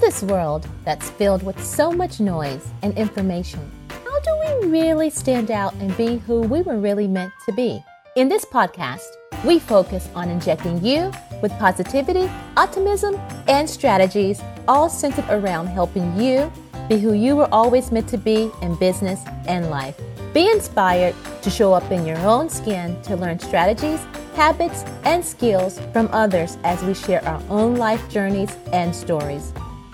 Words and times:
This 0.00 0.22
world 0.22 0.66
that's 0.86 1.10
filled 1.10 1.42
with 1.42 1.62
so 1.62 1.92
much 1.92 2.20
noise 2.20 2.66
and 2.80 2.96
information, 2.96 3.60
how 3.90 4.20
do 4.20 4.62
we 4.62 4.70
really 4.70 5.10
stand 5.10 5.50
out 5.50 5.74
and 5.74 5.94
be 5.98 6.16
who 6.16 6.40
we 6.40 6.62
were 6.62 6.78
really 6.78 7.06
meant 7.06 7.32
to 7.44 7.52
be? 7.52 7.84
In 8.16 8.26
this 8.26 8.46
podcast, 8.46 9.06
we 9.44 9.58
focus 9.58 10.08
on 10.14 10.30
injecting 10.30 10.82
you 10.82 11.12
with 11.42 11.52
positivity, 11.58 12.30
optimism, 12.56 13.20
and 13.46 13.68
strategies, 13.68 14.40
all 14.66 14.88
centered 14.88 15.26
around 15.28 15.66
helping 15.66 16.18
you 16.18 16.50
be 16.88 16.98
who 16.98 17.12
you 17.12 17.36
were 17.36 17.52
always 17.52 17.92
meant 17.92 18.08
to 18.08 18.18
be 18.18 18.50
in 18.62 18.74
business 18.76 19.20
and 19.46 19.68
life. 19.68 20.00
Be 20.32 20.50
inspired 20.50 21.14
to 21.42 21.50
show 21.50 21.74
up 21.74 21.88
in 21.92 22.06
your 22.06 22.18
own 22.18 22.48
skin 22.48 23.00
to 23.02 23.16
learn 23.16 23.38
strategies, 23.38 24.00
habits, 24.34 24.82
and 25.04 25.22
skills 25.22 25.78
from 25.92 26.08
others 26.10 26.56
as 26.64 26.82
we 26.82 26.94
share 26.94 27.22
our 27.28 27.42
own 27.50 27.76
life 27.76 28.08
journeys 28.08 28.56
and 28.72 28.96
stories. 28.96 29.52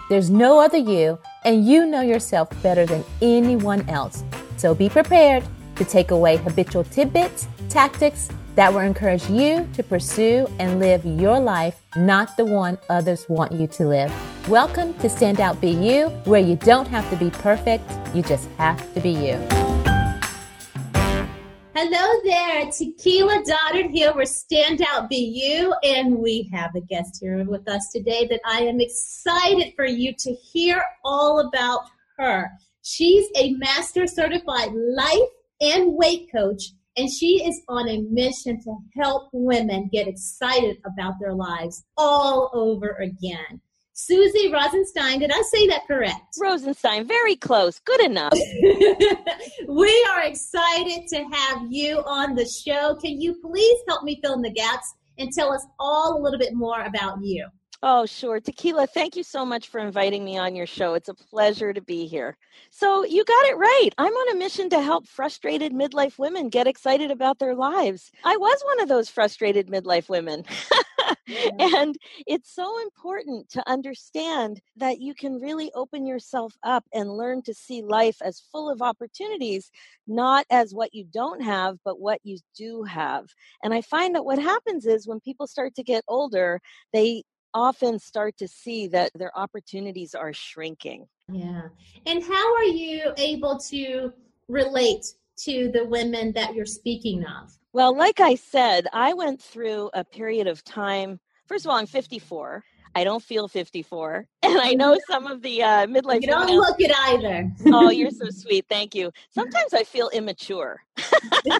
There's 0.09 0.31
no 0.31 0.61
other 0.61 0.79
you, 0.79 1.19
and 1.45 1.67
you 1.67 1.85
know 1.85 2.01
yourself 2.01 2.49
better 2.63 2.87
than 2.87 3.05
anyone 3.21 3.89
else. 3.89 4.23
So 4.57 4.73
be 4.73 4.89
prepared 4.89 5.43
to 5.75 5.85
take 5.85 6.13
away 6.13 6.37
habitual 6.37 6.85
tidbits, 6.85 7.49
tactics 7.69 8.29
that 8.55 8.73
will 8.73 8.81
encourage 8.81 9.29
you 9.29 9.69
to 9.75 9.83
pursue 9.83 10.47
and 10.61 10.79
live 10.79 11.05
your 11.05 11.41
life, 11.41 11.83
not 11.97 12.37
the 12.37 12.45
one 12.45 12.79
others 12.89 13.29
want 13.29 13.51
you 13.51 13.67
to 13.67 13.89
live. 13.89 14.49
Welcome 14.49 14.95
to 15.01 15.09
Stand 15.09 15.41
Out 15.41 15.61
Be 15.61 15.71
You, 15.71 16.07
where 16.25 16.41
you 16.41 16.55
don't 16.55 16.87
have 16.87 17.11
to 17.11 17.17
be 17.17 17.31
perfect, 17.31 17.91
you 18.15 18.23
just 18.23 18.49
have 18.59 18.95
to 18.95 19.01
be 19.01 19.11
you. 19.11 19.66
Hello 21.79 22.21
there, 22.25 22.71
Tequila 22.71 23.45
Doddard 23.45 23.91
here 23.91 24.15
with 24.15 24.31
Stand 24.31 24.81
Out 24.89 25.11
Be 25.11 25.19
You, 25.19 25.75
and 25.83 26.17
we 26.17 26.49
have 26.51 26.75
a 26.75 26.81
guest 26.81 27.19
here 27.21 27.45
with 27.45 27.69
us 27.69 27.91
today 27.93 28.27
that 28.31 28.41
I 28.47 28.61
am 28.61 28.81
excited 28.81 29.75
for 29.77 29.85
you 29.85 30.15
to 30.21 30.33
hear 30.33 30.83
all 31.05 31.41
about 31.41 31.83
her. 32.17 32.51
She's 32.81 33.27
a 33.37 33.53
master 33.57 34.07
certified 34.07 34.71
life 34.73 35.29
and 35.61 35.93
weight 35.95 36.31
coach, 36.35 36.63
and 36.97 37.11
she 37.13 37.45
is 37.47 37.61
on 37.69 37.91
a 37.91 38.01
mission 38.09 38.59
to 38.63 38.79
help 38.99 39.29
women 39.35 39.91
get 39.93 40.09
excited 40.09 40.79
about 40.87 41.17
their 41.21 41.35
lives 41.35 41.85
all 41.99 42.49
over 42.55 42.93
again. 43.03 43.61
Susie 43.97 44.53
Rosenstein. 44.53 45.21
Did 45.21 45.33
I 45.33 45.41
say 45.41 45.67
that 45.69 45.87
correct? 45.87 46.37
Rosenstein, 46.39 47.07
very 47.07 47.35
close. 47.35 47.79
Good 47.81 48.03
enough. 48.03 48.35
we 49.69 50.07
are 50.13 50.23
excited 50.23 51.09
to 51.09 51.25
have 51.33 51.63
you 51.71 52.01
on 52.07 52.35
the 52.35 52.45
show. 52.45 52.95
Can 52.97 53.19
you 53.19 53.41
please 53.41 53.79
help 53.89 54.05
me 54.05 54.21
fill 54.23 54.35
in 54.35 54.43
the 54.43 54.53
gaps 54.53 54.95
and 55.19 55.33
tell 55.33 55.51
us 55.51 55.67
all 55.81 56.19
a 56.19 56.21
little 56.21 56.39
bit 56.39 56.53
more 56.53 56.83
about 56.83 57.25
you? 57.25 57.47
Oh, 57.83 58.05
sure. 58.05 58.39
Tequila, 58.39 58.87
thank 58.87 59.17
you 59.17 59.23
so 59.23 59.47
much 59.47 59.69
for 59.69 59.79
inviting 59.81 60.25
me 60.27 60.37
on 60.37 60.55
your 60.55 60.67
show. 60.67 60.93
It's 60.93 61.09
a 61.09 61.15
pleasure 61.15 61.73
to 61.73 61.81
be 61.81 62.07
here. 62.07 62.37
So, 62.71 63.05
you 63.05 63.25
got 63.25 63.47
it 63.47 63.57
right. 63.57 63.91
I'm 63.97 64.13
on 64.13 64.37
a 64.37 64.39
mission 64.39 64.69
to 64.71 64.83
help 64.83 65.07
frustrated 65.07 65.73
midlife 65.73 66.19
women 66.19 66.51
get 66.51 66.67
excited 66.67 67.11
about 67.11 67.39
their 67.39 67.55
lives. 67.55 68.13
I 68.25 68.37
was 68.37 68.61
one 68.63 68.81
of 68.81 68.89
those 68.89 69.09
frustrated 69.09 69.69
midlife 69.69 70.11
women. 70.11 70.45
yeah. 71.27 71.51
And 71.59 71.97
it's 72.27 72.55
so 72.55 72.81
important 72.83 73.49
to 73.51 73.69
understand 73.69 74.61
that 74.77 75.01
you 75.01 75.15
can 75.15 75.41
really 75.41 75.71
open 75.75 76.07
yourself 76.07 76.55
up 76.63 76.85
and 76.93 77.17
learn 77.17 77.43
to 77.43 77.55
see 77.55 77.83
life 77.83 78.17
as 78.23 78.43
full 78.53 78.71
of 78.71 78.83
opportunities, 78.83 79.71
not 80.07 80.47
as 80.51 80.75
what 80.75 80.95
you 80.95 81.05
don't 81.05 81.43
have, 81.43 81.79
but 81.85 82.01
what 82.01 82.21
you 82.25 82.39
do 82.57 82.83
have. 82.85 83.27
And 83.63 83.73
I 83.75 83.81
find 83.83 84.15
that 84.15 84.25
what 84.25 84.39
happens 84.39 84.87
is 84.87 85.07
when 85.07 85.21
people 85.21 85.47
start 85.47 85.75
to 85.77 85.83
get 85.83 86.05
older, 86.09 86.61
they 86.93 87.23
often 87.55 87.99
start 87.99 88.37
to 88.37 88.47
see 88.47 88.87
that 88.89 89.11
their 89.15 89.37
opportunities 89.37 90.15
are 90.15 90.33
shrinking. 90.33 91.07
Yeah. 91.33 91.63
And 92.05 92.23
how 92.23 92.55
are 92.57 92.65
you 92.65 93.13
able 93.17 93.59
to 93.71 94.13
relate 94.49 95.07
to 95.39 95.71
the 95.73 95.85
women 95.85 96.33
that 96.33 96.55
you're 96.55 96.67
speaking 96.67 97.25
of? 97.25 97.53
Well, 97.73 97.97
like 97.97 98.21
I 98.21 98.35
said, 98.35 98.87
I 98.93 99.13
went 99.13 99.41
through 99.41 99.91
a 99.93 100.03
period 100.03 100.47
of 100.47 100.65
time. 100.65 101.21
First 101.47 101.65
of 101.67 101.71
all, 101.71 101.77
I'm 101.77 101.87
54. 101.87 102.65
I 102.95 103.05
don't 103.05 103.23
feel 103.23 103.47
54. 103.47 104.27
And 104.43 104.61
I 104.61 104.75
know 104.75 104.97
some 105.11 105.27
of 105.27 105.43
the 105.43 105.63
uh, 105.63 105.87
midlife. 105.87 106.23
You 106.23 106.29
don't 106.29 106.49
look 106.51 106.77
it 106.79 106.93
either. 106.97 107.53
oh, 107.67 107.91
you're 107.91 108.11
so 108.11 108.31
sweet. 108.31 108.65
Thank 108.69 108.95
you. 108.95 109.11
Sometimes 109.31 109.75
I 109.75 109.83
feel 109.83 110.09
immature. 110.11 110.86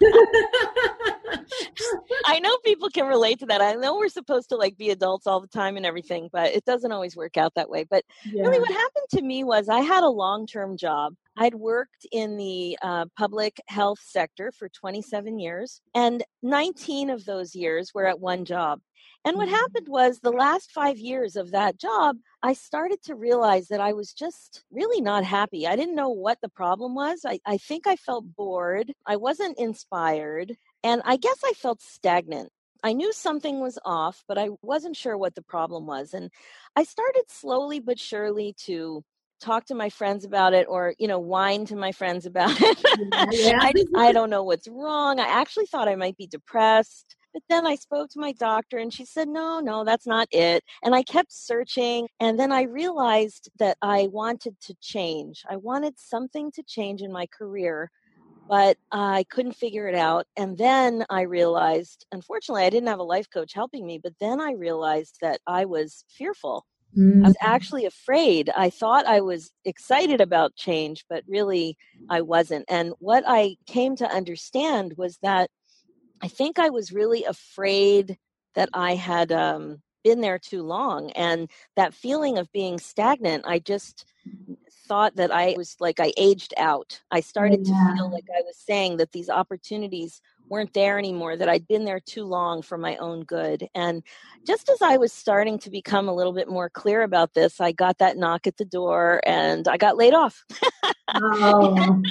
I 2.25 2.39
know 2.39 2.57
people 2.65 2.89
can 2.89 3.05
relate 3.05 3.39
to 3.39 3.45
that. 3.47 3.61
I 3.61 3.73
know 3.73 3.97
we're 3.97 4.09
supposed 4.09 4.49
to 4.49 4.55
like 4.55 4.77
be 4.77 4.89
adults 4.89 5.27
all 5.27 5.39
the 5.39 5.47
time 5.47 5.77
and 5.77 5.85
everything, 5.85 6.29
but 6.31 6.53
it 6.53 6.65
doesn't 6.65 6.91
always 6.91 7.15
work 7.15 7.37
out 7.37 7.53
that 7.55 7.69
way. 7.69 7.85
But 7.89 8.03
yeah. 8.25 8.43
really, 8.43 8.59
what 8.59 8.71
happened 8.71 9.07
to 9.11 9.21
me 9.21 9.43
was 9.43 9.69
I 9.69 9.79
had 9.79 10.03
a 10.03 10.09
long 10.09 10.47
term 10.47 10.77
job. 10.77 11.13
I'd 11.37 11.55
worked 11.55 12.07
in 12.11 12.35
the 12.35 12.77
uh, 12.81 13.05
public 13.17 13.61
health 13.67 13.99
sector 14.01 14.51
for 14.51 14.69
27 14.69 15.39
years, 15.39 15.81
and 15.93 16.23
19 16.41 17.09
of 17.09 17.23
those 17.25 17.55
years 17.55 17.93
were 17.93 18.07
at 18.07 18.19
one 18.19 18.43
job. 18.43 18.79
And 19.25 19.35
what 19.35 19.47
mm-hmm. 19.47 19.55
happened 19.55 19.87
was 19.89 20.19
the 20.19 20.31
last 20.31 20.71
five 20.71 20.97
years 20.97 21.35
of 21.35 21.51
that 21.51 21.77
job, 21.77 22.17
I 22.43 22.53
started 22.53 23.01
to 23.03 23.15
realize 23.15 23.67
that 23.67 23.81
I 23.81 23.93
was 23.93 24.13
just 24.13 24.63
really 24.71 25.01
not 25.01 25.23
happy. 25.23 25.67
I 25.67 25.75
didn't 25.75 25.95
know 25.95 26.09
what 26.09 26.39
the 26.41 26.49
problem 26.49 26.95
was. 26.95 27.21
I, 27.25 27.39
I 27.45 27.57
think 27.57 27.87
I 27.87 27.95
felt 27.97 28.35
bored. 28.35 28.93
I 29.05 29.17
wasn't 29.17 29.57
inspired. 29.57 30.55
And 30.83 31.01
I 31.03 31.17
guess 31.17 31.39
I 31.43 31.53
felt 31.53 31.81
stagnant. 31.81 32.49
I 32.83 32.93
knew 32.93 33.11
something 33.11 33.59
was 33.59 33.79
off, 33.83 34.23
but 34.27 34.37
I 34.37 34.49
wasn't 34.61 34.95
sure 34.95 35.17
what 35.17 35.35
the 35.35 35.41
problem 35.41 35.87
was. 35.87 36.13
And 36.13 36.31
I 36.75 36.83
started 36.83 37.23
slowly 37.27 37.79
but 37.79 37.99
surely 37.99 38.55
to 38.65 39.03
talk 39.41 39.65
to 39.65 39.75
my 39.75 39.89
friends 39.89 40.25
about 40.25 40.53
it 40.53 40.67
or 40.69 40.93
you 40.97 41.07
know 41.07 41.19
whine 41.19 41.65
to 41.65 41.75
my 41.75 41.91
friends 41.91 42.25
about 42.31 42.55
it 42.59 42.77
yeah. 43.33 43.59
I, 43.61 43.71
just, 43.71 43.89
I 43.95 44.11
don't 44.11 44.31
know 44.31 44.43
what's 44.43 44.67
wrong 44.67 45.19
i 45.19 45.27
actually 45.27 45.67
thought 45.67 45.87
i 45.87 45.95
might 45.95 46.17
be 46.17 46.25
depressed 46.25 47.15
but 47.33 47.43
then 47.49 47.67
I 47.67 47.75
spoke 47.75 48.09
to 48.11 48.19
my 48.19 48.31
doctor 48.33 48.77
and 48.77 48.93
she 48.93 49.05
said, 49.05 49.27
no, 49.27 49.59
no, 49.59 49.83
that's 49.83 50.07
not 50.07 50.27
it. 50.31 50.63
And 50.83 50.95
I 50.95 51.03
kept 51.03 51.31
searching. 51.31 52.07
And 52.19 52.39
then 52.39 52.51
I 52.51 52.63
realized 52.63 53.49
that 53.59 53.77
I 53.81 54.07
wanted 54.11 54.59
to 54.61 54.75
change. 54.81 55.43
I 55.49 55.57
wanted 55.57 55.95
something 55.97 56.51
to 56.53 56.63
change 56.63 57.01
in 57.01 57.11
my 57.11 57.27
career 57.27 57.91
but 58.47 58.77
I 58.91 59.25
couldn't 59.29 59.57
figure 59.57 59.87
it 59.87 59.95
out. 59.95 60.25
And 60.37 60.57
then 60.57 61.05
I 61.09 61.23
realized, 61.23 62.05
unfortunately, 62.11 62.63
I 62.63 62.69
didn't 62.69 62.87
have 62.87 62.99
a 62.99 63.03
life 63.03 63.27
coach 63.29 63.53
helping 63.53 63.85
me, 63.85 63.99
but 64.01 64.13
then 64.19 64.39
I 64.39 64.53
realized 64.53 65.17
that 65.21 65.41
I 65.45 65.65
was 65.65 66.05
fearful. 66.09 66.65
Mm-hmm. 66.97 67.25
I 67.25 67.27
was 67.27 67.37
mm. 67.37 67.47
actually 67.47 67.85
afraid. 67.85 68.49
I 68.55 68.69
thought 68.69 69.05
I 69.05 69.21
was 69.21 69.51
excited 69.65 70.21
about 70.21 70.55
change, 70.55 71.05
but 71.09 71.23
really 71.27 71.77
I 72.09 72.21
wasn't. 72.21 72.65
And 72.69 72.93
what 72.99 73.23
I 73.27 73.57
came 73.67 73.95
to 73.97 74.09
understand 74.09 74.93
was 74.97 75.17
that 75.21 75.49
I 76.21 76.27
think 76.27 76.59
I 76.59 76.69
was 76.69 76.91
really 76.91 77.23
afraid 77.23 78.17
that 78.55 78.69
I 78.73 78.95
had 78.95 79.31
um, 79.31 79.81
been 80.03 80.21
there 80.21 80.39
too 80.39 80.63
long. 80.63 81.11
And 81.11 81.49
that 81.75 81.93
feeling 81.93 82.37
of 82.37 82.51
being 82.51 82.79
stagnant, 82.79 83.45
I 83.45 83.59
just 83.59 84.05
thought 84.87 85.15
that 85.17 85.31
I 85.31 85.53
was 85.57 85.75
like 85.79 85.99
I 85.99 86.13
aged 86.17 86.53
out. 86.57 87.01
I 87.11 87.19
started 87.19 87.67
yeah. 87.67 87.73
to 87.73 87.95
feel 87.95 88.11
like 88.11 88.27
I 88.35 88.41
was 88.41 88.57
saying 88.57 88.97
that 88.97 89.11
these 89.11 89.29
opportunities 89.29 90.21
weren't 90.49 90.73
there 90.73 90.97
anymore, 90.97 91.35
that 91.37 91.49
I'd 91.49 91.67
been 91.67 91.85
there 91.85 91.99
too 91.99 92.25
long 92.25 92.61
for 92.61 92.77
my 92.77 92.95
own 92.97 93.23
good. 93.23 93.67
And 93.75 94.03
just 94.45 94.69
as 94.69 94.81
I 94.81 94.97
was 94.97 95.13
starting 95.13 95.59
to 95.59 95.69
become 95.69 96.07
a 96.07 96.13
little 96.13 96.33
bit 96.33 96.49
more 96.49 96.69
clear 96.69 97.03
about 97.03 97.33
this, 97.33 97.59
I 97.59 97.71
got 97.71 97.97
that 97.99 98.17
knock 98.17 98.47
at 98.47 98.57
the 98.57 98.65
door 98.65 99.21
and 99.25 99.67
I 99.67 99.77
got 99.77 99.97
laid 99.97 100.13
off. 100.13 100.43
Oh. 101.09 101.73
and 101.77 102.03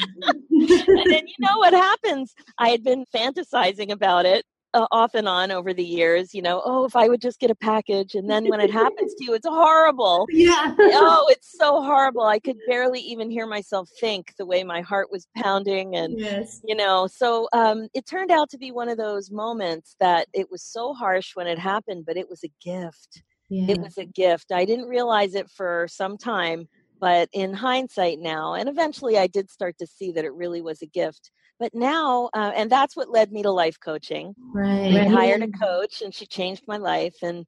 then 0.50 1.26
you 1.26 1.34
know 1.40 1.58
what 1.58 1.74
happens? 1.74 2.34
I 2.56 2.70
had 2.70 2.82
been 2.82 3.04
fantasizing 3.14 3.90
about 3.90 4.24
it 4.24 4.46
uh, 4.76 4.86
off 4.92 5.14
and 5.14 5.26
on 5.26 5.50
over 5.50 5.72
the 5.72 5.84
years, 5.84 6.34
you 6.34 6.42
know, 6.42 6.60
oh, 6.64 6.84
if 6.84 6.94
I 6.94 7.08
would 7.08 7.22
just 7.22 7.40
get 7.40 7.50
a 7.50 7.54
package. 7.54 8.14
And 8.14 8.28
then 8.28 8.46
when 8.46 8.60
it 8.60 8.70
happens 8.70 9.14
to 9.14 9.24
you, 9.24 9.34
it's 9.34 9.46
horrible. 9.46 10.26
Yeah. 10.36 10.74
oh, 10.78 11.26
it's 11.30 11.56
so 11.58 11.82
horrible. 11.82 12.24
I 12.24 12.38
could 12.38 12.58
barely 12.68 13.00
even 13.00 13.30
hear 13.30 13.46
myself 13.46 13.88
think 13.98 14.34
the 14.36 14.44
way 14.44 14.62
my 14.62 14.82
heart 14.82 15.10
was 15.10 15.26
pounding. 15.34 15.96
And, 15.96 16.20
yes. 16.20 16.60
you 16.62 16.74
know, 16.74 17.06
so 17.06 17.48
um, 17.54 17.88
it 17.94 18.04
turned 18.06 18.30
out 18.30 18.50
to 18.50 18.58
be 18.58 18.70
one 18.70 18.90
of 18.90 18.98
those 18.98 19.30
moments 19.30 19.96
that 19.98 20.28
it 20.34 20.50
was 20.50 20.62
so 20.62 20.92
harsh 20.92 21.30
when 21.34 21.46
it 21.46 21.58
happened, 21.58 22.04
but 22.06 22.18
it 22.18 22.28
was 22.28 22.44
a 22.44 22.52
gift. 22.62 23.22
Yeah. 23.48 23.72
It 23.72 23.80
was 23.80 23.96
a 23.96 24.04
gift. 24.04 24.52
I 24.52 24.66
didn't 24.66 24.88
realize 24.88 25.34
it 25.34 25.48
for 25.50 25.86
some 25.88 26.18
time, 26.18 26.68
but 27.00 27.28
in 27.32 27.52
hindsight 27.54 28.18
now, 28.20 28.54
and 28.54 28.68
eventually 28.68 29.18
I 29.18 29.26
did 29.26 29.50
start 29.50 29.76
to 29.78 29.86
see 29.86 30.12
that 30.12 30.24
it 30.24 30.34
really 30.34 30.62
was 30.62 30.82
a 30.82 30.86
gift 30.86 31.30
but 31.58 31.74
now, 31.74 32.28
uh, 32.34 32.52
and 32.54 32.70
that's 32.70 32.96
what 32.96 33.10
led 33.10 33.32
me 33.32 33.42
to 33.42 33.50
life 33.50 33.78
coaching. 33.80 34.34
Right. 34.52 34.96
I 34.96 35.08
hired 35.08 35.42
a 35.42 35.48
coach 35.48 36.02
and 36.02 36.14
she 36.14 36.26
changed 36.26 36.64
my 36.66 36.76
life. 36.76 37.16
And 37.22 37.46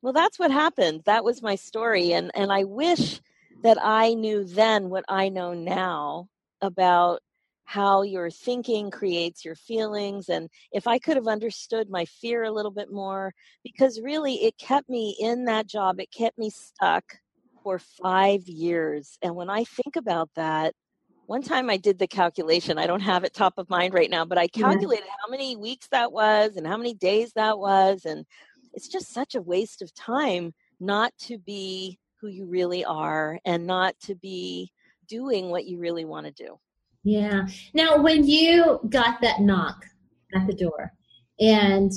well, 0.00 0.12
that's 0.12 0.38
what 0.38 0.50
happened. 0.50 1.02
That 1.04 1.24
was 1.24 1.42
my 1.42 1.56
story. 1.56 2.12
And, 2.12 2.30
and 2.34 2.50
I 2.50 2.64
wish 2.64 3.20
that 3.62 3.78
I 3.80 4.14
knew 4.14 4.44
then 4.44 4.88
what 4.88 5.04
I 5.08 5.28
know 5.28 5.52
now 5.52 6.28
about 6.62 7.20
how 7.64 8.02
your 8.02 8.30
thinking 8.30 8.90
creates 8.90 9.44
your 9.44 9.54
feelings 9.54 10.28
and 10.28 10.50
if 10.72 10.88
i 10.88 10.98
could 10.98 11.16
have 11.16 11.28
understood 11.28 11.88
my 11.88 12.04
fear 12.04 12.42
a 12.42 12.50
little 12.50 12.72
bit 12.72 12.92
more 12.92 13.32
because 13.62 14.00
really 14.00 14.34
it 14.42 14.58
kept 14.58 14.90
me 14.90 15.16
in 15.20 15.44
that 15.44 15.68
job 15.68 16.00
it 16.00 16.10
kept 16.10 16.36
me 16.36 16.50
stuck 16.50 17.04
for 17.62 17.78
five 17.78 18.46
years. 18.48 19.18
And 19.22 19.34
when 19.34 19.50
I 19.50 19.64
think 19.64 19.96
about 19.96 20.30
that, 20.36 20.74
one 21.26 21.42
time 21.42 21.70
I 21.70 21.76
did 21.76 21.98
the 21.98 22.06
calculation. 22.06 22.78
I 22.78 22.86
don't 22.86 23.00
have 23.00 23.24
it 23.24 23.32
top 23.32 23.54
of 23.56 23.70
mind 23.70 23.94
right 23.94 24.10
now, 24.10 24.24
but 24.24 24.38
I 24.38 24.48
calculated 24.48 25.04
yeah. 25.06 25.14
how 25.24 25.30
many 25.30 25.56
weeks 25.56 25.88
that 25.90 26.12
was 26.12 26.56
and 26.56 26.66
how 26.66 26.76
many 26.76 26.94
days 26.94 27.32
that 27.36 27.58
was. 27.58 28.04
And 28.04 28.26
it's 28.74 28.88
just 28.88 29.12
such 29.12 29.34
a 29.34 29.42
waste 29.42 29.82
of 29.82 29.94
time 29.94 30.52
not 30.80 31.12
to 31.20 31.38
be 31.38 31.98
who 32.20 32.28
you 32.28 32.46
really 32.46 32.84
are 32.84 33.38
and 33.44 33.66
not 33.66 33.94
to 34.04 34.14
be 34.16 34.70
doing 35.08 35.50
what 35.50 35.66
you 35.66 35.78
really 35.78 36.04
want 36.04 36.26
to 36.26 36.32
do. 36.32 36.58
Yeah. 37.04 37.46
Now, 37.74 38.00
when 38.00 38.24
you 38.24 38.80
got 38.88 39.20
that 39.22 39.40
knock 39.40 39.84
at 40.34 40.46
the 40.46 40.54
door 40.54 40.92
and 41.40 41.90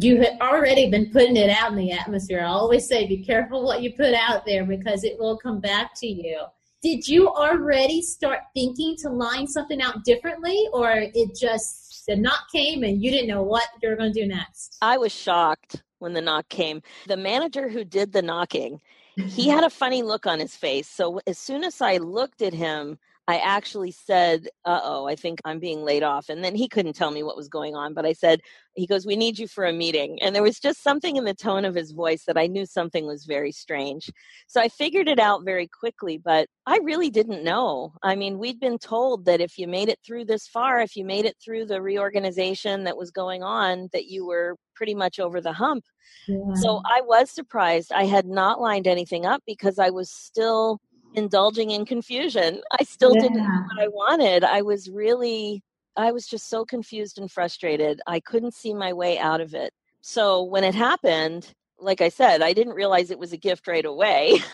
you 0.00 0.18
had 0.18 0.38
already 0.40 0.90
been 0.90 1.10
putting 1.10 1.36
it 1.36 1.50
out 1.50 1.72
in 1.72 1.76
the 1.76 1.92
atmosphere, 1.92 2.40
I 2.40 2.48
always 2.48 2.86
say 2.86 3.06
be 3.06 3.24
careful 3.24 3.64
what 3.64 3.82
you 3.82 3.92
put 3.92 4.14
out 4.14 4.46
there 4.46 4.64
because 4.64 5.04
it 5.04 5.18
will 5.18 5.36
come 5.38 5.60
back 5.60 5.92
to 5.96 6.06
you. 6.06 6.40
Did 6.82 7.08
you 7.08 7.28
already 7.28 8.02
start 8.02 8.40
thinking 8.54 8.94
to 9.00 9.08
line 9.08 9.48
something 9.48 9.82
out 9.82 10.04
differently, 10.04 10.68
or 10.72 10.92
it 10.92 11.36
just 11.36 12.04
the 12.06 12.14
knock 12.14 12.44
came 12.52 12.84
and 12.84 13.02
you 13.02 13.10
didn't 13.10 13.28
know 13.28 13.42
what 13.42 13.66
you 13.82 13.88
were 13.88 13.96
going 13.96 14.12
to 14.12 14.20
do 14.20 14.28
next? 14.28 14.76
I 14.80 14.96
was 14.96 15.12
shocked 15.12 15.82
when 15.98 16.12
the 16.12 16.20
knock 16.20 16.48
came. 16.48 16.82
The 17.08 17.16
manager 17.16 17.68
who 17.68 17.82
did 17.82 18.12
the 18.12 18.22
knocking, 18.22 18.80
he 19.16 19.48
had 19.48 19.64
a 19.64 19.70
funny 19.70 20.02
look 20.02 20.26
on 20.26 20.38
his 20.38 20.54
face. 20.54 20.86
So 20.88 21.20
as 21.26 21.38
soon 21.38 21.64
as 21.64 21.80
I 21.80 21.96
looked 21.96 22.40
at 22.40 22.54
him, 22.54 22.98
I 23.28 23.36
actually 23.40 23.90
said, 23.90 24.48
uh 24.64 24.80
oh, 24.82 25.06
I 25.06 25.14
think 25.14 25.40
I'm 25.44 25.58
being 25.58 25.82
laid 25.82 26.02
off. 26.02 26.30
And 26.30 26.42
then 26.42 26.54
he 26.54 26.66
couldn't 26.66 26.94
tell 26.94 27.10
me 27.10 27.22
what 27.22 27.36
was 27.36 27.48
going 27.48 27.76
on, 27.76 27.92
but 27.92 28.06
I 28.06 28.14
said, 28.14 28.40
he 28.74 28.86
goes, 28.86 29.04
We 29.04 29.16
need 29.16 29.38
you 29.38 29.46
for 29.46 29.66
a 29.66 29.72
meeting. 29.72 30.18
And 30.22 30.34
there 30.34 30.42
was 30.42 30.58
just 30.58 30.82
something 30.82 31.16
in 31.16 31.24
the 31.24 31.34
tone 31.34 31.66
of 31.66 31.74
his 31.74 31.92
voice 31.92 32.24
that 32.24 32.38
I 32.38 32.46
knew 32.46 32.64
something 32.64 33.06
was 33.06 33.26
very 33.26 33.52
strange. 33.52 34.10
So 34.46 34.62
I 34.62 34.68
figured 34.68 35.08
it 35.08 35.18
out 35.18 35.44
very 35.44 35.68
quickly, 35.68 36.16
but 36.16 36.48
I 36.64 36.78
really 36.78 37.10
didn't 37.10 37.44
know. 37.44 37.92
I 38.02 38.14
mean, 38.14 38.38
we'd 38.38 38.60
been 38.60 38.78
told 38.78 39.26
that 39.26 39.42
if 39.42 39.58
you 39.58 39.68
made 39.68 39.90
it 39.90 39.98
through 40.06 40.24
this 40.24 40.48
far, 40.48 40.80
if 40.80 40.96
you 40.96 41.04
made 41.04 41.26
it 41.26 41.36
through 41.44 41.66
the 41.66 41.82
reorganization 41.82 42.84
that 42.84 42.96
was 42.96 43.10
going 43.10 43.42
on, 43.42 43.90
that 43.92 44.06
you 44.06 44.26
were 44.26 44.56
pretty 44.74 44.94
much 44.94 45.20
over 45.20 45.42
the 45.42 45.52
hump. 45.52 45.84
Yeah. 46.26 46.54
So 46.54 46.80
I 46.86 47.02
was 47.02 47.30
surprised. 47.30 47.92
I 47.92 48.04
had 48.04 48.26
not 48.26 48.60
lined 48.60 48.86
anything 48.86 49.26
up 49.26 49.42
because 49.46 49.78
I 49.78 49.90
was 49.90 50.10
still 50.10 50.80
indulging 51.14 51.70
in 51.70 51.84
confusion. 51.84 52.60
I 52.78 52.84
still 52.84 53.14
yeah. 53.14 53.22
didn't 53.22 53.38
know 53.38 53.64
what 53.66 53.82
I 53.82 53.88
wanted. 53.88 54.44
I 54.44 54.62
was 54.62 54.88
really, 54.88 55.62
I 55.96 56.12
was 56.12 56.26
just 56.26 56.48
so 56.48 56.64
confused 56.64 57.18
and 57.18 57.30
frustrated. 57.30 58.00
I 58.06 58.20
couldn't 58.20 58.54
see 58.54 58.74
my 58.74 58.92
way 58.92 59.18
out 59.18 59.40
of 59.40 59.54
it. 59.54 59.72
So 60.00 60.42
when 60.42 60.64
it 60.64 60.74
happened, 60.74 61.52
like 61.80 62.00
I 62.00 62.08
said, 62.08 62.42
I 62.42 62.52
didn't 62.52 62.74
realize 62.74 63.10
it 63.10 63.18
was 63.18 63.32
a 63.32 63.36
gift 63.36 63.66
right 63.66 63.84
away. 63.84 64.38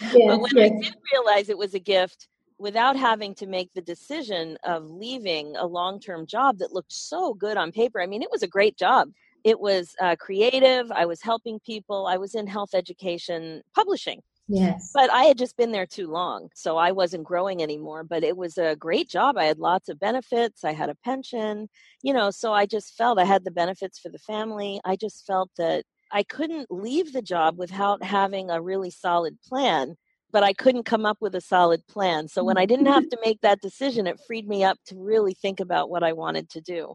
but 0.00 0.40
when 0.40 0.58
I 0.58 0.68
did 0.68 0.94
realize 1.12 1.48
it 1.48 1.58
was 1.58 1.74
a 1.74 1.78
gift, 1.78 2.28
without 2.58 2.96
having 2.96 3.34
to 3.36 3.46
make 3.46 3.72
the 3.72 3.80
decision 3.80 4.58
of 4.64 4.90
leaving 4.90 5.54
a 5.56 5.66
long 5.66 6.00
term 6.00 6.26
job 6.26 6.58
that 6.58 6.72
looked 6.72 6.92
so 6.92 7.34
good 7.34 7.56
on 7.56 7.72
paper, 7.72 8.00
I 8.00 8.06
mean, 8.06 8.22
it 8.22 8.30
was 8.30 8.42
a 8.42 8.48
great 8.48 8.76
job. 8.76 9.10
It 9.44 9.58
was 9.60 9.94
uh, 10.00 10.16
creative. 10.16 10.90
I 10.90 11.06
was 11.06 11.22
helping 11.22 11.60
people. 11.60 12.06
I 12.06 12.16
was 12.16 12.34
in 12.34 12.46
health 12.46 12.74
education 12.74 13.62
publishing. 13.74 14.20
Yes. 14.48 14.92
But 14.94 15.10
I 15.10 15.24
had 15.24 15.36
just 15.36 15.56
been 15.58 15.72
there 15.72 15.86
too 15.86 16.08
long. 16.08 16.48
So 16.54 16.78
I 16.78 16.90
wasn't 16.90 17.24
growing 17.24 17.62
anymore. 17.62 18.02
But 18.02 18.24
it 18.24 18.36
was 18.36 18.56
a 18.56 18.76
great 18.76 19.08
job. 19.08 19.36
I 19.36 19.44
had 19.44 19.58
lots 19.58 19.90
of 19.90 20.00
benefits. 20.00 20.64
I 20.64 20.72
had 20.72 20.88
a 20.88 20.96
pension, 21.04 21.68
you 22.02 22.14
know, 22.14 22.30
so 22.30 22.52
I 22.52 22.64
just 22.64 22.96
felt 22.96 23.18
I 23.18 23.24
had 23.24 23.44
the 23.44 23.50
benefits 23.50 23.98
for 23.98 24.08
the 24.08 24.18
family. 24.18 24.80
I 24.84 24.96
just 24.96 25.26
felt 25.26 25.50
that 25.58 25.84
I 26.10 26.22
couldn't 26.22 26.70
leave 26.70 27.12
the 27.12 27.20
job 27.20 27.58
without 27.58 28.02
having 28.02 28.50
a 28.50 28.62
really 28.62 28.90
solid 28.90 29.38
plan. 29.42 29.96
But 30.30 30.42
I 30.42 30.54
couldn't 30.54 30.84
come 30.84 31.06
up 31.06 31.18
with 31.20 31.34
a 31.34 31.40
solid 31.40 31.86
plan. 31.86 32.28
So 32.28 32.42
when 32.42 32.58
I 32.58 32.64
didn't 32.64 32.86
have 32.86 33.08
to 33.10 33.18
make 33.22 33.40
that 33.42 33.60
decision, 33.60 34.06
it 34.06 34.20
freed 34.26 34.48
me 34.48 34.64
up 34.64 34.78
to 34.86 34.96
really 34.96 35.34
think 35.34 35.60
about 35.60 35.90
what 35.90 36.02
I 36.02 36.14
wanted 36.14 36.48
to 36.50 36.60
do. 36.62 36.94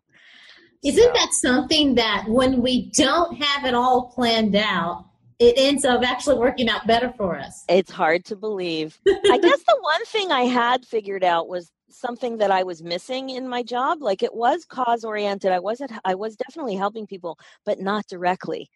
Isn't 0.83 1.13
that 1.13 1.29
something 1.31 1.95
that 1.95 2.25
when 2.27 2.61
we 2.61 2.89
don't 2.91 3.41
have 3.41 3.63
it 3.63 3.73
all 3.73 4.11
planned 4.13 4.55
out, 4.55 5.05
it 5.43 5.55
ends 5.57 5.83
up 5.83 6.03
actually 6.03 6.37
working 6.37 6.69
out 6.69 6.87
better 6.87 7.13
for 7.17 7.37
us. 7.37 7.65
It's 7.67 7.91
hard 7.91 8.23
to 8.25 8.35
believe. 8.35 8.97
I 9.07 9.37
guess 9.41 9.63
the 9.63 9.77
one 9.81 10.05
thing 10.05 10.31
I 10.31 10.43
had 10.43 10.85
figured 10.85 11.23
out 11.23 11.47
was 11.47 11.71
something 11.89 12.37
that 12.37 12.51
I 12.51 12.63
was 12.63 12.81
missing 12.81 13.29
in 13.29 13.47
my 13.47 13.61
job. 13.61 14.01
Like 14.01 14.23
it 14.23 14.33
was 14.33 14.65
cause 14.65 15.03
oriented. 15.03 15.51
I 15.51 15.59
wasn't 15.59 15.91
I 16.05 16.15
was 16.15 16.35
definitely 16.35 16.75
helping 16.75 17.07
people, 17.07 17.37
but 17.65 17.79
not 17.79 18.07
directly. 18.07 18.69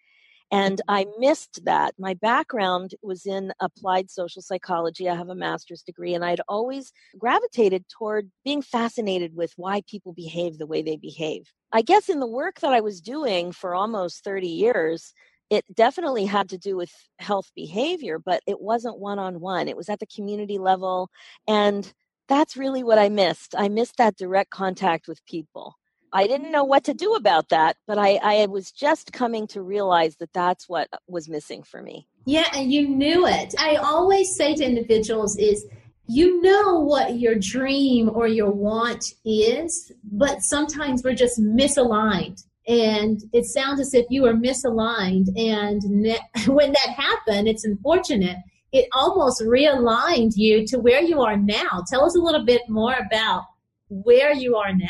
And 0.50 0.82
I 0.88 1.06
missed 1.20 1.66
that. 1.66 1.94
My 2.00 2.14
background 2.14 2.96
was 3.02 3.26
in 3.26 3.52
applied 3.60 4.10
social 4.10 4.42
psychology. 4.42 5.10
I 5.10 5.16
have 5.16 5.28
a 5.28 5.36
master's 5.36 5.82
degree, 5.82 6.14
and 6.14 6.24
I'd 6.24 6.40
always 6.48 6.94
gravitated 7.18 7.84
toward 7.90 8.32
being 8.46 8.62
fascinated 8.62 9.36
with 9.36 9.52
why 9.58 9.82
people 9.90 10.14
behave 10.14 10.58
the 10.58 10.68
way 10.68 10.82
they 10.82 10.96
behave. 10.96 11.52
I 11.74 11.82
guess 11.82 12.08
in 12.08 12.22
the 12.22 12.28
work 12.28 12.62
that 12.62 12.72
I 12.72 12.80
was 12.80 13.02
doing 13.02 13.52
for 13.52 13.76
almost 13.76 14.24
30 14.24 14.48
years, 14.48 15.14
it 15.50 15.64
definitely 15.74 16.26
had 16.26 16.50
to 16.50 16.58
do 16.58 16.76
with 16.76 16.92
health 17.20 17.52
behavior, 17.56 18.20
but 18.20 18.42
it 18.48 18.60
wasn't 18.60 19.00
one 19.00 19.20
on 19.20 19.40
one. 19.40 19.68
It 19.68 19.78
was 19.78 19.90
at 19.90 20.00
the 20.00 20.06
community 20.06 20.58
level. 20.58 21.10
And 21.48 21.92
that's 22.28 22.58
really 22.58 22.84
what 22.84 23.00
I 23.00 23.10
missed. 23.10 23.56
I 23.58 23.70
missed 23.70 23.98
that 23.98 24.18
direct 24.18 24.50
contact 24.50 25.08
with 25.08 25.26
people. 25.26 25.76
I 26.14 26.28
didn't 26.28 26.52
know 26.52 26.64
what 26.64 26.84
to 26.86 26.94
do 26.94 27.16
about 27.16 27.50
that, 27.50 27.78
but 27.86 27.98
I, 27.98 28.20
I 28.24 28.46
was 28.48 28.72
just 28.72 29.12
coming 29.12 29.46
to 29.48 29.62
realize 29.62 30.16
that 30.18 30.34
that's 30.34 30.68
what 30.68 30.88
was 31.08 31.30
missing 31.30 31.64
for 31.64 31.82
me. 31.82 32.08
Yeah, 32.26 32.48
and 32.54 32.72
you 32.72 32.88
knew 32.88 33.26
it. 33.28 33.54
I 33.60 33.76
always 33.76 34.36
say 34.36 34.56
to 34.56 34.64
individuals 34.64 35.38
is 35.38 35.66
you 36.10 36.42
know 36.42 36.80
what 36.80 37.20
your 37.20 37.36
dream 37.36 38.10
or 38.14 38.28
your 38.28 38.52
want 38.52 39.04
is, 39.26 39.92
but 40.04 40.42
sometimes 40.42 41.04
we're 41.04 41.14
just 41.14 41.40
misaligned 41.40 42.42
and 42.68 43.22
it 43.32 43.46
sounds 43.46 43.80
as 43.80 43.94
if 43.94 44.06
you 44.10 44.24
were 44.24 44.34
misaligned 44.34 45.28
and 45.38 45.82
ne- 45.84 46.20
when 46.48 46.72
that 46.72 46.94
happened 46.96 47.48
it's 47.48 47.66
unfortunate 47.66 48.38
it 48.74 48.88
almost 48.94 49.42
realigned 49.42 50.34
you 50.36 50.66
to 50.68 50.78
where 50.78 51.02
you 51.02 51.22
are 51.22 51.38
now 51.38 51.84
tell 51.90 52.04
us 52.04 52.16
a 52.16 52.22
little 52.22 52.46
bit 52.46 52.62
more 52.68 52.96
about 53.06 53.44
where 53.90 54.34
you 54.34 54.56
are 54.56 54.74
now 54.74 54.88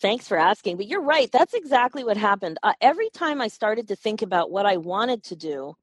thanks 0.00 0.26
for 0.26 0.36
asking 0.36 0.76
but 0.76 0.86
you're 0.86 1.02
right 1.02 1.30
that's 1.32 1.54
exactly 1.54 2.04
what 2.04 2.16
happened 2.16 2.58
uh, 2.62 2.72
every 2.80 3.10
time 3.10 3.40
i 3.40 3.48
started 3.48 3.86
to 3.86 3.96
think 3.96 4.22
about 4.22 4.50
what 4.50 4.66
i 4.66 4.76
wanted 4.76 5.22
to 5.22 5.36
do 5.36 5.74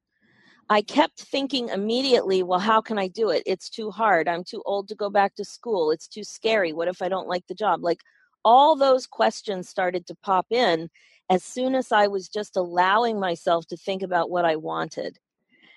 I 0.70 0.82
kept 0.82 1.22
thinking 1.22 1.70
immediately, 1.70 2.44
well, 2.44 2.60
how 2.60 2.82
can 2.82 3.00
I 3.00 3.08
do 3.08 3.30
it? 3.30 3.42
It's 3.46 3.70
too 3.70 3.90
hard. 3.90 4.28
I'm 4.28 4.44
too 4.44 4.62
old 4.66 4.90
to 4.90 4.96
go 4.96 5.10
back 5.10 5.34
to 5.36 5.46
school. 5.46 5.92
It's 5.92 6.10
too 6.10 6.26
scary. 6.26 6.74
What 6.74 6.90
if 6.90 7.02
I 7.02 7.08
don't 7.08 7.30
like 7.30 7.48
the 7.48 7.56
job? 7.56 7.86
Like 7.86 8.02
all 8.44 8.76
those 8.76 9.08
questions 9.08 9.70
started 9.70 10.06
to 10.08 10.16
pop 10.16 10.48
in 10.52 10.90
as 11.30 11.44
soon 11.44 11.76
as 11.76 11.92
I 11.92 12.08
was 12.08 12.30
just 12.30 12.56
allowing 12.56 13.20
myself 13.20 13.68
to 13.68 13.78
think 13.78 14.02
about 14.02 14.30
what 14.30 14.46
I 14.46 14.56
wanted. 14.56 15.18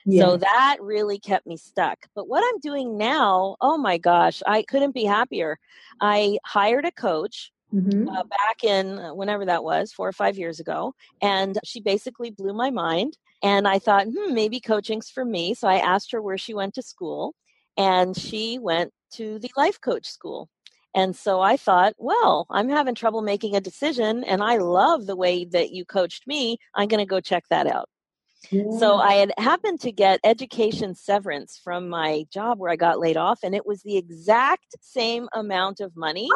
Yeah. 0.06 0.24
So 0.24 0.36
that 0.38 0.78
really 0.80 1.18
kept 1.18 1.46
me 1.46 1.56
stuck. 1.56 1.98
But 2.14 2.28
what 2.28 2.42
I'm 2.42 2.58
doing 2.60 2.96
now, 2.96 3.56
oh 3.60 3.76
my 3.76 3.98
gosh, 3.98 4.42
I 4.46 4.62
couldn't 4.62 4.94
be 4.94 5.04
happier. 5.04 5.58
I 6.00 6.38
hired 6.44 6.86
a 6.86 6.92
coach 6.92 7.52
mm-hmm. 7.72 8.08
uh, 8.08 8.24
back 8.24 8.64
in 8.64 8.98
uh, 8.98 9.14
whenever 9.14 9.44
that 9.46 9.64
was, 9.64 9.92
four 9.92 10.08
or 10.08 10.12
five 10.12 10.38
years 10.38 10.60
ago, 10.60 10.94
and 11.20 11.58
she 11.64 11.80
basically 11.80 12.30
blew 12.30 12.54
my 12.54 12.70
mind. 12.70 13.16
And 13.42 13.66
I 13.66 13.78
thought, 13.78 14.06
hmm, 14.06 14.34
maybe 14.34 14.60
coaching's 14.60 15.10
for 15.10 15.24
me. 15.24 15.54
So 15.54 15.66
I 15.66 15.78
asked 15.78 16.12
her 16.12 16.20
where 16.20 16.38
she 16.38 16.54
went 16.54 16.74
to 16.74 16.82
school, 16.82 17.34
and 17.76 18.16
she 18.16 18.58
went 18.58 18.92
to 19.12 19.38
the 19.38 19.50
life 19.56 19.80
coach 19.80 20.06
school. 20.06 20.48
And 20.94 21.14
so 21.14 21.40
I 21.40 21.56
thought, 21.56 21.94
well, 21.98 22.46
I'm 22.50 22.68
having 22.68 22.94
trouble 22.94 23.22
making 23.22 23.54
a 23.54 23.60
decision 23.60 24.24
and 24.24 24.42
I 24.42 24.56
love 24.56 25.06
the 25.06 25.16
way 25.16 25.44
that 25.46 25.70
you 25.70 25.84
coached 25.84 26.26
me. 26.26 26.58
I'm 26.74 26.88
going 26.88 26.98
to 26.98 27.06
go 27.06 27.20
check 27.20 27.44
that 27.50 27.66
out. 27.66 27.88
Yeah. 28.50 28.64
So 28.78 28.96
I 28.96 29.14
had 29.14 29.32
happened 29.38 29.80
to 29.80 29.92
get 29.92 30.18
education 30.24 30.94
severance 30.94 31.60
from 31.62 31.88
my 31.88 32.24
job 32.32 32.58
where 32.58 32.70
I 32.70 32.76
got 32.76 32.98
laid 32.98 33.16
off, 33.16 33.40
and 33.42 33.54
it 33.54 33.66
was 33.66 33.82
the 33.82 33.96
exact 33.98 34.76
same 34.80 35.28
amount 35.34 35.80
of 35.80 35.94
money 35.94 36.28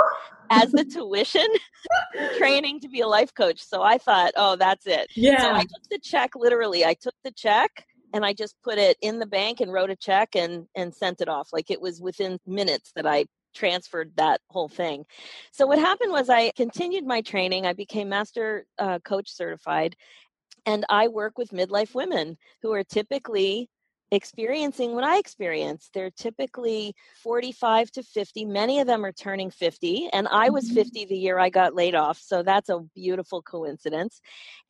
as 0.51 0.71
the 0.73 0.85
tuition 0.93 1.47
training 2.37 2.81
to 2.81 2.89
be 2.89 3.01
a 3.01 3.09
life 3.09 3.33
coach. 3.35 3.63
So 3.65 3.83
I 3.83 3.99
thought, 3.99 4.33
oh, 4.37 4.57
that's 4.57 4.87
it. 4.87 5.09
Yeah. 5.17 5.41
So 5.41 5.51
I 5.53 5.63
took 5.63 5.89
the 5.91 5.99
check 5.99 6.33
literally. 6.37 6.85
I 6.85 6.95
took 6.95 7.15
the 7.25 7.33
check 7.33 7.87
and 8.13 8.25
I 8.25 8.33
just 8.33 8.55
put 8.63 8.79
it 8.79 8.97
in 9.01 9.19
the 9.19 9.27
bank 9.27 9.61
and 9.61 9.73
wrote 9.73 9.91
a 9.91 9.97
check 9.97 10.37
and 10.37 10.67
and 10.77 10.95
sent 10.95 11.21
it 11.21 11.29
off. 11.29 11.49
Like 11.53 11.71
it 11.71 11.81
was 11.81 12.01
within 12.01 12.39
minutes 12.47 12.93
that 12.97 13.07
I 13.07 13.25
transferred 13.55 14.13
that 14.17 14.41
whole 14.51 14.69
thing. 14.69 15.07
So 15.53 15.67
what 15.67 15.79
happened 15.79 16.13
was 16.13 16.29
I 16.29 16.51
continued 16.57 17.07
my 17.07 17.23
training. 17.23 17.67
I 17.67 17.73
became 17.73 18.09
master 18.09 18.67
uh, 18.79 18.99
coach 19.01 19.31
certified, 19.31 19.97
and 20.67 20.85
I 20.89 21.09
work 21.09 21.39
with 21.39 21.51
midlife 21.51 21.95
women 21.95 22.37
who 22.63 22.73
are 22.73 22.85
typically 22.85 23.69
experiencing 24.11 24.95
what 24.95 25.05
I 25.05 25.19
experienced. 25.19 25.91
They're 25.93 26.11
typically 26.11 26.95
45 27.23 27.91
to 27.93 28.03
50. 28.03 28.45
Many 28.45 28.81
of 28.81 28.87
them 28.87 29.05
are 29.05 29.13
turning 29.13 29.51
50, 29.51 30.09
and 30.13 30.29
I 30.29 30.51
was 30.51 30.67
mm-hmm. 30.67 30.75
50 30.77 31.05
the 31.07 31.17
year 31.17 31.39
I 31.39 31.51
got 31.51 31.75
laid 31.75 31.95
off. 31.95 32.19
So 32.19 32.43
that's 32.43 32.69
a 32.69 32.81
beautiful 32.95 33.43
coincidence. 33.43 34.21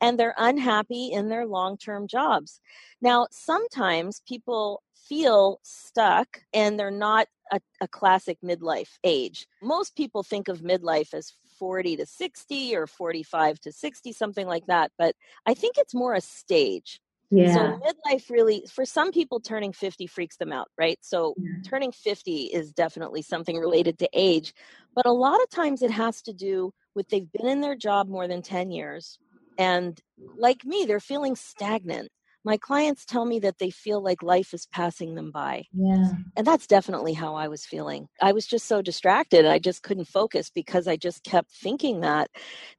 And 0.01 0.19
they're 0.19 0.35
unhappy 0.37 1.11
in 1.11 1.29
their 1.29 1.45
long 1.45 1.77
term 1.77 2.07
jobs. 2.07 2.59
Now, 3.01 3.27
sometimes 3.31 4.21
people 4.27 4.81
feel 5.07 5.59
stuck 5.63 6.41
and 6.53 6.79
they're 6.79 6.91
not 6.91 7.27
a, 7.51 7.59
a, 7.79 7.87
classic 7.87 8.39
midlife 8.43 8.97
age. 9.03 9.45
Most 9.61 9.95
people 9.95 10.23
think 10.23 10.47
of 10.47 10.61
midlife 10.61 11.13
as 11.13 11.33
40 11.59 11.97
to 11.97 12.05
60 12.05 12.75
or 12.75 12.87
45 12.87 13.59
to 13.61 13.71
60, 13.71 14.11
something 14.13 14.47
like 14.47 14.65
that. 14.67 14.91
But 14.97 15.15
I 15.45 15.53
think 15.53 15.77
it's 15.77 15.93
more 15.93 16.15
a 16.15 16.21
stage. 16.21 16.99
Yeah. 17.31 17.53
So 17.53 17.79
midlife 17.85 18.29
really, 18.29 18.65
for 18.71 18.85
some 18.85 19.11
people, 19.11 19.39
turning 19.39 19.73
50 19.73 20.07
freaks 20.07 20.37
them 20.37 20.51
out, 20.51 20.67
right? 20.77 20.97
So 21.01 21.33
yeah. 21.37 21.49
turning 21.65 21.91
50 21.91 22.45
is 22.45 22.71
definitely 22.71 23.21
something 23.21 23.57
related 23.57 23.99
to 23.99 24.09
age. 24.13 24.53
But 24.95 25.05
a 25.05 25.11
lot 25.11 25.41
of 25.41 25.49
times 25.49 25.81
it 25.81 25.91
has 25.91 26.21
to 26.23 26.33
do 26.33 26.71
with 26.95 27.09
they've 27.09 27.31
been 27.31 27.47
in 27.47 27.61
their 27.61 27.75
job 27.75 28.07
more 28.07 28.27
than 28.27 28.41
10 28.41 28.71
years. 28.71 29.19
And 29.57 29.99
like 30.37 30.65
me, 30.65 30.85
they're 30.85 30.99
feeling 30.99 31.35
stagnant 31.35 32.09
my 32.45 32.57
clients 32.57 33.05
tell 33.05 33.25
me 33.25 33.39
that 33.39 33.57
they 33.57 33.71
feel 33.71 34.01
like 34.01 34.21
life 34.21 34.53
is 34.53 34.67
passing 34.67 35.15
them 35.15 35.31
by. 35.31 35.65
Yeah. 35.73 36.11
And 36.37 36.45
that's 36.45 36.67
definitely 36.67 37.13
how 37.13 37.33
I 37.35 37.47
was 37.47 37.65
feeling. 37.65 38.07
I 38.21 38.33
was 38.33 38.45
just 38.45 38.67
so 38.67 38.83
distracted. 38.83 39.45
I 39.45 39.57
just 39.57 39.81
couldn't 39.81 40.07
focus 40.07 40.51
because 40.53 40.87
I 40.87 40.95
just 40.95 41.23
kept 41.23 41.51
thinking 41.51 42.01
that. 42.01 42.29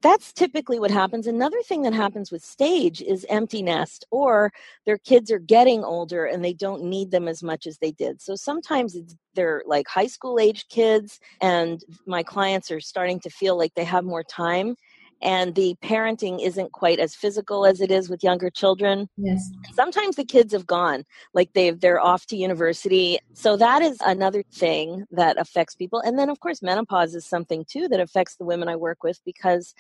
That's 0.03 0.33
typically 0.33 0.79
what 0.79 0.93
happens. 0.93 1.27
Another 1.27 1.61
thing 1.63 1.83
that 1.83 1.93
happens 1.93 2.31
with 2.31 2.45
stage 2.45 3.03
is 3.03 3.27
empty 3.29 3.61
nest, 3.61 4.07
or 4.13 4.53
their 4.87 4.99
kids 4.99 5.33
are 5.33 5.41
getting 5.41 5.83
older 5.83 6.27
and 6.27 6.45
they 6.45 6.55
don't 6.55 6.85
need 6.85 7.11
them 7.11 7.27
as 7.27 7.43
much 7.43 7.67
as 7.67 7.79
they 7.79 7.91
did. 7.91 8.23
So 8.23 8.37
sometimes 8.37 8.95
it's 8.95 9.17
they're 9.35 9.63
like 9.67 9.87
high 9.87 10.07
school 10.07 10.41
age 10.41 10.67
kids 10.69 11.21
and 11.43 11.85
my 12.07 12.23
clients 12.23 12.71
are 12.71 12.81
starting 12.81 13.21
to 13.21 13.31
feel 13.31 13.59
like 13.59 13.75
they 13.75 13.85
have 13.85 14.05
more 14.05 14.25
time 14.25 14.77
and 15.23 15.55
the 15.55 15.77
parenting 15.83 16.45
isn't 16.45 16.73
quite 16.73 16.99
as 16.99 17.15
physical 17.15 17.65
as 17.65 17.81
it 17.81 17.91
is 17.91 18.09
with 18.09 18.23
younger 18.23 18.51
children. 18.51 19.09
Yes. 19.17 19.51
Sometimes 19.73 20.17
the 20.17 20.25
kids 20.25 20.53
have 20.53 20.67
gone, 20.67 21.05
like 21.33 21.53
they've 21.55 21.79
they're 21.81 22.01
off 22.01 22.27
to 22.27 22.37
university. 22.37 23.19
So 23.33 23.57
that 23.57 23.83
is 23.83 23.99
another 24.05 24.43
thing 24.53 25.05
that 25.11 25.39
affects 25.39 25.75
people. 25.75 26.01
And 26.01 26.19
then 26.19 26.29
of 26.29 26.41
course 26.41 26.63
menopause 26.63 27.15
is 27.15 27.25
something 27.25 27.65
too 27.69 27.89
that 27.89 28.01
affects 28.01 28.37
the 28.37 28.45
women 28.45 28.69
I 28.69 28.77
work 28.77 29.03
with 29.03 29.21
because 29.25 29.75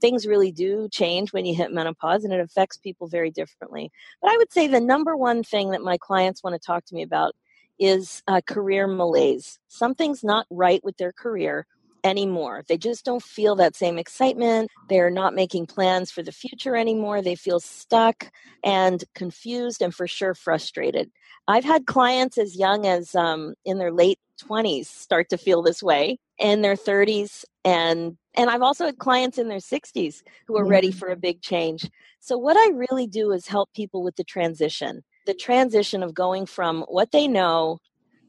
things 0.00 0.26
really 0.26 0.52
do 0.52 0.88
change 0.90 1.32
when 1.32 1.46
you 1.46 1.54
hit 1.54 1.72
menopause 1.72 2.24
and 2.24 2.32
it 2.32 2.40
affects 2.40 2.76
people 2.76 3.06
very 3.06 3.30
differently. 3.30 3.90
But 4.20 4.32
I 4.32 4.36
would 4.36 4.52
say 4.52 4.66
the 4.66 4.80
number 4.80 5.16
one 5.16 5.42
thing 5.42 5.70
that 5.70 5.80
my 5.80 5.96
clients 5.96 6.42
want 6.42 6.54
to 6.54 6.66
talk 6.66 6.84
to 6.86 6.94
me 6.94 7.02
about 7.02 7.34
is 7.78 8.22
uh, 8.28 8.40
career 8.46 8.86
malaise. 8.86 9.58
Something's 9.68 10.22
not 10.22 10.46
right 10.50 10.82
with 10.84 10.96
their 10.98 11.12
career 11.12 11.66
anymore. 12.04 12.62
They 12.68 12.78
just 12.78 13.04
don't 13.04 13.22
feel 13.22 13.56
that 13.56 13.76
same 13.76 13.98
excitement. 13.98 14.70
They're 14.88 15.10
not 15.10 15.34
making 15.34 15.66
plans 15.66 16.10
for 16.10 16.22
the 16.22 16.32
future 16.32 16.76
anymore. 16.76 17.22
They 17.22 17.34
feel 17.34 17.60
stuck 17.60 18.30
and 18.64 19.02
confused 19.14 19.82
and 19.82 19.94
for 19.94 20.06
sure 20.06 20.34
frustrated. 20.34 21.10
I've 21.48 21.64
had 21.64 21.86
clients 21.86 22.38
as 22.38 22.56
young 22.56 22.86
as 22.86 23.14
um, 23.14 23.54
in 23.64 23.78
their 23.78 23.92
late 23.92 24.18
20s 24.42 24.86
start 24.86 25.28
to 25.30 25.38
feel 25.38 25.62
this 25.62 25.82
way, 25.82 26.18
in 26.38 26.62
their 26.62 26.76
30s, 26.76 27.44
and 27.64 28.16
and 28.34 28.48
I've 28.48 28.62
also 28.62 28.86
had 28.86 28.98
clients 28.98 29.36
in 29.38 29.48
their 29.48 29.58
60s 29.58 30.22
who 30.46 30.56
are 30.56 30.64
ready 30.66 30.90
for 30.90 31.08
a 31.08 31.16
big 31.16 31.42
change. 31.42 31.88
So 32.20 32.38
what 32.38 32.56
I 32.56 32.70
really 32.74 33.06
do 33.06 33.30
is 33.32 33.46
help 33.46 33.68
people 33.74 34.02
with 34.02 34.16
the 34.16 34.24
transition. 34.24 35.02
The 35.26 35.34
transition 35.34 36.02
of 36.02 36.14
going 36.14 36.46
from 36.46 36.82
what 36.88 37.12
they 37.12 37.28
know 37.28 37.78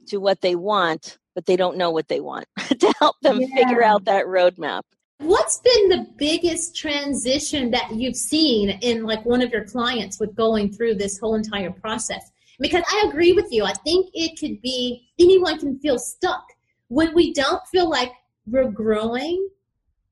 to 0.07 0.17
what 0.17 0.41
they 0.41 0.55
want 0.55 1.17
but 1.35 1.45
they 1.45 1.55
don't 1.55 1.77
know 1.77 1.91
what 1.91 2.07
they 2.07 2.19
want 2.19 2.45
to 2.57 2.93
help 2.99 3.15
them 3.21 3.41
yeah. 3.41 3.47
figure 3.55 3.83
out 3.83 4.05
that 4.05 4.25
roadmap. 4.25 4.81
What's 5.19 5.59
been 5.59 5.89
the 5.89 6.07
biggest 6.17 6.75
transition 6.75 7.71
that 7.71 7.93
you've 7.95 8.15
seen 8.15 8.71
in 8.81 9.03
like 9.03 9.25
one 9.25 9.41
of 9.41 9.51
your 9.51 9.63
clients 9.63 10.19
with 10.19 10.35
going 10.35 10.71
through 10.71 10.95
this 10.95 11.17
whole 11.17 11.35
entire 11.35 11.71
process? 11.71 12.31
Because 12.59 12.83
I 12.87 13.05
agree 13.07 13.31
with 13.31 13.47
you. 13.51 13.63
I 13.63 13.73
think 13.73 14.09
it 14.13 14.37
could 14.39 14.61
be 14.61 15.07
anyone 15.19 15.59
can 15.59 15.79
feel 15.79 15.97
stuck 15.97 16.43
when 16.89 17.13
we 17.15 17.33
don't 17.33 17.61
feel 17.71 17.89
like 17.89 18.11
we're 18.45 18.69
growing 18.69 19.47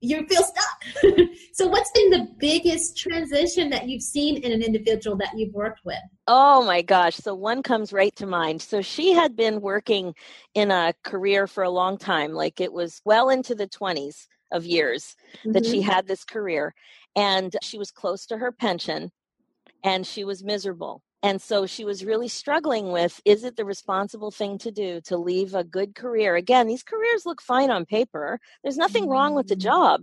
you 0.02 0.26
feel 0.26 0.42
stuck. 0.42 0.84
so, 1.52 1.68
what's 1.68 1.90
been 1.92 2.10
the 2.10 2.28
biggest 2.38 2.96
transition 2.98 3.70
that 3.70 3.88
you've 3.88 4.02
seen 4.02 4.36
in 4.36 4.52
an 4.52 4.62
individual 4.62 5.16
that 5.16 5.30
you've 5.36 5.54
worked 5.54 5.80
with? 5.84 6.00
Oh 6.26 6.64
my 6.64 6.82
gosh. 6.82 7.16
So, 7.16 7.34
one 7.34 7.62
comes 7.62 7.92
right 7.92 8.14
to 8.16 8.26
mind. 8.26 8.60
So, 8.60 8.82
she 8.82 9.12
had 9.12 9.36
been 9.36 9.60
working 9.60 10.14
in 10.54 10.70
a 10.70 10.92
career 11.04 11.46
for 11.46 11.64
a 11.64 11.70
long 11.70 11.96
time, 11.96 12.32
like 12.32 12.60
it 12.60 12.72
was 12.72 13.00
well 13.04 13.30
into 13.30 13.54
the 13.54 13.68
20s 13.68 14.26
of 14.50 14.66
years 14.66 15.16
mm-hmm. 15.38 15.52
that 15.52 15.64
she 15.64 15.80
mm-hmm. 15.80 15.90
had 15.90 16.06
this 16.06 16.24
career. 16.24 16.74
And 17.16 17.54
she 17.62 17.78
was 17.78 17.90
close 17.90 18.26
to 18.26 18.38
her 18.38 18.52
pension 18.52 19.10
and 19.84 20.06
she 20.06 20.24
was 20.24 20.44
miserable. 20.44 21.02
And 21.22 21.40
so 21.40 21.66
she 21.66 21.84
was 21.84 22.04
really 22.04 22.28
struggling 22.28 22.90
with 22.90 23.20
is 23.24 23.44
it 23.44 23.56
the 23.56 23.64
responsible 23.64 24.30
thing 24.30 24.58
to 24.58 24.72
do 24.72 25.00
to 25.02 25.16
leave 25.16 25.54
a 25.54 25.64
good 25.64 25.94
career? 25.94 26.34
Again, 26.34 26.66
these 26.66 26.82
careers 26.82 27.24
look 27.24 27.40
fine 27.40 27.70
on 27.70 27.84
paper. 27.86 28.40
There's 28.62 28.76
nothing 28.76 29.08
wrong 29.08 29.34
with 29.34 29.46
the 29.46 29.56
mm. 29.56 29.60
job. 29.60 30.02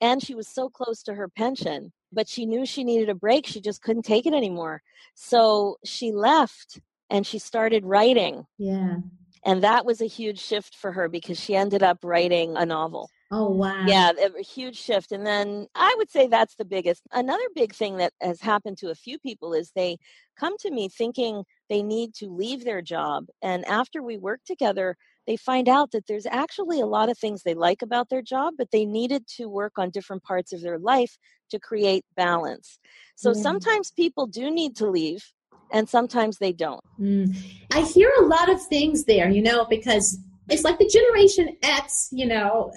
And 0.00 0.22
she 0.22 0.34
was 0.34 0.48
so 0.48 0.68
close 0.68 1.02
to 1.04 1.14
her 1.14 1.28
pension, 1.28 1.92
but 2.12 2.28
she 2.28 2.46
knew 2.46 2.64
she 2.64 2.84
needed 2.84 3.08
a 3.08 3.14
break. 3.14 3.46
She 3.46 3.60
just 3.60 3.82
couldn't 3.82 4.04
take 4.04 4.26
it 4.26 4.32
anymore. 4.32 4.82
So 5.14 5.78
she 5.84 6.12
left 6.12 6.80
and 7.10 7.26
she 7.26 7.38
started 7.38 7.84
writing. 7.84 8.46
Yeah. 8.58 8.98
And 9.44 9.62
that 9.62 9.84
was 9.84 10.00
a 10.00 10.06
huge 10.06 10.40
shift 10.40 10.76
for 10.76 10.92
her 10.92 11.08
because 11.08 11.38
she 11.38 11.56
ended 11.56 11.82
up 11.82 11.98
writing 12.02 12.56
a 12.56 12.64
novel. 12.64 13.10
Oh, 13.30 13.50
wow. 13.50 13.84
Yeah, 13.86 14.12
a 14.12 14.42
huge 14.42 14.76
shift. 14.76 15.12
And 15.12 15.26
then 15.26 15.66
I 15.74 15.94
would 15.98 16.10
say 16.10 16.28
that's 16.28 16.54
the 16.54 16.64
biggest. 16.64 17.02
Another 17.12 17.42
big 17.54 17.74
thing 17.74 17.98
that 17.98 18.14
has 18.22 18.40
happened 18.40 18.78
to 18.78 18.90
a 18.90 18.94
few 18.94 19.18
people 19.18 19.52
is 19.52 19.70
they 19.74 19.98
come 20.38 20.56
to 20.60 20.70
me 20.70 20.88
thinking 20.88 21.44
they 21.68 21.82
need 21.82 22.14
to 22.14 22.26
leave 22.26 22.64
their 22.64 22.80
job. 22.80 23.26
And 23.42 23.66
after 23.66 24.02
we 24.02 24.16
work 24.16 24.40
together, 24.46 24.96
they 25.26 25.36
find 25.36 25.68
out 25.68 25.90
that 25.90 26.06
there's 26.06 26.24
actually 26.24 26.80
a 26.80 26.86
lot 26.86 27.10
of 27.10 27.18
things 27.18 27.42
they 27.42 27.52
like 27.52 27.82
about 27.82 28.08
their 28.08 28.22
job, 28.22 28.54
but 28.56 28.70
they 28.72 28.86
needed 28.86 29.26
to 29.36 29.46
work 29.46 29.74
on 29.76 29.90
different 29.90 30.22
parts 30.22 30.54
of 30.54 30.62
their 30.62 30.78
life 30.78 31.18
to 31.50 31.58
create 31.58 32.06
balance. 32.16 32.78
So 33.14 33.32
mm. 33.32 33.36
sometimes 33.36 33.90
people 33.90 34.26
do 34.26 34.50
need 34.50 34.74
to 34.76 34.88
leave 34.88 35.22
and 35.70 35.86
sometimes 35.86 36.38
they 36.38 36.52
don't. 36.52 36.82
Mm. 36.98 37.36
I 37.74 37.82
hear 37.82 38.10
a 38.18 38.22
lot 38.22 38.48
of 38.48 38.62
things 38.68 39.04
there, 39.04 39.28
you 39.28 39.42
know, 39.42 39.66
because 39.68 40.18
it's 40.48 40.64
like 40.64 40.78
the 40.78 40.88
Generation 40.88 41.58
X, 41.62 42.08
you 42.10 42.26
know, 42.26 42.72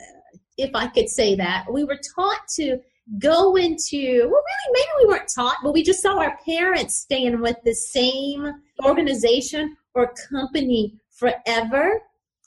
if 0.57 0.71
I 0.73 0.87
could 0.87 1.09
say 1.09 1.35
that. 1.35 1.65
We 1.71 1.83
were 1.83 1.99
taught 2.15 2.47
to 2.55 2.77
go 3.19 3.55
into, 3.55 4.19
well, 4.21 4.43
really, 4.43 4.73
maybe 4.73 4.87
we 4.99 5.05
weren't 5.07 5.31
taught, 5.33 5.57
but 5.63 5.73
we 5.73 5.83
just 5.83 6.01
saw 6.01 6.17
our 6.17 6.37
parents 6.45 6.95
staying 6.95 7.41
with 7.41 7.57
the 7.63 7.73
same 7.73 8.51
organization 8.85 9.75
or 9.95 10.13
company 10.29 10.95
forever 11.11 12.01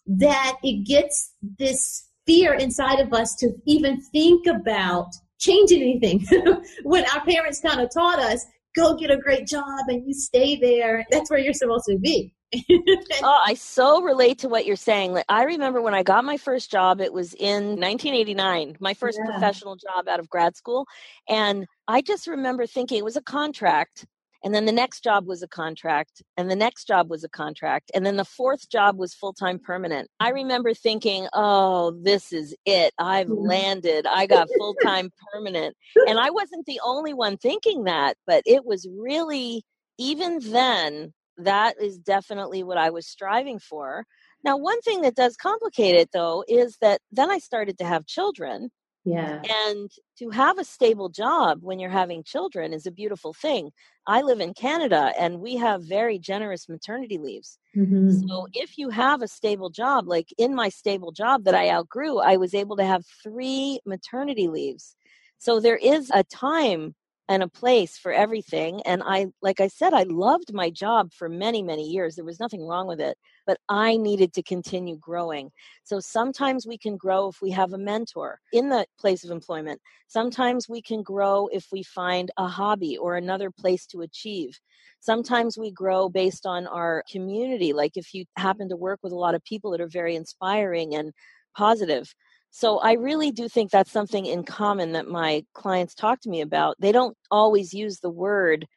that 0.07 0.57
it 0.63 0.87
gets 0.87 1.33
this 1.59 2.09
fear 2.27 2.55
inside 2.55 3.01
of 3.01 3.13
us 3.13 3.35
to 3.37 3.51
even 3.67 4.01
think 4.01 4.47
about 4.47 5.09
changing 5.39 5.83
anything. 5.83 6.27
When 6.85 7.05
our 7.07 7.25
parents 7.25 7.61
kind 7.61 7.81
of 7.81 7.91
taught 7.93 8.19
us 8.19 8.45
go 8.75 8.97
get 8.97 9.11
a 9.11 9.17
great 9.17 9.47
job 9.47 9.89
and 9.89 10.07
you 10.07 10.13
stay 10.13 10.57
there. 10.57 11.07
That's 11.11 11.31
where 11.31 11.39
you're 11.39 11.53
supposed 11.53 11.85
to 11.89 11.99
be 11.99 12.35
oh, 13.23 13.43
I 13.47 13.55
so 13.55 14.03
relate 14.03 14.39
to 14.41 14.49
what 14.49 14.67
you're 14.67 14.77
saying. 14.77 15.13
Like, 15.13 15.25
I 15.29 15.45
remember 15.45 15.81
when 15.81 15.95
I 15.95 16.03
got 16.03 16.25
my 16.25 16.37
first 16.37 16.71
job, 16.71 17.01
it 17.01 17.13
was 17.13 17.35
in 17.35 17.79
1989, 17.81 18.77
my 18.81 18.95
first 18.95 19.19
yeah. 19.19 19.31
professional 19.31 19.77
job 19.77 20.09
out 20.09 20.21
of 20.21 20.29
grad 20.29 20.57
school. 20.57 20.87
And 21.29 21.67
I 21.89 22.01
just 22.03 22.27
remember 22.27 22.67
thinking 22.67 22.99
it 22.99 23.05
was 23.05 23.17
a 23.17 23.23
contract. 23.23 24.07
And 24.45 24.55
then 24.55 24.67
the 24.67 24.73
next 24.73 25.03
job 25.03 25.27
was 25.27 25.43
a 25.43 25.49
contract, 25.49 26.23
and 26.37 26.51
the 26.51 26.57
next 26.57 26.87
job 26.87 27.09
was 27.09 27.25
a 27.25 27.31
contract, 27.31 27.91
and 27.95 28.05
then 28.05 28.17
the 28.17 28.27
fourth 28.27 28.69
job 28.69 28.99
was 28.99 29.15
full 29.15 29.33
time 29.33 29.59
permanent. 29.59 30.07
I 30.21 30.29
remember 30.33 30.75
thinking, 30.75 31.27
oh, 31.33 31.93
this 32.03 32.31
is 32.31 32.55
it. 32.67 32.93
I've 32.99 33.31
landed. 33.31 34.07
I 34.07 34.27
got 34.35 34.51
full 34.59 34.75
time 34.83 35.11
permanent. 35.33 35.75
And 36.07 36.19
I 36.19 36.29
wasn't 36.29 36.67
the 36.67 36.79
only 36.85 37.15
one 37.15 37.39
thinking 37.39 37.85
that, 37.85 38.19
but 38.27 38.43
it 38.45 38.67
was 38.67 38.87
really, 38.95 39.65
even 39.97 40.41
then, 40.41 41.15
that 41.39 41.81
is 41.81 41.99
definitely 41.99 42.63
what 42.63 42.79
I 42.79 42.91
was 42.91 43.07
striving 43.07 43.59
for. 43.59 44.07
Now, 44.45 44.57
one 44.57 44.81
thing 44.83 45.03
that 45.03 45.17
does 45.17 45.37
complicate 45.37 45.95
it 45.95 46.11
though 46.13 46.45
is 46.49 46.77
that 46.81 47.01
then 47.11 47.31
I 47.31 47.39
started 47.39 47.79
to 47.79 47.85
have 47.85 48.07
children. 48.07 48.71
Yeah. 49.07 49.43
And 49.67 49.91
to 50.19 50.31
have 50.31 50.59
a 50.59 50.65
stable 50.65 51.11
job 51.11 51.59
when 51.61 51.79
you're 51.79 51.91
having 51.91 52.25
children 52.25 52.73
is 52.73 52.87
a 52.87 52.91
beautiful 52.91 53.35
thing. 53.35 53.71
I 54.07 54.23
live 54.23 54.41
in 54.41 54.55
Canada 54.55 55.13
and 55.19 55.41
we 55.41 55.57
have 55.57 55.85
very 55.85 56.19
generous 56.19 56.71
maternity 56.71 57.19
leaves. 57.19 57.59
Mm-hmm. 57.77 58.11
So 58.27 58.47
if 58.55 58.79
you 58.79 58.89
have 58.89 59.21
a 59.21 59.29
stable 59.29 59.69
job, 59.69 60.09
like 60.09 60.33
in 60.39 60.55
my 60.55 60.71
stable 60.71 61.13
job 61.13 61.45
that 61.45 61.55
I 61.55 61.69
outgrew, 61.69 62.19
I 62.19 62.39
was 62.39 62.55
able 62.55 62.77
to 62.77 62.85
have 62.85 63.05
three 63.23 63.79
maternity 63.85 64.49
leaves. 64.49 64.97
So 65.37 65.61
there 65.61 65.77
is 65.77 66.11
a 66.11 66.25
time 66.25 66.95
and 67.29 67.43
a 67.43 67.49
place 67.49 67.97
for 67.97 68.13
everything 68.13 68.83
and 68.83 69.03
i 69.05 69.27
like 69.43 69.61
i 69.61 69.69
said 69.69 69.95
i 69.95 70.03
loved 70.05 70.53
my 70.53 70.71
job 70.71 71.11
for 71.13 71.29
many 71.29 71.63
many 71.63 71.89
years 71.89 72.15
there 72.15 72.25
was 72.25 72.41
nothing 72.41 72.67
wrong 72.67 72.87
with 72.87 73.01
it 73.01 73.17
but 73.47 73.59
i 73.69 73.97
needed 73.97 74.33
to 74.33 74.43
continue 74.43 74.97
growing. 74.97 75.51
So 75.85 76.01
sometimes 76.01 76.67
we 76.67 76.79
can 76.79 76.97
grow 76.97 77.29
if 77.29 77.37
we 77.43 77.51
have 77.51 77.73
a 77.73 77.79
mentor 77.79 78.41
in 78.53 78.69
the 78.69 78.87
place 78.99 79.25
of 79.25 79.31
employment. 79.31 79.81
Sometimes 80.09 80.69
we 80.69 80.81
can 80.83 81.03
grow 81.03 81.49
if 81.53 81.67
we 81.73 81.83
find 81.83 82.31
a 82.37 82.47
hobby 82.47 82.97
or 82.97 83.17
another 83.17 83.51
place 83.51 83.87
to 83.87 84.03
achieve. 84.03 84.59
Sometimes 85.01 85.59
we 85.59 85.71
grow 85.71 86.09
based 86.09 86.47
on 86.47 86.67
our 86.67 87.05
community 87.11 87.73
like 87.73 87.97
if 87.97 88.15
you 88.15 88.25
happen 88.37 88.69
to 88.69 88.77
work 88.77 89.01
with 89.03 89.13
a 89.13 89.19
lot 89.19 89.35
of 89.35 89.45
people 89.45 89.71
that 89.71 89.81
are 89.81 89.89
very 89.89 90.17
inspiring 90.17 90.95
and 90.95 91.13
positive 91.57 92.15
so 92.57 92.79
I 92.79 92.93
really 92.93 93.33
do 93.33 93.49
think 93.49 93.73
that's 93.73 93.91
something 93.91 94.27
in 94.27 94.45
common 94.45 94.93
that 94.93 95.09
my 95.09 95.43
clients 95.55 95.93
talk 95.93 96.21
to 96.21 96.31
me 96.31 96.41
about. 96.41 96.77
They 96.79 96.93
don't 96.93 97.17
always 97.29 97.75
use 97.75 97.99
the 97.99 98.11
word 98.11 98.69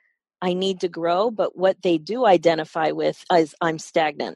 I 0.41 0.55
need 0.55 0.79
to 0.79 0.89
grow, 0.89 1.29
but 1.29 1.55
what 1.55 1.79
they 1.83 1.99
do 1.99 2.25
identify 2.25 2.89
with 2.89 3.23
is 3.31 3.53
I'm 3.61 3.77
stagnant. 3.77 4.35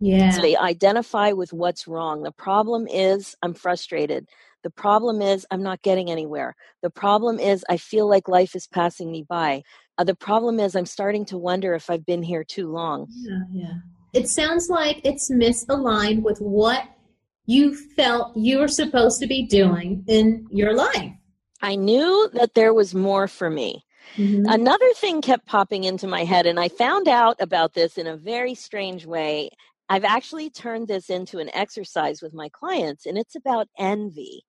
Yeah. 0.00 0.28
So 0.28 0.42
they 0.42 0.54
identify 0.54 1.32
with 1.32 1.50
what's 1.54 1.88
wrong. 1.88 2.24
The 2.24 2.32
problem 2.32 2.86
is 2.86 3.34
I'm 3.40 3.54
frustrated. 3.54 4.28
The 4.64 4.70
problem 4.70 5.22
is 5.22 5.46
I'm 5.50 5.62
not 5.62 5.80
getting 5.80 6.10
anywhere. 6.10 6.54
The 6.82 6.90
problem 6.90 7.38
is 7.38 7.64
I 7.70 7.78
feel 7.78 8.06
like 8.06 8.28
life 8.28 8.54
is 8.54 8.66
passing 8.66 9.10
me 9.10 9.24
by. 9.26 9.62
Uh, 9.96 10.04
the 10.04 10.14
problem 10.14 10.60
is 10.60 10.76
I'm 10.76 10.84
starting 10.84 11.24
to 11.26 11.38
wonder 11.38 11.72
if 11.72 11.88
I've 11.88 12.04
been 12.04 12.22
here 12.22 12.44
too 12.44 12.70
long. 12.70 13.06
Yeah, 13.08 13.44
yeah. 13.50 13.74
It 14.12 14.28
sounds 14.28 14.68
like 14.68 15.00
it's 15.04 15.32
misaligned 15.32 16.20
with 16.22 16.38
what 16.38 16.84
you 17.46 17.74
felt 17.74 18.36
you 18.36 18.58
were 18.58 18.68
supposed 18.68 19.20
to 19.20 19.26
be 19.26 19.46
doing 19.46 20.04
in 20.06 20.46
your 20.50 20.74
life. 20.74 21.12
I 21.62 21.76
knew 21.76 22.28
that 22.34 22.54
there 22.54 22.74
was 22.74 22.94
more 22.94 23.28
for 23.28 23.50
me. 23.50 23.84
Mm-hmm. 24.16 24.46
Another 24.46 24.92
thing 24.94 25.22
kept 25.22 25.46
popping 25.46 25.84
into 25.84 26.06
my 26.06 26.24
head, 26.24 26.46
and 26.46 26.60
I 26.60 26.68
found 26.68 27.08
out 27.08 27.36
about 27.40 27.74
this 27.74 27.98
in 27.98 28.06
a 28.06 28.16
very 28.16 28.54
strange 28.54 29.06
way. 29.06 29.50
I've 29.88 30.04
actually 30.04 30.50
turned 30.50 30.88
this 30.88 31.10
into 31.10 31.38
an 31.38 31.50
exercise 31.54 32.22
with 32.22 32.34
my 32.34 32.48
clients, 32.50 33.06
and 33.06 33.18
it's 33.18 33.34
about 33.34 33.68
envy. 33.78 34.42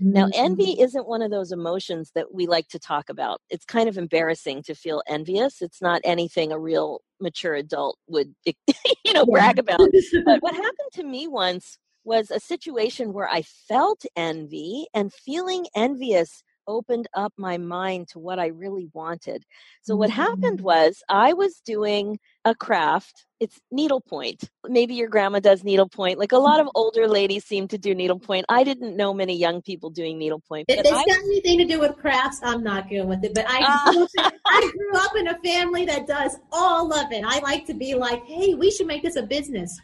Mm-hmm. 0.00 0.12
Now, 0.12 0.28
envy 0.34 0.78
isn't 0.80 1.08
one 1.08 1.22
of 1.22 1.30
those 1.30 1.52
emotions 1.52 2.10
that 2.14 2.34
we 2.34 2.46
like 2.46 2.68
to 2.68 2.78
talk 2.78 3.08
about. 3.08 3.40
It's 3.48 3.64
kind 3.64 3.88
of 3.88 3.96
embarrassing 3.96 4.62
to 4.64 4.74
feel 4.74 5.02
envious. 5.08 5.62
It's 5.62 5.80
not 5.80 6.02
anything 6.04 6.52
a 6.52 6.58
real 6.58 7.00
mature 7.20 7.54
adult 7.54 7.98
would, 8.06 8.34
you 8.44 9.12
know, 9.12 9.24
brag 9.24 9.58
about. 9.58 9.80
but 10.24 10.42
what 10.42 10.54
happened 10.54 10.92
to 10.94 11.04
me 11.04 11.26
once 11.26 11.78
was 12.06 12.30
a 12.30 12.40
situation 12.40 13.12
where 13.12 13.28
I 13.28 13.42
felt 13.42 14.06
envy 14.16 14.86
and 14.94 15.12
feeling 15.12 15.66
envious 15.74 16.44
opened 16.66 17.08
up 17.14 17.32
my 17.36 17.58
mind 17.58 18.08
to 18.08 18.18
what 18.18 18.38
I 18.38 18.48
really 18.48 18.88
wanted. 18.92 19.44
So 19.82 19.96
what 19.96 20.10
happened 20.10 20.60
mm. 20.60 20.64
was 20.64 21.02
I 21.08 21.32
was 21.32 21.60
doing 21.64 22.18
a 22.44 22.54
craft. 22.54 23.26
It's 23.38 23.60
needlepoint. 23.70 24.48
Maybe 24.66 24.94
your 24.94 25.08
grandma 25.08 25.40
does 25.40 25.62
needlepoint. 25.62 26.18
Like 26.18 26.32
a 26.32 26.38
lot 26.38 26.60
of 26.60 26.68
older 26.74 27.06
ladies 27.06 27.44
seem 27.44 27.68
to 27.68 27.78
do 27.78 27.94
needlepoint. 27.94 28.46
I 28.48 28.64
didn't 28.64 28.96
know 28.96 29.12
many 29.12 29.36
young 29.36 29.62
people 29.62 29.90
doing 29.90 30.18
needlepoint. 30.18 30.66
If 30.68 30.86
I, 30.86 31.04
got 31.04 31.18
anything 31.18 31.58
to 31.58 31.64
do 31.64 31.80
with 31.80 31.96
crafts, 31.96 32.40
I'm 32.42 32.62
not 32.62 32.88
good 32.88 33.04
with 33.04 33.24
it. 33.24 33.34
But 33.34 33.46
I, 33.48 33.58
uh, 34.18 34.24
up, 34.24 34.34
I 34.46 34.70
grew 34.72 35.00
up 35.00 35.16
in 35.16 35.28
a 35.28 35.38
family 35.40 35.84
that 35.86 36.06
does 36.06 36.36
all 36.52 36.92
of 36.92 37.12
it. 37.12 37.24
I 37.26 37.40
like 37.40 37.66
to 37.66 37.74
be 37.74 37.94
like, 37.94 38.24
hey, 38.24 38.54
we 38.54 38.70
should 38.70 38.86
make 38.86 39.02
this 39.02 39.16
a 39.16 39.22
business. 39.22 39.78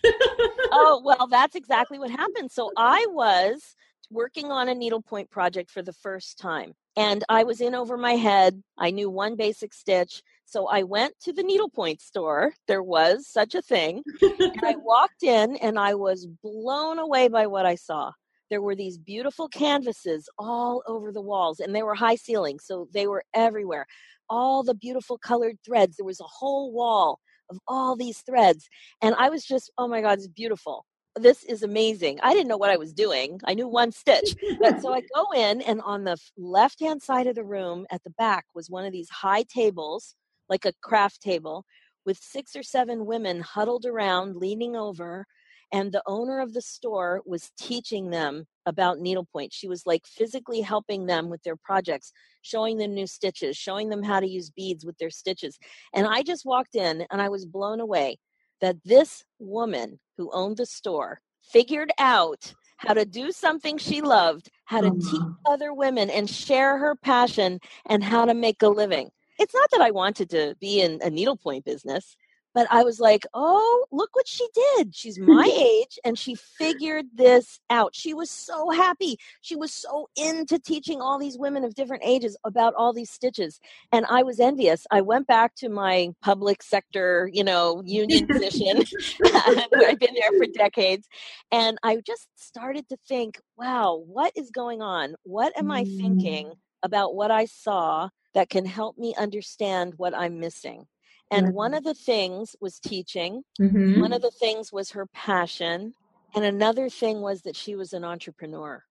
oh, 0.73 1.03
well, 1.05 1.27
that's 1.29 1.57
exactly 1.57 1.99
what 1.99 2.11
happened. 2.11 2.51
So 2.51 2.71
I 2.77 3.07
was 3.11 3.75
working 4.13 4.53
on 4.53 4.69
a 4.69 4.75
needlepoint 4.75 5.31
project 5.31 5.71
for 5.71 5.83
the 5.83 5.93
first 5.93 6.39
time. 6.39 6.75
And 6.97 7.25
I 7.29 7.45
was 7.45 7.61
in 7.61 7.75
over 7.75 7.97
my 7.97 8.13
head. 8.13 8.63
I 8.79 8.91
knew 8.91 9.09
one 9.09 9.37
basic 9.37 9.73
stitch. 9.73 10.23
So 10.45 10.67
I 10.67 10.83
went 10.83 11.15
to 11.23 11.33
the 11.33 11.43
needlepoint 11.43 12.03
store. 12.03 12.53
There 12.69 12.83
was 12.83 13.27
such 13.27 13.55
a 13.55 13.63
thing. 13.63 14.03
and 14.21 14.61
I 14.63 14.77
walked 14.85 15.23
in 15.23 15.57
and 15.57 15.79
I 15.79 15.95
was 15.95 16.27
blown 16.43 16.99
away 16.99 17.29
by 17.29 17.47
what 17.47 17.65
I 17.65 17.77
saw. 17.77 18.13
There 18.51 18.61
were 18.61 18.77
these 18.77 18.99
beautiful 18.99 19.49
canvases 19.49 20.29
all 20.39 20.83
over 20.87 21.11
the 21.11 21.23
walls, 21.23 21.59
and 21.59 21.75
they 21.75 21.83
were 21.83 21.95
high 21.95 22.17
ceilings, 22.17 22.65
so 22.67 22.87
they 22.93 23.07
were 23.07 23.25
everywhere. 23.35 23.87
All 24.29 24.63
the 24.63 24.75
beautiful 24.75 25.17
colored 25.17 25.57
threads. 25.65 25.97
There 25.97 26.05
was 26.05 26.21
a 26.21 26.25
whole 26.25 26.71
wall 26.71 27.19
of 27.49 27.59
all 27.67 27.97
these 27.97 28.19
threads. 28.19 28.69
And 29.01 29.15
I 29.19 29.31
was 29.31 29.45
just, 29.45 29.73
oh 29.79 29.89
my 29.89 30.03
God, 30.03 30.19
it's 30.19 30.29
beautiful 30.29 30.85
this 31.17 31.45
is 31.45 31.63
amazing. 31.63 32.19
I 32.23 32.33
didn't 32.33 32.49
know 32.49 32.57
what 32.57 32.71
I 32.71 32.77
was 32.77 32.93
doing. 32.93 33.41
I 33.45 33.55
knew 33.55 33.69
one 33.69 33.93
stitch. 33.93 34.35
But 34.61 34.81
so 34.81 34.93
I 34.93 35.01
go 35.15 35.27
in, 35.35 35.61
and 35.63 35.81
on 35.83 36.05
the 36.05 36.17
left 36.37 36.81
hand 36.81 37.03
side 37.03 37.27
of 37.27 37.35
the 37.35 37.45
room 37.45 37.87
at 37.91 38.03
the 38.05 38.11
back 38.11 38.47
was 38.55 38.71
one 38.71 38.85
of 38.85 38.93
these 38.93 39.11
high 39.11 39.45
tables, 39.45 40.15
like 40.49 40.65
a 40.65 40.73
craft 40.83 41.21
table, 41.21 41.65
with 42.07 42.19
six 42.19 42.57
or 42.57 42.63
seven 42.63 43.07
women 43.07 43.41
huddled 43.41 43.85
around, 43.85 44.37
leaning 44.37 44.77
over. 44.77 45.27
And 45.75 45.91
the 45.91 46.03
owner 46.07 46.41
of 46.41 46.53
the 46.53 46.61
store 46.61 47.23
was 47.25 47.51
teaching 47.59 48.11
them 48.11 48.45
about 48.67 48.99
needlepoint. 48.99 49.55
She 49.55 49.69
was 49.69 49.87
like 49.87 50.03
physically 50.07 50.61
helping 50.61 51.07
them 51.07 51.31
with 51.31 51.43
their 51.45 51.57
projects, 51.57 52.13
showing 52.43 52.77
them 52.77 52.93
new 52.93 53.07
stitches, 53.07 53.57
showing 53.57 53.89
them 53.89 54.03
how 54.03 54.21
to 54.21 54.29
use 54.29 54.51
beads 54.51 54.85
with 54.85 54.99
their 54.99 55.09
stitches. 55.09 55.59
And 55.95 56.07
I 56.07 56.23
just 56.23 56.45
walked 56.45 56.75
in 56.75 57.07
and 57.11 57.23
I 57.23 57.31
was 57.31 57.47
blown 57.47 57.81
away 57.81 58.19
that 58.63 58.83
this 58.85 59.25
woman 59.39 60.01
who 60.17 60.31
owned 60.33 60.57
the 60.57 60.65
store 60.65 61.21
figured 61.43 61.93
out 61.99 62.55
how 62.79 62.95
to 62.95 63.05
do 63.05 63.31
something 63.31 63.77
she 63.77 64.01
loved, 64.01 64.49
how 64.65 64.81
to 64.81 64.91
teach 64.91 65.21
mm. 65.21 65.37
other 65.45 65.75
women 65.75 66.09
and 66.09 66.31
share 66.31 66.79
her 66.79 66.97
passion, 66.97 67.61
and 67.87 68.03
how 68.03 68.25
to 68.25 68.35
make 68.35 68.63
a 68.63 68.69
living. 68.69 69.11
It's 69.39 69.55
not 69.55 69.71
that 69.73 69.81
I 69.81 69.91
wanted 69.91 70.31
to 70.31 70.57
be 70.61 70.81
in 70.81 71.01
a 71.03 71.11
needlepoint 71.11 71.65
business 71.65 72.17
but 72.55 72.67
I 72.71 72.83
was 72.83 73.01
like, 73.01 73.27
oh, 73.35 73.87
look 73.91 74.11
what 74.15 74.29
she 74.29 74.47
did. 74.55 74.95
She's 74.95 75.19
my 75.19 75.51
age 75.59 75.99
and 76.05 76.19
she 76.19 76.35
figured 76.35 77.07
this 77.15 77.61
out. 77.71 77.95
She 77.95 78.15
was 78.15 78.31
so 78.31 78.71
happy. 78.71 79.19
She 79.41 79.57
was 79.57 79.73
so 79.73 80.09
into 80.17 80.59
teaching 80.59 81.01
all 81.01 81.19
these 81.19 81.39
women 81.39 81.65
of 81.65 81.75
different 81.75 82.03
ages 82.05 82.37
about 82.45 82.75
all 82.75 82.93
these 82.93 83.11
stitches. 83.11 83.59
And 83.91 84.05
I 84.09 84.23
was 84.23 84.41
envious. 84.41 84.87
I 84.91 85.01
went 85.01 85.27
back 85.27 85.55
to 85.57 85.69
my 85.69 86.11
public 86.21 86.63
sector, 86.63 87.31
you 87.33 87.45
know, 87.45 87.83
union 87.85 88.27
position 88.27 88.83
where 89.19 89.89
I've 89.89 89.99
been 89.99 90.15
there 90.15 90.39
for 90.39 90.47
decades. 90.47 91.09
And 91.51 91.79
I 91.83 92.01
just 92.07 92.29
started 92.37 92.89
to 92.91 92.97
think, 93.09 93.41
wow, 93.57 94.03
what 94.07 94.33
is 94.37 94.51
going 94.51 94.83
on? 94.83 95.15
What 95.23 95.57
am 95.57 95.71
I 95.71 95.85
thinking 95.85 96.47
mm. 96.49 96.57
about 96.83 97.15
what 97.15 97.31
I 97.31 97.47
saw 97.47 98.09
that 98.35 98.49
can 98.49 98.65
help 98.65 98.99
me 98.99 99.15
understand 99.19 99.95
what 99.97 100.15
I'm 100.15 100.41
missing? 100.41 100.87
And 101.31 101.49
mm-hmm. 101.49 101.57
one 101.57 101.75
of 101.75 101.85
the 101.85 101.95
things 101.95 102.55
was 102.61 102.79
teaching, 102.79 103.43
mm-hmm. 103.61 104.01
one 104.01 104.13
of 104.13 104.23
the 104.23 104.31
things 104.31 104.73
was 104.73 104.91
her 104.91 105.07
passion, 105.07 105.95
and 106.35 106.45
another 106.45 106.89
thing 106.89 107.21
was 107.21 107.43
that 107.43 107.57
she 107.57 107.75
was 107.75 107.93
an 107.93 108.05
entrepreneur. 108.05 108.85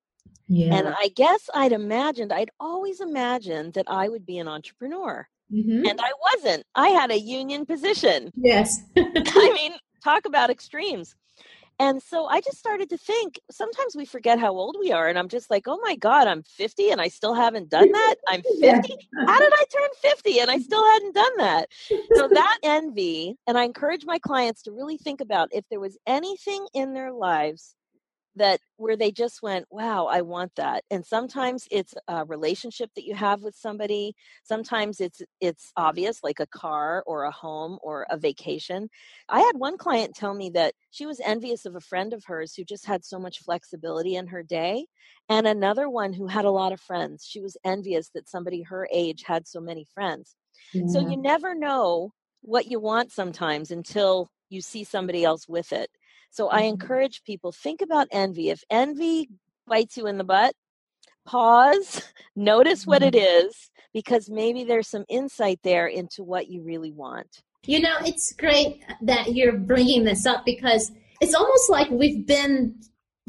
Yeah. 0.47 0.75
And 0.75 0.87
I 0.87 1.09
guess 1.15 1.49
I'd 1.53 1.71
imagined, 1.71 2.33
I'd 2.33 2.51
always 2.59 2.99
imagined 2.99 3.73
that 3.73 3.85
I 3.87 4.09
would 4.09 4.25
be 4.25 4.37
an 4.37 4.47
entrepreneur. 4.47 5.27
Mm-hmm. 5.51 5.85
And 5.85 5.99
I 6.01 6.11
wasn't. 6.33 6.65
I 6.75 6.89
had 6.89 7.11
a 7.11 7.19
union 7.19 7.65
position. 7.65 8.31
Yes. 8.35 8.81
I 8.97 9.51
mean, 9.55 9.73
talk 10.03 10.25
about 10.25 10.49
extremes. 10.49 11.15
And 11.81 11.99
so 11.99 12.27
I 12.27 12.41
just 12.41 12.59
started 12.59 12.91
to 12.91 12.97
think 12.97 13.39
sometimes 13.49 13.95
we 13.95 14.05
forget 14.05 14.37
how 14.37 14.51
old 14.51 14.75
we 14.79 14.91
are. 14.91 15.07
And 15.07 15.17
I'm 15.17 15.27
just 15.27 15.49
like, 15.49 15.67
oh 15.67 15.79
my 15.81 15.95
God, 15.95 16.27
I'm 16.27 16.43
50 16.43 16.91
and 16.91 17.01
I 17.01 17.07
still 17.07 17.33
haven't 17.33 17.71
done 17.71 17.91
that. 17.91 18.15
I'm 18.27 18.43
50. 18.43 18.59
Yeah. 18.59 18.81
How 19.25 19.39
did 19.39 19.51
I 19.51 19.63
turn 19.73 19.89
50 19.99 20.39
and 20.41 20.51
I 20.51 20.59
still 20.67 20.85
hadn't 20.85 21.15
done 21.15 21.37
that? 21.37 21.69
So 22.15 22.27
that 22.27 22.59
envy, 22.61 23.35
and 23.47 23.57
I 23.57 23.63
encourage 23.63 24.05
my 24.05 24.19
clients 24.19 24.61
to 24.63 24.71
really 24.71 24.97
think 24.97 25.21
about 25.21 25.49
if 25.51 25.65
there 25.71 25.79
was 25.79 25.97
anything 26.05 26.67
in 26.75 26.93
their 26.93 27.11
lives 27.11 27.73
that 28.35 28.59
where 28.77 28.95
they 28.95 29.11
just 29.11 29.41
went 29.41 29.65
wow 29.69 30.05
i 30.05 30.21
want 30.21 30.51
that. 30.55 30.83
And 30.89 31.05
sometimes 31.05 31.67
it's 31.71 31.93
a 32.07 32.25
relationship 32.25 32.89
that 32.95 33.05
you 33.05 33.15
have 33.15 33.41
with 33.41 33.55
somebody. 33.55 34.13
Sometimes 34.43 34.99
it's 34.99 35.21
it's 35.39 35.71
obvious 35.75 36.19
like 36.23 36.39
a 36.39 36.47
car 36.47 37.03
or 37.05 37.23
a 37.23 37.31
home 37.31 37.77
or 37.81 38.05
a 38.09 38.17
vacation. 38.17 38.89
I 39.29 39.39
had 39.39 39.55
one 39.57 39.77
client 39.77 40.15
tell 40.15 40.33
me 40.33 40.51
that 40.51 40.73
she 40.91 41.05
was 41.05 41.19
envious 41.23 41.65
of 41.65 41.75
a 41.75 41.81
friend 41.81 42.13
of 42.13 42.23
hers 42.25 42.53
who 42.55 42.63
just 42.63 42.85
had 42.85 43.03
so 43.05 43.19
much 43.19 43.39
flexibility 43.39 44.15
in 44.15 44.27
her 44.27 44.43
day 44.43 44.85
and 45.29 45.47
another 45.47 45.89
one 45.89 46.13
who 46.13 46.27
had 46.27 46.45
a 46.45 46.51
lot 46.51 46.73
of 46.73 46.79
friends. 46.79 47.25
She 47.27 47.41
was 47.41 47.57
envious 47.63 48.09
that 48.13 48.29
somebody 48.29 48.63
her 48.63 48.87
age 48.91 49.23
had 49.25 49.47
so 49.47 49.59
many 49.59 49.85
friends. 49.93 50.35
Yeah. 50.73 50.87
so 50.87 50.99
you 50.99 51.17
never 51.17 51.55
know 51.55 52.13
what 52.41 52.69
you 52.69 52.79
want 52.79 53.11
sometimes 53.11 53.71
until 53.71 54.29
you 54.49 54.61
see 54.61 54.83
somebody 54.83 55.23
else 55.23 55.47
with 55.47 55.71
it 55.71 55.89
so 56.31 56.49
I 56.49 56.61
mm-hmm. 56.61 56.69
encourage 56.69 57.23
people 57.23 57.51
think 57.51 57.81
about 57.81 58.07
envy. 58.11 58.49
If 58.49 58.63
envy 58.69 59.29
bites 59.67 59.97
you 59.97 60.07
in 60.07 60.17
the 60.17 60.23
butt, 60.23 60.53
pause, 61.25 62.01
notice 62.35 62.87
what 62.87 63.03
it 63.03 63.13
mm-hmm. 63.13 63.47
because 63.93 64.29
maybe 64.29 64.63
there's 64.63 64.87
some 64.87 65.05
insight 65.09 65.59
there 65.63 65.87
into 65.87 66.23
what 66.23 66.47
you 66.47 66.63
really 66.63 66.91
want. 66.91 67.43
You 67.67 67.81
know, 67.81 67.97
it's 68.03 68.33
great 68.33 68.81
that 69.03 69.35
you're 69.35 69.57
bringing 69.57 70.03
this 70.03 70.25
up 70.25 70.45
because 70.45 70.91
it's 71.19 71.35
almost 71.35 71.69
like 71.69 71.91
we've 71.91 72.25
been 72.25 72.75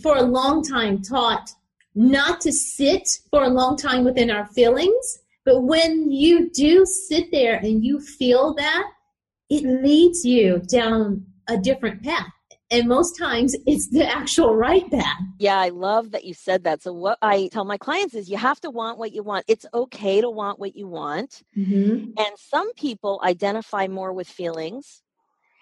for 0.02 0.16
a 0.16 0.22
long 0.22 0.62
time 0.62 1.02
taught 1.02 1.50
not 1.94 2.40
to 2.40 2.52
sit 2.52 3.06
for 3.30 3.42
a 3.42 3.48
long 3.48 3.76
time 3.76 4.04
within 4.04 4.30
our 4.30 4.46
feelings 4.46 5.18
But 5.44 5.62
when 5.62 6.10
you 6.10 6.50
do 6.50 6.86
sit 6.86 7.30
there 7.32 7.56
and 7.56 7.84
you 7.84 8.00
feel 8.00 8.54
that, 8.54 8.84
it 9.50 9.64
leads 9.64 10.24
you 10.24 10.60
down 10.60 11.26
a 11.48 11.58
different 11.58 12.02
path. 12.02 12.32
And 12.72 12.88
most 12.88 13.18
times 13.18 13.54
it's 13.66 13.88
the 13.90 14.08
actual 14.08 14.56
right 14.56 14.90
path. 14.90 15.20
Yeah, 15.38 15.58
I 15.58 15.68
love 15.68 16.10
that 16.12 16.24
you 16.24 16.32
said 16.32 16.64
that. 16.64 16.82
So, 16.82 16.92
what 16.92 17.18
I 17.20 17.50
tell 17.52 17.66
my 17.66 17.76
clients 17.76 18.14
is 18.14 18.30
you 18.30 18.38
have 18.38 18.60
to 18.62 18.70
want 18.70 18.98
what 18.98 19.12
you 19.12 19.22
want. 19.22 19.44
It's 19.46 19.66
okay 19.74 20.22
to 20.22 20.30
want 20.30 20.58
what 20.58 20.74
you 20.74 20.88
want. 20.88 21.42
Mm-hmm. 21.56 22.12
And 22.16 22.36
some 22.36 22.72
people 22.72 23.20
identify 23.22 23.88
more 23.88 24.12
with 24.14 24.26
feelings, 24.26 25.02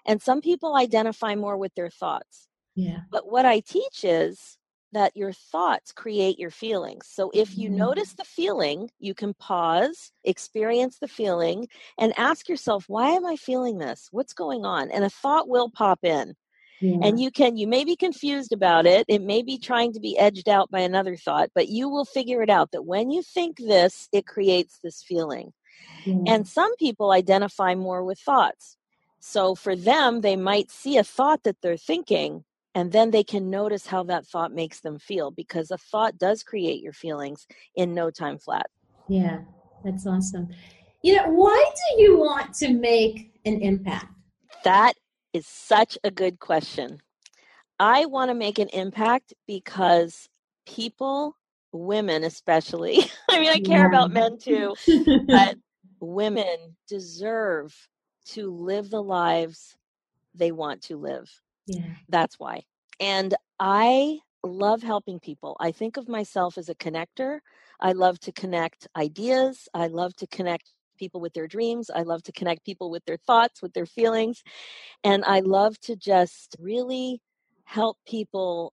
and 0.06 0.22
some 0.22 0.40
people 0.40 0.76
identify 0.76 1.34
more 1.34 1.56
with 1.56 1.74
their 1.74 1.90
thoughts. 1.90 2.46
Yeah. 2.76 3.00
But 3.10 3.30
what 3.30 3.44
I 3.44 3.58
teach 3.60 4.04
is 4.04 4.56
that 4.92 5.16
your 5.16 5.32
thoughts 5.32 5.92
create 5.92 6.38
your 6.38 6.50
feelings. 6.50 7.06
So 7.08 7.30
if 7.34 7.56
you 7.56 7.70
mm. 7.70 7.74
notice 7.74 8.12
the 8.14 8.24
feeling, 8.24 8.90
you 8.98 9.14
can 9.14 9.34
pause, 9.34 10.12
experience 10.24 10.98
the 10.98 11.08
feeling, 11.08 11.68
and 11.98 12.12
ask 12.18 12.48
yourself, 12.48 12.84
why 12.88 13.10
am 13.10 13.24
I 13.24 13.36
feeling 13.36 13.78
this? 13.78 14.08
What's 14.10 14.32
going 14.32 14.64
on? 14.64 14.90
And 14.90 15.04
a 15.04 15.10
thought 15.10 15.48
will 15.48 15.70
pop 15.70 16.00
in. 16.02 16.34
Yeah. 16.80 16.96
And 17.02 17.20
you 17.20 17.30
can, 17.30 17.56
you 17.56 17.66
may 17.66 17.84
be 17.84 17.94
confused 17.94 18.52
about 18.52 18.86
it. 18.86 19.04
It 19.08 19.22
may 19.22 19.42
be 19.42 19.58
trying 19.58 19.92
to 19.92 20.00
be 20.00 20.18
edged 20.18 20.48
out 20.48 20.70
by 20.70 20.80
another 20.80 21.16
thought, 21.16 21.50
but 21.54 21.68
you 21.68 21.88
will 21.88 22.06
figure 22.06 22.42
it 22.42 22.50
out 22.50 22.70
that 22.72 22.86
when 22.86 23.10
you 23.10 23.22
think 23.22 23.58
this, 23.58 24.08
it 24.12 24.26
creates 24.26 24.78
this 24.82 25.02
feeling. 25.02 25.52
Yeah. 26.04 26.16
And 26.26 26.48
some 26.48 26.74
people 26.76 27.10
identify 27.10 27.74
more 27.74 28.02
with 28.04 28.18
thoughts. 28.18 28.78
So 29.20 29.54
for 29.54 29.76
them, 29.76 30.22
they 30.22 30.36
might 30.36 30.70
see 30.70 30.96
a 30.96 31.04
thought 31.04 31.42
that 31.44 31.56
they're 31.60 31.76
thinking 31.76 32.44
and 32.74 32.92
then 32.92 33.10
they 33.10 33.24
can 33.24 33.50
notice 33.50 33.86
how 33.86 34.04
that 34.04 34.26
thought 34.26 34.52
makes 34.52 34.80
them 34.80 34.98
feel 34.98 35.30
because 35.30 35.70
a 35.70 35.78
thought 35.78 36.18
does 36.18 36.42
create 36.42 36.82
your 36.82 36.92
feelings 36.92 37.46
in 37.74 37.94
no 37.94 38.10
time 38.10 38.38
flat. 38.38 38.66
Yeah, 39.08 39.40
that's 39.84 40.06
awesome. 40.06 40.48
You 41.02 41.16
know, 41.16 41.28
why 41.30 41.70
do 41.74 42.02
you 42.02 42.18
want 42.18 42.54
to 42.54 42.72
make 42.72 43.32
an 43.44 43.60
impact? 43.60 44.06
That 44.64 44.94
is 45.32 45.46
such 45.46 45.98
a 46.04 46.10
good 46.10 46.38
question. 46.38 47.00
I 47.78 48.06
want 48.06 48.30
to 48.30 48.34
make 48.34 48.58
an 48.58 48.68
impact 48.68 49.32
because 49.46 50.28
people, 50.66 51.36
women 51.72 52.24
especially, 52.24 52.98
I 53.30 53.40
mean, 53.40 53.50
I 53.50 53.60
care 53.60 53.80
yeah. 53.80 53.88
about 53.88 54.12
men 54.12 54.38
too, 54.38 54.74
but 55.26 55.56
women 56.00 56.76
deserve 56.88 57.74
to 58.26 58.50
live 58.50 58.90
the 58.90 59.02
lives 59.02 59.76
they 60.34 60.52
want 60.52 60.82
to 60.82 60.96
live. 60.96 61.30
Yeah. 61.66 61.94
That's 62.08 62.38
why. 62.38 62.64
And 63.00 63.34
I 63.58 64.18
love 64.42 64.82
helping 64.82 65.18
people. 65.20 65.56
I 65.60 65.72
think 65.72 65.96
of 65.96 66.08
myself 66.08 66.58
as 66.58 66.68
a 66.68 66.74
connector. 66.74 67.40
I 67.80 67.92
love 67.92 68.20
to 68.20 68.32
connect 68.32 68.88
ideas. 68.96 69.68
I 69.74 69.86
love 69.86 70.14
to 70.16 70.26
connect 70.26 70.72
people 71.00 71.20
with 71.20 71.32
their 71.32 71.48
dreams. 71.48 71.90
I 71.92 72.02
love 72.02 72.22
to 72.24 72.32
connect 72.32 72.64
people 72.64 72.90
with 72.90 73.04
their 73.06 73.16
thoughts, 73.26 73.60
with 73.60 73.72
their 73.72 73.86
feelings. 73.86 74.44
And 75.02 75.24
I 75.24 75.40
love 75.40 75.80
to 75.80 75.96
just 75.96 76.54
really 76.60 77.20
help 77.64 77.96
people 78.06 78.72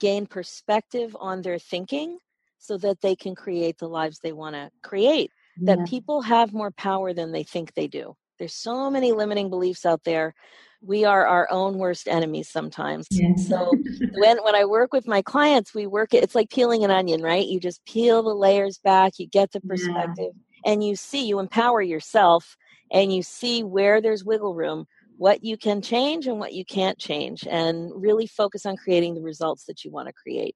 gain 0.00 0.26
perspective 0.26 1.16
on 1.20 1.42
their 1.42 1.60
thinking 1.60 2.18
so 2.58 2.76
that 2.78 3.00
they 3.00 3.14
can 3.14 3.36
create 3.36 3.78
the 3.78 3.88
lives 3.88 4.18
they 4.18 4.32
want 4.32 4.56
to 4.56 4.70
create. 4.82 5.30
Yeah. 5.60 5.76
That 5.76 5.86
people 5.86 6.22
have 6.22 6.52
more 6.52 6.72
power 6.72 7.12
than 7.12 7.30
they 7.30 7.44
think 7.44 7.74
they 7.74 7.86
do. 7.86 8.16
There's 8.38 8.54
so 8.54 8.90
many 8.90 9.12
limiting 9.12 9.50
beliefs 9.50 9.86
out 9.86 10.02
there 10.04 10.34
we 10.82 11.04
are 11.04 11.26
our 11.26 11.48
own 11.50 11.78
worst 11.78 12.08
enemies 12.08 12.48
sometimes. 12.48 13.06
Yes. 13.10 13.48
So 13.48 13.76
when 14.16 14.38
when 14.38 14.54
I 14.54 14.64
work 14.64 14.92
with 14.92 15.06
my 15.06 15.22
clients, 15.22 15.74
we 15.74 15.86
work 15.86 16.14
it's 16.14 16.34
like 16.34 16.50
peeling 16.50 16.84
an 16.84 16.90
onion, 16.90 17.22
right? 17.22 17.46
You 17.46 17.60
just 17.60 17.84
peel 17.84 18.22
the 18.22 18.34
layers 18.34 18.78
back, 18.78 19.18
you 19.18 19.26
get 19.26 19.52
the 19.52 19.60
perspective, 19.60 20.32
yeah. 20.34 20.47
And 20.64 20.82
you 20.82 20.96
see 20.96 21.26
you 21.26 21.38
empower 21.38 21.82
yourself 21.82 22.56
and 22.92 23.12
you 23.12 23.22
see 23.22 23.62
where 23.62 24.00
there's 24.00 24.24
wiggle 24.24 24.54
room, 24.54 24.86
what 25.16 25.44
you 25.44 25.56
can 25.56 25.82
change 25.82 26.26
and 26.26 26.38
what 26.38 26.54
you 26.54 26.64
can't 26.64 26.98
change 26.98 27.46
and 27.48 27.90
really 27.94 28.26
focus 28.26 28.64
on 28.64 28.76
creating 28.76 29.14
the 29.14 29.20
results 29.20 29.64
that 29.64 29.84
you 29.84 29.90
want 29.90 30.06
to 30.08 30.12
create. 30.12 30.54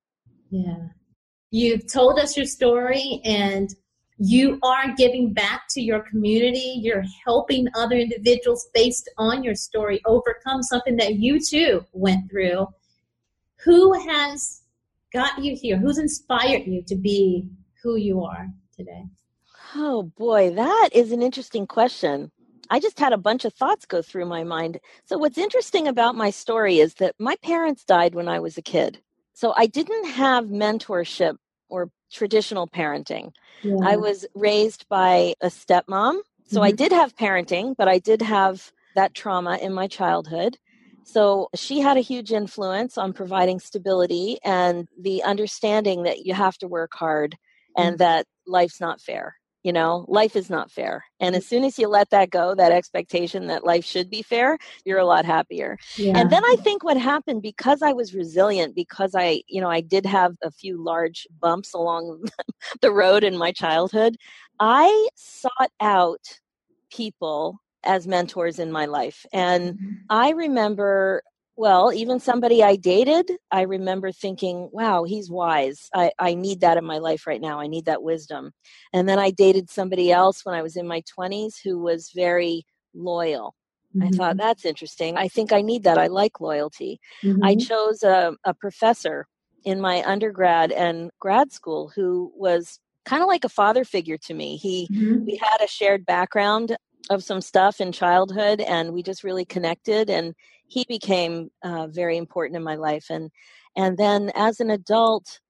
Yeah. 0.50 0.88
You've 1.50 1.90
told 1.92 2.18
us 2.18 2.36
your 2.36 2.46
story 2.46 3.20
and 3.24 3.68
you 4.18 4.58
are 4.62 4.94
giving 4.96 5.32
back 5.32 5.62
to 5.70 5.80
your 5.80 6.00
community. 6.00 6.78
You're 6.80 7.04
helping 7.24 7.66
other 7.74 7.96
individuals 7.96 8.68
based 8.72 9.10
on 9.18 9.42
your 9.42 9.54
story 9.54 10.00
overcome 10.06 10.62
something 10.62 10.96
that 10.96 11.16
you 11.16 11.40
too 11.40 11.84
went 11.92 12.30
through. 12.30 12.68
Who 13.64 13.92
has 14.08 14.62
got 15.12 15.42
you 15.42 15.56
here? 15.56 15.76
Who's 15.76 15.98
inspired 15.98 16.66
you 16.66 16.82
to 16.86 16.94
be 16.94 17.48
who 17.82 17.96
you 17.96 18.22
are 18.22 18.46
today? 18.76 19.04
Oh 19.74 20.02
boy, 20.02 20.50
that 20.54 20.90
is 20.92 21.12
an 21.12 21.22
interesting 21.22 21.66
question. 21.66 22.30
I 22.70 22.80
just 22.80 22.98
had 22.98 23.12
a 23.12 23.18
bunch 23.18 23.44
of 23.44 23.52
thoughts 23.52 23.84
go 23.84 24.00
through 24.00 24.26
my 24.26 24.44
mind. 24.44 24.80
So, 25.04 25.18
what's 25.18 25.38
interesting 25.38 25.88
about 25.88 26.14
my 26.14 26.30
story 26.30 26.78
is 26.78 26.94
that 26.94 27.14
my 27.18 27.36
parents 27.42 27.84
died 27.84 28.14
when 28.14 28.28
I 28.28 28.40
was 28.40 28.56
a 28.56 28.62
kid. 28.62 28.98
So, 29.34 29.52
I 29.56 29.66
didn't 29.66 30.06
have 30.06 30.46
mentorship 30.46 31.36
or 31.68 31.90
traditional 32.12 32.68
parenting. 32.68 33.32
Yeah. 33.62 33.76
I 33.82 33.96
was 33.96 34.26
raised 34.34 34.88
by 34.88 35.34
a 35.40 35.48
stepmom. 35.48 36.20
So 36.46 36.56
mm-hmm. 36.56 36.64
I 36.64 36.70
did 36.72 36.92
have 36.92 37.16
parenting, 37.16 37.74
but 37.76 37.88
I 37.88 37.98
did 37.98 38.22
have 38.22 38.70
that 38.94 39.14
trauma 39.14 39.56
in 39.56 39.72
my 39.72 39.88
childhood. 39.88 40.58
So 41.04 41.48
she 41.54 41.80
had 41.80 41.96
a 41.96 42.00
huge 42.00 42.30
influence 42.30 42.96
on 42.96 43.12
providing 43.12 43.58
stability 43.58 44.38
and 44.44 44.86
the 45.00 45.22
understanding 45.24 46.04
that 46.04 46.26
you 46.26 46.34
have 46.34 46.58
to 46.58 46.68
work 46.68 46.92
hard 46.94 47.36
and 47.76 47.94
mm-hmm. 47.94 48.04
that 48.04 48.26
life's 48.46 48.80
not 48.80 49.00
fair 49.00 49.36
you 49.62 49.72
know 49.72 50.04
life 50.08 50.36
is 50.36 50.50
not 50.50 50.70
fair 50.70 51.04
and 51.20 51.34
as 51.34 51.46
soon 51.46 51.64
as 51.64 51.78
you 51.78 51.88
let 51.88 52.10
that 52.10 52.30
go 52.30 52.54
that 52.54 52.72
expectation 52.72 53.46
that 53.46 53.64
life 53.64 53.84
should 53.84 54.10
be 54.10 54.22
fair 54.22 54.58
you're 54.84 54.98
a 54.98 55.04
lot 55.04 55.24
happier 55.24 55.76
yeah. 55.96 56.16
and 56.16 56.30
then 56.30 56.44
i 56.44 56.56
think 56.62 56.84
what 56.84 56.96
happened 56.96 57.42
because 57.42 57.82
i 57.82 57.92
was 57.92 58.14
resilient 58.14 58.74
because 58.74 59.14
i 59.14 59.42
you 59.48 59.60
know 59.60 59.70
i 59.70 59.80
did 59.80 60.04
have 60.04 60.34
a 60.42 60.50
few 60.50 60.82
large 60.82 61.26
bumps 61.40 61.74
along 61.74 62.24
the 62.80 62.92
road 62.92 63.24
in 63.24 63.36
my 63.36 63.52
childhood 63.52 64.16
i 64.60 65.08
sought 65.14 65.70
out 65.80 66.20
people 66.90 67.58
as 67.84 68.06
mentors 68.06 68.58
in 68.58 68.70
my 68.70 68.86
life 68.86 69.26
and 69.32 69.74
mm-hmm. 69.74 69.92
i 70.10 70.30
remember 70.30 71.22
well, 71.56 71.92
even 71.92 72.18
somebody 72.18 72.62
I 72.62 72.76
dated, 72.76 73.30
I 73.50 73.62
remember 73.62 74.10
thinking, 74.10 74.70
wow, 74.72 75.04
he's 75.04 75.30
wise. 75.30 75.88
I, 75.94 76.12
I 76.18 76.34
need 76.34 76.60
that 76.60 76.78
in 76.78 76.84
my 76.84 76.98
life 76.98 77.26
right 77.26 77.40
now. 77.40 77.60
I 77.60 77.66
need 77.66 77.84
that 77.84 78.02
wisdom. 78.02 78.52
And 78.92 79.08
then 79.08 79.18
I 79.18 79.30
dated 79.30 79.68
somebody 79.68 80.10
else 80.10 80.44
when 80.44 80.54
I 80.54 80.62
was 80.62 80.76
in 80.76 80.86
my 80.86 81.02
20s 81.18 81.54
who 81.62 81.78
was 81.78 82.10
very 82.14 82.64
loyal. 82.94 83.54
Mm-hmm. 83.94 84.08
I 84.08 84.10
thought, 84.16 84.36
that's 84.38 84.64
interesting. 84.64 85.18
I 85.18 85.28
think 85.28 85.52
I 85.52 85.60
need 85.60 85.84
that. 85.84 85.98
I 85.98 86.06
like 86.06 86.40
loyalty. 86.40 86.98
Mm-hmm. 87.22 87.44
I 87.44 87.56
chose 87.56 88.02
a, 88.02 88.34
a 88.44 88.54
professor 88.54 89.26
in 89.64 89.80
my 89.80 90.02
undergrad 90.04 90.72
and 90.72 91.10
grad 91.20 91.52
school 91.52 91.92
who 91.94 92.32
was 92.34 92.80
kind 93.04 93.22
of 93.22 93.28
like 93.28 93.44
a 93.44 93.50
father 93.50 93.84
figure 93.84 94.16
to 94.16 94.34
me. 94.34 94.56
He 94.56 94.88
mm-hmm. 94.90 95.24
we 95.24 95.36
had 95.36 95.60
a 95.62 95.68
shared 95.68 96.06
background 96.06 96.76
of 97.12 97.22
some 97.22 97.40
stuff 97.40 97.80
in 97.80 97.92
childhood 97.92 98.60
and 98.60 98.92
we 98.92 99.02
just 99.02 99.24
really 99.24 99.44
connected 99.44 100.10
and 100.10 100.34
he 100.66 100.84
became 100.88 101.50
uh, 101.62 101.86
very 101.86 102.16
important 102.16 102.56
in 102.56 102.62
my 102.62 102.76
life 102.76 103.06
and 103.10 103.30
and 103.76 103.96
then 103.96 104.30
as 104.34 104.60
an 104.60 104.70
adult 104.70 105.40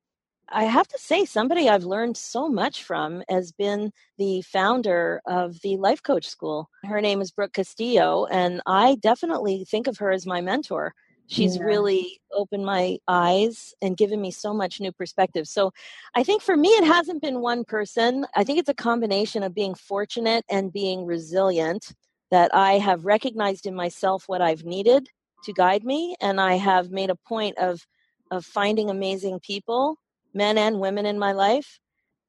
i 0.48 0.64
have 0.64 0.88
to 0.88 0.98
say 0.98 1.24
somebody 1.24 1.68
i've 1.68 1.84
learned 1.84 2.16
so 2.16 2.48
much 2.48 2.84
from 2.84 3.22
has 3.28 3.52
been 3.52 3.90
the 4.18 4.42
founder 4.42 5.20
of 5.26 5.60
the 5.62 5.76
life 5.76 6.02
coach 6.02 6.26
school. 6.26 6.68
Her 6.84 7.00
name 7.00 7.20
is 7.20 7.30
brooke 7.30 7.52
castillo 7.52 8.26
and 8.26 8.60
i 8.66 8.96
definitely 9.00 9.64
think 9.64 9.86
of 9.86 9.98
her 9.98 10.10
as 10.10 10.26
my 10.26 10.40
mentor 10.40 10.94
she's 11.32 11.56
yeah. 11.56 11.64
really 11.64 12.20
opened 12.32 12.64
my 12.64 12.98
eyes 13.08 13.74
and 13.82 13.96
given 13.96 14.20
me 14.20 14.30
so 14.30 14.52
much 14.54 14.80
new 14.80 14.92
perspective 14.92 15.46
so 15.48 15.72
i 16.14 16.22
think 16.22 16.42
for 16.42 16.56
me 16.56 16.68
it 16.70 16.84
hasn't 16.84 17.20
been 17.20 17.40
one 17.40 17.64
person 17.64 18.24
i 18.36 18.44
think 18.44 18.58
it's 18.58 18.68
a 18.68 18.74
combination 18.74 19.42
of 19.42 19.54
being 19.54 19.74
fortunate 19.74 20.44
and 20.50 20.72
being 20.72 21.04
resilient 21.04 21.92
that 22.32 22.52
I 22.54 22.78
have 22.78 23.04
recognized 23.04 23.66
in 23.66 23.74
myself 23.74 24.24
what 24.26 24.40
I've 24.40 24.64
needed 24.64 25.06
to 25.44 25.52
guide 25.52 25.84
me, 25.84 26.16
and 26.18 26.40
I 26.40 26.54
have 26.54 26.90
made 26.90 27.10
a 27.10 27.14
point 27.14 27.56
of 27.58 27.86
of 28.30 28.46
finding 28.46 28.88
amazing 28.88 29.38
people, 29.40 29.98
men 30.32 30.56
and 30.56 30.80
women 30.80 31.04
in 31.04 31.18
my 31.18 31.32
life, 31.32 31.78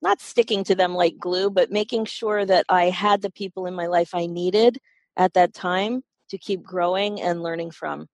not 0.02 0.20
sticking 0.20 0.66
to 0.66 0.76
them 0.76 0.94
like 0.94 1.18
glue, 1.18 1.50
but 1.50 1.72
making 1.72 2.04
sure 2.04 2.46
that 2.46 2.66
I 2.68 2.90
had 2.90 3.22
the 3.22 3.32
people 3.32 3.66
in 3.66 3.74
my 3.74 3.88
life 3.88 4.14
I 4.14 4.26
needed 4.26 4.78
at 5.16 5.34
that 5.36 5.54
time 5.54 6.04
to 6.30 6.38
keep 6.38 6.62
growing 6.62 7.22
and 7.22 7.42
learning 7.42 7.72
from. 7.72 8.08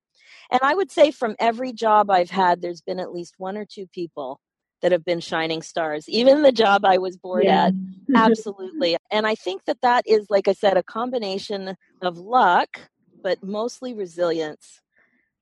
And 0.52 0.60
I 0.64 0.76
would 0.76 0.92
say 0.92 1.12
from 1.12 1.36
every 1.40 1.74
job 1.74 2.10
I've 2.10 2.30
had, 2.30 2.62
there's 2.62 2.82
been 2.82 3.00
at 3.00 3.14
least 3.14 3.36
one 3.38 3.58
or 3.58 3.66
two 3.66 3.88
people 3.88 4.40
that 4.82 4.92
have 4.94 5.04
been 5.04 5.20
shining 5.20 5.62
stars 5.62 6.08
even 6.08 6.42
the 6.42 6.54
job 6.54 6.86
i 6.86 6.98
was 6.98 7.18
bored 7.18 7.44
yeah. 7.44 7.66
at 7.66 7.74
absolutely 8.16 8.96
and 9.12 9.28
i 9.28 9.36
think 9.36 9.62
that 9.66 9.76
that 9.82 10.02
is 10.08 10.26
like 10.30 10.48
i 10.48 10.54
said 10.54 10.78
a 10.78 10.84
combination 10.84 11.76
of 12.02 12.18
luck 12.18 12.80
but 13.22 13.44
mostly 13.44 13.94
resilience 13.94 14.80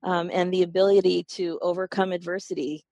um, 0.02 0.28
and 0.32 0.52
the 0.52 0.64
ability 0.64 1.22
to 1.22 1.56
overcome 1.62 2.10
adversity 2.10 2.82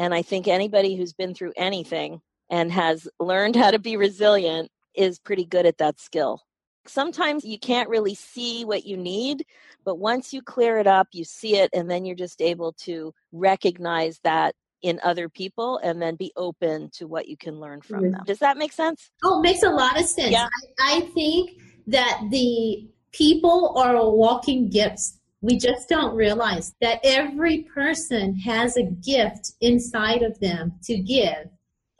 and 0.00 0.12
i 0.12 0.22
think 0.22 0.48
anybody 0.48 0.96
who's 0.96 1.12
been 1.12 1.34
through 1.34 1.52
anything 1.56 2.20
and 2.52 2.70
has 2.70 3.08
learned 3.18 3.56
how 3.56 3.70
to 3.70 3.78
be 3.78 3.96
resilient 3.96 4.70
is 4.94 5.18
pretty 5.18 5.44
good 5.44 5.66
at 5.66 5.78
that 5.78 5.98
skill. 5.98 6.42
Sometimes 6.86 7.44
you 7.44 7.58
can't 7.58 7.88
really 7.88 8.14
see 8.14 8.64
what 8.64 8.84
you 8.84 8.96
need, 8.96 9.44
but 9.84 9.98
once 9.98 10.32
you 10.32 10.42
clear 10.42 10.78
it 10.78 10.86
up, 10.86 11.08
you 11.12 11.24
see 11.24 11.56
it, 11.56 11.70
and 11.72 11.90
then 11.90 12.04
you're 12.04 12.16
just 12.16 12.42
able 12.42 12.72
to 12.72 13.14
recognize 13.32 14.18
that 14.24 14.54
in 14.82 14.98
other 15.04 15.28
people 15.28 15.78
and 15.78 16.02
then 16.02 16.16
be 16.16 16.32
open 16.36 16.90
to 16.90 17.06
what 17.06 17.28
you 17.28 17.36
can 17.36 17.60
learn 17.60 17.80
from 17.80 18.02
mm-hmm. 18.02 18.12
them. 18.12 18.22
Does 18.26 18.40
that 18.40 18.56
make 18.56 18.72
sense? 18.72 19.10
Oh, 19.22 19.38
it 19.38 19.42
makes 19.42 19.62
a 19.62 19.70
lot 19.70 19.98
of 19.98 20.06
sense. 20.06 20.32
Yeah. 20.32 20.48
I, 20.80 20.96
I 20.96 21.00
think 21.12 21.50
that 21.86 22.20
the 22.30 22.88
people 23.12 23.74
are 23.76 23.94
walking 24.10 24.68
gifts. 24.68 25.18
We 25.40 25.58
just 25.58 25.88
don't 25.88 26.14
realize 26.14 26.74
that 26.80 27.00
every 27.04 27.62
person 27.74 28.36
has 28.36 28.76
a 28.76 28.84
gift 28.84 29.52
inside 29.60 30.22
of 30.22 30.38
them 30.40 30.72
to 30.84 30.98
give. 30.98 31.48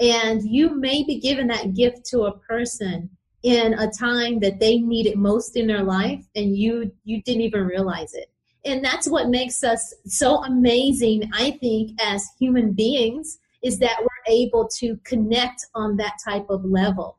And 0.00 0.42
you 0.42 0.74
may 0.74 1.04
be 1.04 1.20
giving 1.20 1.48
that 1.48 1.74
gift 1.74 2.04
to 2.06 2.22
a 2.22 2.38
person 2.38 3.10
in 3.42 3.74
a 3.74 3.90
time 3.90 4.38
that 4.40 4.60
they 4.60 4.78
need 4.78 5.06
it 5.06 5.16
most 5.16 5.56
in 5.56 5.66
their 5.66 5.82
life 5.82 6.24
and 6.36 6.56
you 6.56 6.92
you 7.04 7.22
didn't 7.22 7.42
even 7.42 7.64
realize 7.64 8.14
it. 8.14 8.30
And 8.64 8.84
that's 8.84 9.08
what 9.08 9.28
makes 9.28 9.64
us 9.64 9.92
so 10.06 10.44
amazing 10.44 11.28
i 11.34 11.50
think 11.60 12.00
as 12.00 12.24
human 12.38 12.72
beings 12.72 13.38
is 13.62 13.78
that 13.78 13.98
we're 14.00 14.32
able 14.32 14.68
to 14.78 14.96
connect 15.04 15.66
on 15.74 15.96
that 15.96 16.14
type 16.24 16.46
of 16.48 16.64
level. 16.64 17.18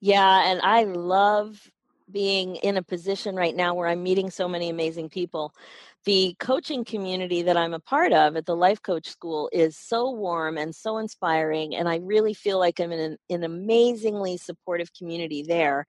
Yeah 0.00 0.50
and 0.50 0.60
i 0.62 0.84
love 0.84 1.70
being 2.10 2.56
in 2.56 2.76
a 2.76 2.82
position 2.82 3.36
right 3.36 3.54
now 3.54 3.74
where 3.74 3.86
i'm 3.86 4.02
meeting 4.02 4.30
so 4.30 4.48
many 4.48 4.70
amazing 4.70 5.08
people 5.08 5.54
the 6.04 6.34
coaching 6.38 6.84
community 6.84 7.42
that 7.42 7.56
I'm 7.56 7.74
a 7.74 7.80
part 7.80 8.12
of 8.12 8.36
at 8.36 8.46
the 8.46 8.56
Life 8.56 8.82
Coach 8.82 9.08
School 9.08 9.50
is 9.52 9.76
so 9.76 10.10
warm 10.10 10.56
and 10.56 10.74
so 10.74 10.98
inspiring, 10.98 11.74
and 11.74 11.88
I 11.88 11.96
really 11.96 12.34
feel 12.34 12.58
like 12.58 12.80
I'm 12.80 12.92
in 12.92 13.00
an, 13.00 13.18
an 13.28 13.44
amazingly 13.44 14.36
supportive 14.36 14.92
community 14.94 15.42
there. 15.42 15.86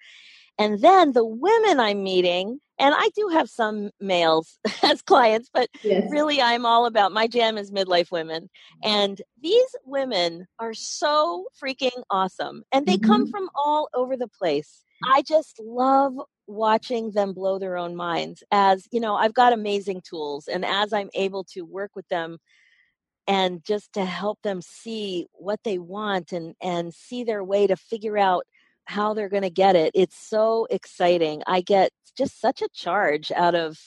And 0.59 0.79
then 0.81 1.13
the 1.13 1.25
women 1.25 1.79
I'm 1.79 2.03
meeting, 2.03 2.59
and 2.77 2.93
I 2.95 3.09
do 3.15 3.29
have 3.29 3.49
some 3.49 3.89
males 3.99 4.59
as 4.83 5.01
clients, 5.01 5.49
but 5.53 5.69
yes. 5.81 6.11
really 6.11 6.41
I'm 6.41 6.65
all 6.65 6.85
about 6.85 7.13
my 7.13 7.27
jam 7.27 7.57
is 7.57 7.71
midlife 7.71 8.11
women. 8.11 8.49
And 8.83 9.21
these 9.41 9.75
women 9.85 10.47
are 10.59 10.73
so 10.73 11.47
freaking 11.61 12.03
awesome. 12.09 12.63
And 12.71 12.85
they 12.85 12.97
mm-hmm. 12.97 13.11
come 13.11 13.27
from 13.27 13.49
all 13.55 13.89
over 13.93 14.17
the 14.17 14.27
place. 14.27 14.83
I 15.03 15.23
just 15.23 15.59
love 15.59 16.13
watching 16.51 17.11
them 17.11 17.33
blow 17.33 17.57
their 17.57 17.77
own 17.77 17.95
minds 17.95 18.43
as 18.51 18.87
you 18.91 18.99
know 18.99 19.15
i've 19.15 19.33
got 19.33 19.53
amazing 19.53 20.01
tools 20.01 20.47
and 20.47 20.65
as 20.65 20.93
i'm 20.93 21.09
able 21.13 21.43
to 21.43 21.61
work 21.61 21.91
with 21.95 22.07
them 22.09 22.37
and 23.27 23.63
just 23.63 23.93
to 23.93 24.03
help 24.03 24.41
them 24.41 24.61
see 24.61 25.27
what 25.33 25.59
they 25.63 25.77
want 25.77 26.31
and 26.31 26.55
and 26.61 26.93
see 26.93 27.23
their 27.23 27.43
way 27.43 27.67
to 27.67 27.75
figure 27.75 28.17
out 28.17 28.45
how 28.85 29.13
they're 29.13 29.29
going 29.29 29.43
to 29.43 29.49
get 29.49 29.75
it 29.75 29.91
it's 29.93 30.17
so 30.17 30.67
exciting. 30.69 31.41
I 31.47 31.61
get 31.61 31.91
just 32.17 32.41
such 32.41 32.61
a 32.61 32.69
charge 32.73 33.31
out 33.31 33.55
of 33.55 33.77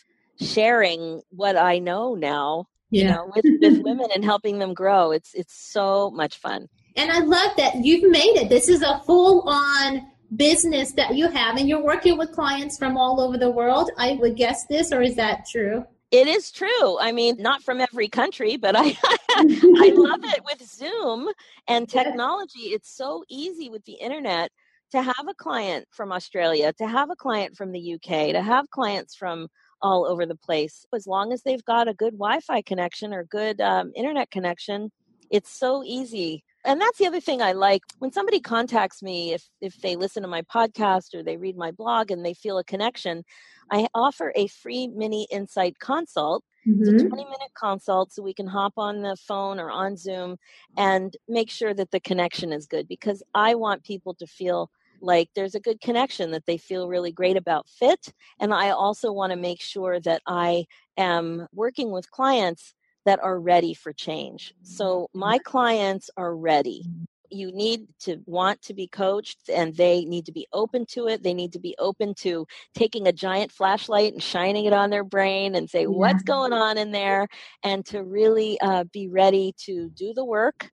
sharing 0.40 1.20
what 1.30 1.56
i 1.56 1.78
know 1.78 2.14
now 2.14 2.66
yeah. 2.90 3.02
you 3.02 3.10
know 3.10 3.32
with, 3.34 3.44
with 3.60 3.82
women 3.82 4.08
and 4.14 4.24
helping 4.24 4.58
them 4.58 4.74
grow. 4.74 5.10
It's 5.10 5.34
it's 5.34 5.54
so 5.54 6.10
much 6.10 6.38
fun. 6.38 6.68
And 6.96 7.10
i 7.10 7.18
love 7.18 7.56
that 7.56 7.84
you've 7.84 8.10
made 8.10 8.36
it. 8.36 8.48
This 8.48 8.68
is 8.68 8.82
a 8.82 9.00
full 9.00 9.48
on 9.48 10.06
business 10.36 10.92
that 10.92 11.14
you 11.14 11.28
have 11.28 11.56
and 11.56 11.68
you're 11.68 11.82
working 11.82 12.18
with 12.18 12.32
clients 12.32 12.78
from 12.78 12.96
all 12.96 13.20
over 13.20 13.38
the 13.38 13.50
world. 13.50 13.90
I 13.98 14.18
would 14.20 14.36
guess 14.36 14.66
this, 14.66 14.92
or 14.92 15.02
is 15.02 15.16
that 15.16 15.46
true? 15.50 15.84
It 16.10 16.28
is 16.28 16.52
true. 16.52 16.98
I 17.00 17.12
mean, 17.12 17.36
not 17.38 17.62
from 17.62 17.80
every 17.80 18.08
country, 18.08 18.56
but 18.56 18.76
I 18.76 18.96
I 19.30 19.92
love 19.94 20.20
it 20.22 20.40
with 20.44 20.62
Zoom 20.62 21.28
and 21.66 21.88
technology. 21.88 22.70
It's 22.70 22.94
so 22.94 23.24
easy 23.28 23.68
with 23.68 23.84
the 23.84 23.94
internet 23.94 24.50
to 24.92 25.02
have 25.02 25.26
a 25.28 25.34
client 25.34 25.86
from 25.90 26.12
Australia, 26.12 26.72
to 26.74 26.86
have 26.86 27.10
a 27.10 27.16
client 27.16 27.56
from 27.56 27.72
the 27.72 27.94
UK, 27.94 28.32
to 28.32 28.42
have 28.42 28.70
clients 28.70 29.16
from 29.16 29.48
all 29.82 30.06
over 30.06 30.24
the 30.24 30.36
place. 30.36 30.86
As 30.94 31.06
long 31.06 31.32
as 31.32 31.42
they've 31.42 31.64
got 31.64 31.88
a 31.88 31.94
good 31.94 32.12
Wi-Fi 32.12 32.62
connection 32.62 33.12
or 33.12 33.24
good 33.24 33.60
um, 33.60 33.90
internet 33.96 34.30
connection, 34.30 34.92
it's 35.30 35.50
so 35.50 35.82
easy 35.84 36.44
and 36.64 36.80
that's 36.80 36.98
the 36.98 37.06
other 37.06 37.20
thing 37.20 37.42
I 37.42 37.52
like 37.52 37.82
when 37.98 38.12
somebody 38.12 38.40
contacts 38.40 39.02
me 39.02 39.32
if 39.32 39.48
if 39.60 39.80
they 39.80 39.96
listen 39.96 40.22
to 40.22 40.28
my 40.28 40.42
podcast 40.42 41.14
or 41.14 41.22
they 41.22 41.36
read 41.36 41.56
my 41.56 41.70
blog 41.70 42.10
and 42.10 42.24
they 42.24 42.34
feel 42.34 42.58
a 42.58 42.64
connection, 42.64 43.24
I 43.70 43.86
offer 43.94 44.32
a 44.34 44.46
free 44.48 44.88
mini 44.88 45.26
insight 45.30 45.78
consult. 45.78 46.44
Mm-hmm. 46.66 46.80
It's 46.80 46.88
a 46.90 46.92
mm-hmm. 46.92 47.08
20 47.08 47.24
minute 47.24 47.52
consult 47.58 48.12
so 48.12 48.22
we 48.22 48.34
can 48.34 48.46
hop 48.46 48.74
on 48.76 49.02
the 49.02 49.16
phone 49.16 49.60
or 49.60 49.70
on 49.70 49.96
Zoom 49.96 50.36
and 50.76 51.14
make 51.28 51.50
sure 51.50 51.74
that 51.74 51.90
the 51.90 52.00
connection 52.00 52.52
is 52.52 52.66
good 52.66 52.88
because 52.88 53.22
I 53.34 53.54
want 53.54 53.84
people 53.84 54.14
to 54.14 54.26
feel 54.26 54.70
like 55.00 55.28
there's 55.34 55.54
a 55.54 55.60
good 55.60 55.82
connection 55.82 56.30
that 56.30 56.46
they 56.46 56.56
feel 56.56 56.88
really 56.88 57.12
great 57.12 57.36
about 57.36 57.68
fit 57.68 58.12
and 58.40 58.54
I 58.54 58.70
also 58.70 59.12
want 59.12 59.32
to 59.32 59.36
make 59.36 59.60
sure 59.60 60.00
that 60.00 60.22
I 60.26 60.64
am 60.96 61.46
working 61.52 61.90
with 61.90 62.10
clients 62.10 62.74
that 63.04 63.22
are 63.22 63.38
ready 63.38 63.74
for 63.74 63.92
change. 63.92 64.54
So 64.62 65.08
my 65.14 65.38
clients 65.38 66.10
are 66.16 66.36
ready. 66.36 66.84
You 67.30 67.50
need 67.52 67.86
to 68.00 68.22
want 68.26 68.62
to 68.62 68.74
be 68.74 68.86
coached 68.86 69.48
and 69.48 69.74
they 69.74 70.04
need 70.04 70.26
to 70.26 70.32
be 70.32 70.46
open 70.52 70.86
to 70.90 71.08
it. 71.08 71.22
They 71.22 71.34
need 71.34 71.52
to 71.54 71.58
be 71.58 71.74
open 71.78 72.14
to 72.18 72.46
taking 72.74 73.06
a 73.06 73.12
giant 73.12 73.50
flashlight 73.50 74.12
and 74.12 74.22
shining 74.22 74.66
it 74.66 74.72
on 74.72 74.90
their 74.90 75.04
brain 75.04 75.54
and 75.54 75.68
say, 75.68 75.82
yeah. 75.82 75.88
what's 75.88 76.22
going 76.22 76.52
on 76.52 76.78
in 76.78 76.92
there? 76.92 77.26
And 77.62 77.84
to 77.86 78.04
really 78.04 78.60
uh, 78.60 78.84
be 78.84 79.08
ready 79.08 79.54
to 79.64 79.90
do 79.90 80.14
the 80.14 80.24
work 80.24 80.70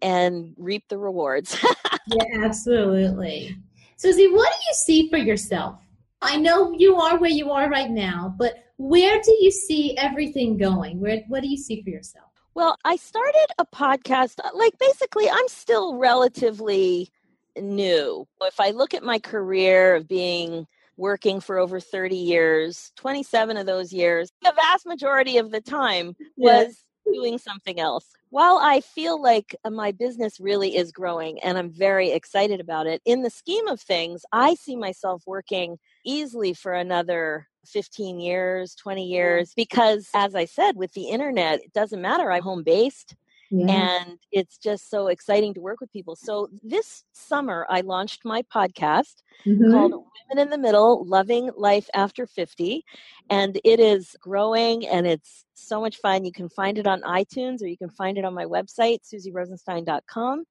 and 0.00 0.54
reap 0.56 0.84
the 0.88 0.98
rewards. 0.98 1.58
yeah, 2.06 2.44
absolutely. 2.44 3.56
Susie, 3.96 4.28
what 4.28 4.50
do 4.50 4.58
you 4.68 4.74
see 4.74 5.10
for 5.10 5.18
yourself? 5.18 5.80
I 6.20 6.36
know 6.36 6.72
you 6.72 6.96
are 6.96 7.18
where 7.18 7.30
you 7.30 7.50
are 7.50 7.68
right 7.68 7.90
now, 7.90 8.34
but 8.36 8.64
where 8.76 9.20
do 9.20 9.36
you 9.40 9.50
see 9.50 9.96
everything 9.96 10.56
going? 10.56 11.00
Where 11.00 11.22
what 11.28 11.42
do 11.42 11.48
you 11.48 11.56
see 11.56 11.82
for 11.82 11.90
yourself? 11.90 12.26
Well, 12.54 12.76
I 12.84 12.96
started 12.96 13.46
a 13.58 13.66
podcast 13.66 14.40
uh, 14.42 14.50
like 14.54 14.76
basically 14.78 15.30
I'm 15.30 15.48
still 15.48 15.96
relatively 15.96 17.10
new. 17.56 18.26
If 18.42 18.58
I 18.60 18.70
look 18.70 18.94
at 18.94 19.02
my 19.02 19.18
career 19.18 19.96
of 19.96 20.08
being 20.08 20.66
working 20.96 21.40
for 21.40 21.58
over 21.58 21.78
30 21.78 22.16
years, 22.16 22.92
27 22.96 23.56
of 23.56 23.66
those 23.66 23.92
years, 23.92 24.30
the 24.42 24.52
vast 24.56 24.86
majority 24.86 25.38
of 25.38 25.50
the 25.52 25.60
time 25.60 26.16
was 26.36 26.66
yes. 26.66 27.14
doing 27.14 27.38
something 27.38 27.78
else. 27.78 28.06
While 28.30 28.58
I 28.58 28.80
feel 28.80 29.20
like 29.22 29.56
uh, 29.64 29.70
my 29.70 29.92
business 29.92 30.38
really 30.38 30.76
is 30.76 30.92
growing 30.92 31.40
and 31.42 31.56
I'm 31.56 31.70
very 31.70 32.10
excited 32.10 32.60
about 32.60 32.86
it, 32.86 33.00
in 33.04 33.22
the 33.22 33.30
scheme 33.30 33.68
of 33.68 33.80
things, 33.80 34.22
I 34.32 34.54
see 34.54 34.76
myself 34.76 35.22
working 35.26 35.78
easily 36.04 36.54
for 36.54 36.72
another 36.72 37.46
15 37.66 38.20
years, 38.20 38.74
20 38.74 39.04
years, 39.04 39.52
because 39.54 40.08
as 40.14 40.34
I 40.34 40.44
said, 40.44 40.76
with 40.76 40.92
the 40.92 41.08
internet, 41.08 41.60
it 41.62 41.72
doesn't 41.72 42.00
matter. 42.00 42.30
I'm 42.30 42.42
home 42.42 42.62
based. 42.62 43.14
Yeah. 43.50 44.00
And 44.02 44.18
it's 44.30 44.58
just 44.58 44.90
so 44.90 45.06
exciting 45.06 45.54
to 45.54 45.60
work 45.60 45.80
with 45.80 45.90
people. 45.90 46.16
So 46.16 46.48
this 46.62 47.04
summer, 47.12 47.66
I 47.70 47.80
launched 47.80 48.24
my 48.24 48.42
podcast 48.54 49.22
mm-hmm. 49.46 49.72
called 49.72 49.92
Women 49.92 50.42
in 50.42 50.50
the 50.50 50.58
Middle 50.58 51.06
Loving 51.06 51.50
Life 51.56 51.88
After 51.94 52.26
50. 52.26 52.84
And 53.30 53.58
it 53.64 53.80
is 53.80 54.14
growing 54.20 54.86
and 54.86 55.06
it's 55.06 55.46
so 55.54 55.80
much 55.80 55.96
fun. 55.96 56.26
You 56.26 56.32
can 56.32 56.50
find 56.50 56.76
it 56.76 56.86
on 56.86 57.00
iTunes 57.02 57.62
or 57.62 57.68
you 57.68 57.78
can 57.78 57.90
find 57.90 58.18
it 58.18 58.24
on 58.26 58.34
my 58.34 58.44
website, 58.44 58.98
susierosenstein.com 59.10 60.44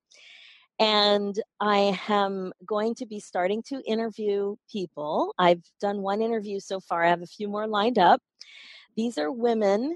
and 0.79 1.39
I 1.59 1.99
am 2.07 2.53
going 2.65 2.95
to 2.95 3.05
be 3.05 3.19
starting 3.19 3.63
to 3.63 3.81
interview 3.85 4.55
people. 4.71 5.33
I've 5.37 5.63
done 5.81 6.01
one 6.01 6.21
interview 6.21 6.59
so 6.59 6.79
far, 6.79 7.03
I 7.03 7.09
have 7.09 7.21
a 7.21 7.27
few 7.27 7.47
more 7.47 7.67
lined 7.67 7.97
up. 7.97 8.21
These 8.95 9.17
are 9.17 9.31
women 9.31 9.95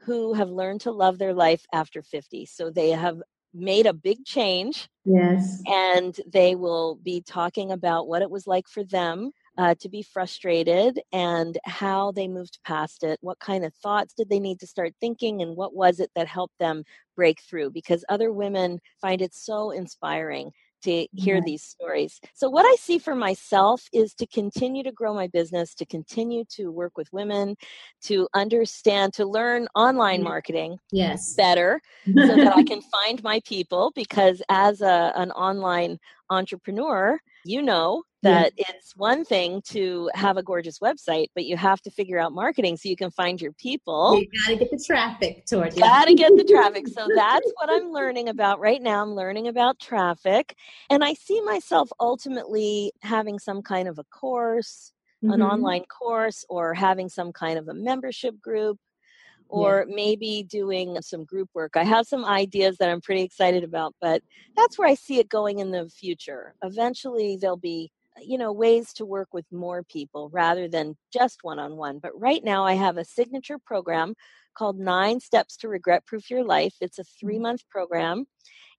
who 0.00 0.34
have 0.34 0.50
learned 0.50 0.82
to 0.82 0.92
love 0.92 1.18
their 1.18 1.34
life 1.34 1.64
after 1.72 2.02
50. 2.02 2.46
So 2.46 2.70
they 2.70 2.90
have 2.90 3.22
made 3.54 3.86
a 3.86 3.92
big 3.92 4.24
change. 4.24 4.88
Yes. 5.04 5.62
And 5.66 6.18
they 6.30 6.54
will 6.54 6.96
be 6.96 7.22
talking 7.22 7.72
about 7.72 8.08
what 8.08 8.22
it 8.22 8.30
was 8.30 8.46
like 8.46 8.68
for 8.68 8.84
them 8.84 9.30
uh, 9.58 9.74
to 9.80 9.88
be 9.88 10.02
frustrated 10.02 11.00
and 11.12 11.58
how 11.64 12.12
they 12.12 12.28
moved 12.28 12.58
past 12.64 13.04
it. 13.04 13.18
What 13.22 13.38
kind 13.38 13.64
of 13.64 13.74
thoughts 13.74 14.14
did 14.14 14.28
they 14.28 14.40
need 14.40 14.60
to 14.60 14.66
start 14.66 14.94
thinking, 15.00 15.42
and 15.42 15.56
what 15.56 15.74
was 15.74 16.00
it 16.00 16.10
that 16.16 16.26
helped 16.26 16.58
them 16.58 16.84
break 17.16 17.40
through? 17.42 17.70
Because 17.70 18.04
other 18.08 18.32
women 18.32 18.80
find 19.00 19.22
it 19.22 19.34
so 19.34 19.70
inspiring 19.70 20.50
to 20.84 21.06
hear 21.14 21.40
these 21.40 21.62
stories. 21.62 22.20
So, 22.34 22.48
what 22.48 22.66
I 22.66 22.76
see 22.76 22.98
for 22.98 23.14
myself 23.14 23.82
is 23.92 24.14
to 24.14 24.26
continue 24.26 24.82
to 24.82 24.92
grow 24.92 25.14
my 25.14 25.26
business, 25.28 25.74
to 25.76 25.86
continue 25.86 26.44
to 26.56 26.70
work 26.70 26.92
with 26.96 27.08
women, 27.12 27.56
to 28.04 28.28
understand, 28.34 29.14
to 29.14 29.26
learn 29.26 29.66
online 29.74 30.22
marketing 30.22 30.76
yes. 30.92 31.34
better 31.34 31.80
so 32.06 32.36
that 32.36 32.54
I 32.54 32.62
can 32.62 32.82
find 32.92 33.22
my 33.22 33.40
people. 33.46 33.92
Because 33.94 34.42
as 34.48 34.82
a, 34.82 35.12
an 35.16 35.30
online 35.32 35.98
entrepreneur, 36.30 37.18
you 37.44 37.62
know 37.62 38.02
that 38.24 38.52
yeah. 38.56 38.64
it's 38.68 38.96
one 38.96 39.24
thing 39.24 39.62
to 39.66 40.10
have 40.14 40.36
a 40.36 40.42
gorgeous 40.42 40.78
website, 40.80 41.26
but 41.34 41.44
you 41.44 41.56
have 41.56 41.80
to 41.82 41.90
figure 41.90 42.18
out 42.18 42.32
marketing 42.32 42.76
so 42.76 42.88
you 42.88 42.96
can 42.96 43.10
find 43.10 43.40
your 43.40 43.52
people. 43.52 44.18
You 44.18 44.28
got 44.44 44.50
to 44.50 44.56
get 44.56 44.70
the 44.70 44.84
traffic 44.84 45.46
towards 45.46 45.76
you. 45.76 45.82
Got 45.82 46.06
to 46.06 46.14
get 46.14 46.32
the 46.36 46.44
traffic. 46.44 46.88
So 46.88 47.06
that's 47.16 47.52
what 47.56 47.70
I'm 47.70 47.90
learning 47.90 48.28
about 48.28 48.58
right 48.60 48.82
now. 48.82 49.02
I'm 49.02 49.14
learning 49.14 49.48
about 49.48 49.78
traffic, 49.78 50.56
and 50.90 51.04
I 51.04 51.14
see 51.14 51.40
myself 51.42 51.90
ultimately 52.00 52.92
having 53.02 53.38
some 53.38 53.62
kind 53.62 53.88
of 53.88 53.98
a 53.98 54.04
course, 54.04 54.92
mm-hmm. 55.22 55.32
an 55.32 55.42
online 55.42 55.84
course, 55.84 56.44
or 56.48 56.74
having 56.74 57.08
some 57.08 57.32
kind 57.32 57.58
of 57.58 57.68
a 57.68 57.74
membership 57.74 58.40
group 58.40 58.78
or 59.48 59.84
yeah. 59.86 59.94
maybe 59.94 60.42
doing 60.48 61.00
some 61.00 61.24
group 61.24 61.48
work. 61.54 61.76
I 61.76 61.84
have 61.84 62.06
some 62.06 62.24
ideas 62.24 62.78
that 62.78 62.88
I'm 62.88 63.00
pretty 63.00 63.22
excited 63.22 63.62
about, 63.62 63.94
but 64.00 64.22
that's 64.56 64.78
where 64.78 64.88
I 64.88 64.94
see 64.94 65.18
it 65.18 65.28
going 65.28 65.58
in 65.58 65.70
the 65.70 65.88
future. 65.90 66.54
Eventually, 66.62 67.36
there'll 67.40 67.56
be 67.56 67.92
you 68.20 68.38
know 68.38 68.52
ways 68.52 68.92
to 68.92 69.04
work 69.04 69.28
with 69.32 69.44
more 69.50 69.82
people 69.82 70.30
rather 70.32 70.68
than 70.68 70.96
just 71.12 71.38
one 71.42 71.58
on 71.58 71.76
one 71.76 71.98
but 71.98 72.18
right 72.18 72.44
now 72.44 72.64
i 72.64 72.74
have 72.74 72.96
a 72.96 73.04
signature 73.04 73.58
program 73.58 74.14
called 74.56 74.78
nine 74.78 75.18
steps 75.20 75.56
to 75.56 75.68
regret 75.68 76.06
proof 76.06 76.30
your 76.30 76.44
life 76.44 76.74
it's 76.80 76.98
a 76.98 77.04
three 77.04 77.34
mm-hmm. 77.34 77.42
month 77.42 77.68
program 77.70 78.26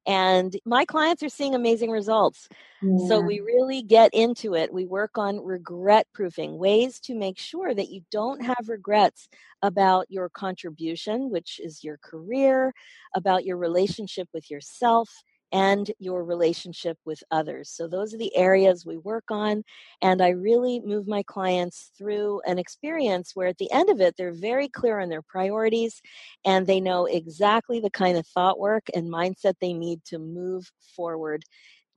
and 0.07 0.55
my 0.65 0.85
clients 0.85 1.23
are 1.23 1.29
seeing 1.29 1.55
amazing 1.55 1.89
results. 1.89 2.47
Yeah. 2.81 3.07
So 3.07 3.19
we 3.19 3.39
really 3.39 3.81
get 3.81 4.13
into 4.13 4.53
it. 4.53 4.71
We 4.71 4.85
work 4.85 5.17
on 5.17 5.43
regret 5.43 6.05
proofing, 6.13 6.59
ways 6.59 6.99
to 7.01 7.15
make 7.15 7.39
sure 7.39 7.73
that 7.73 7.89
you 7.89 8.01
don't 8.11 8.43
have 8.43 8.67
regrets 8.67 9.27
about 9.63 10.05
your 10.09 10.29
contribution, 10.29 11.31
which 11.31 11.59
is 11.63 11.83
your 11.83 11.97
career, 12.03 12.71
about 13.15 13.45
your 13.45 13.57
relationship 13.57 14.29
with 14.31 14.51
yourself, 14.51 15.09
and 15.55 15.89
your 15.99 16.25
relationship 16.25 16.97
with 17.05 17.23
others. 17.31 17.69
So, 17.69 17.87
those 17.87 18.13
are 18.13 18.17
the 18.17 18.35
areas 18.35 18.85
we 18.85 18.97
work 18.97 19.23
on. 19.29 19.63
And 20.01 20.21
I 20.21 20.29
really 20.29 20.81
move 20.81 21.07
my 21.07 21.23
clients 21.23 21.91
through 21.97 22.41
an 22.45 22.59
experience 22.59 23.31
where 23.35 23.47
at 23.47 23.57
the 23.57 23.71
end 23.71 23.89
of 23.89 24.01
it, 24.01 24.15
they're 24.17 24.33
very 24.33 24.67
clear 24.67 24.99
on 24.99 25.07
their 25.07 25.21
priorities 25.21 26.01
and 26.45 26.67
they 26.67 26.81
know 26.81 27.05
exactly 27.05 27.79
the 27.79 27.89
kind 27.89 28.17
of 28.17 28.27
thought 28.27 28.59
work 28.59 28.83
and 28.93 29.09
mindset 29.09 29.53
they 29.61 29.71
need 29.71 30.03
to 30.07 30.19
move 30.19 30.69
forward 30.93 31.43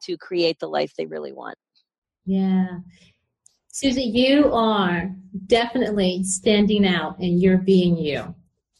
to 0.03 0.17
create 0.17 0.61
the 0.61 0.69
life 0.69 0.93
they 0.97 1.07
really 1.07 1.33
want. 1.33 1.59
Yeah. 2.27 2.69
Susie, 3.73 4.03
you 4.03 4.53
are 4.53 5.11
definitely 5.49 6.23
standing 6.23 6.87
out 6.87 7.19
and 7.19 7.43
you're 7.43 7.59
being 7.59 7.97
you. 7.97 8.35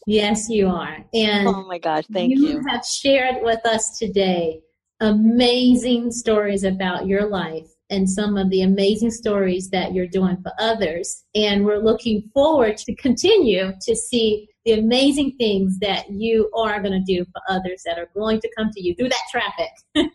Yes, 0.07 0.47
you 0.49 0.69
are. 0.69 1.05
And 1.13 1.47
oh 1.49 1.67
my 1.67 1.79
gosh, 1.79 2.05
thank 2.11 2.31
you. 2.33 2.47
You 2.47 2.63
have 2.69 2.85
shared 2.85 3.43
with 3.43 3.65
us 3.65 3.97
today 3.99 4.61
amazing 4.99 6.11
stories 6.11 6.63
about 6.63 7.07
your 7.07 7.27
life 7.27 7.67
and 7.89 8.09
some 8.09 8.37
of 8.37 8.49
the 8.49 8.61
amazing 8.61 9.11
stories 9.11 9.69
that 9.69 9.93
you're 9.93 10.07
doing 10.07 10.37
for 10.43 10.51
others. 10.59 11.23
And 11.35 11.65
we're 11.65 11.77
looking 11.83 12.29
forward 12.33 12.77
to 12.77 12.95
continue 12.95 13.73
to 13.81 13.95
see 13.95 14.47
the 14.65 14.73
amazing 14.73 15.35
things 15.37 15.79
that 15.79 16.09
you 16.09 16.49
are 16.55 16.81
going 16.81 16.91
to 16.91 17.01
do 17.01 17.23
for 17.25 17.41
others 17.47 17.81
that 17.85 17.97
are 17.97 18.09
going 18.13 18.39
to 18.41 18.49
come 18.57 18.69
to 18.71 18.81
you 18.81 18.93
through 18.95 19.09
that 19.09 19.23
traffic. 19.31 19.69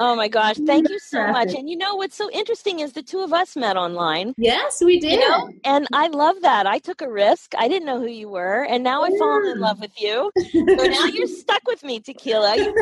oh 0.00 0.16
my 0.16 0.28
gosh, 0.28 0.56
thank 0.66 0.88
you 0.88 0.98
so 0.98 1.26
much. 1.28 1.54
And 1.54 1.68
you 1.68 1.76
know 1.76 1.96
what's 1.96 2.16
so 2.16 2.30
interesting 2.30 2.80
is 2.80 2.92
the 2.92 3.02
two 3.02 3.20
of 3.20 3.32
us 3.32 3.56
met 3.56 3.76
online. 3.76 4.34
Yes, 4.38 4.82
we 4.82 4.98
did. 4.98 5.20
You 5.20 5.28
know? 5.28 5.50
And 5.64 5.86
I 5.92 6.08
love 6.08 6.40
that. 6.42 6.66
I 6.66 6.78
took 6.78 7.02
a 7.02 7.10
risk. 7.10 7.54
I 7.58 7.68
didn't 7.68 7.86
know 7.86 8.00
who 8.00 8.08
you 8.08 8.28
were, 8.28 8.64
and 8.64 8.82
now 8.82 9.02
I've 9.02 9.16
fallen 9.18 9.46
in 9.46 9.60
love 9.60 9.80
with 9.80 10.00
you. 10.00 10.30
So 10.52 10.60
now 10.62 11.04
you're 11.06 11.26
stuck 11.26 11.62
with 11.66 11.84
me, 11.84 12.00
Tequila. 12.00 12.56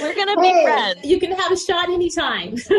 We're 0.00 0.14
going 0.14 0.28
to 0.28 0.40
be 0.40 0.48
hey, 0.48 0.64
friends. 0.64 1.04
You 1.04 1.18
can 1.18 1.32
have 1.32 1.52
a 1.52 1.56
shot 1.56 1.88
anytime. 1.88 2.56
so 2.58 2.74